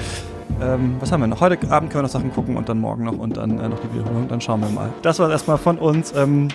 ähm, 0.61 0.97
was 0.99 1.11
haben 1.11 1.21
wir 1.21 1.27
noch? 1.27 1.41
Heute 1.41 1.57
Abend 1.71 1.89
können 1.89 2.03
wir 2.03 2.07
noch 2.07 2.09
Sachen 2.09 2.31
gucken 2.31 2.55
und 2.55 2.69
dann 2.69 2.79
morgen 2.79 3.03
noch 3.05 3.17
und 3.17 3.37
dann 3.37 3.59
äh, 3.59 3.67
noch 3.67 3.79
die 3.79 3.91
Wiederholung. 3.93 4.27
Dann 4.27 4.39
schauen 4.39 4.61
wir 4.61 4.69
mal. 4.69 4.93
Das 5.01 5.17
war 5.17 5.31
erstmal 5.31 5.57
von 5.57 5.79
uns. 5.79 6.13
Ähm, 6.15 6.49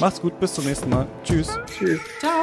macht's 0.00 0.20
gut, 0.20 0.38
bis 0.40 0.54
zum 0.54 0.64
nächsten 0.64 0.90
Mal. 0.90 1.06
Tschüss. 1.22 1.56
Tschüss. 1.66 2.00
Ciao. 2.18 2.40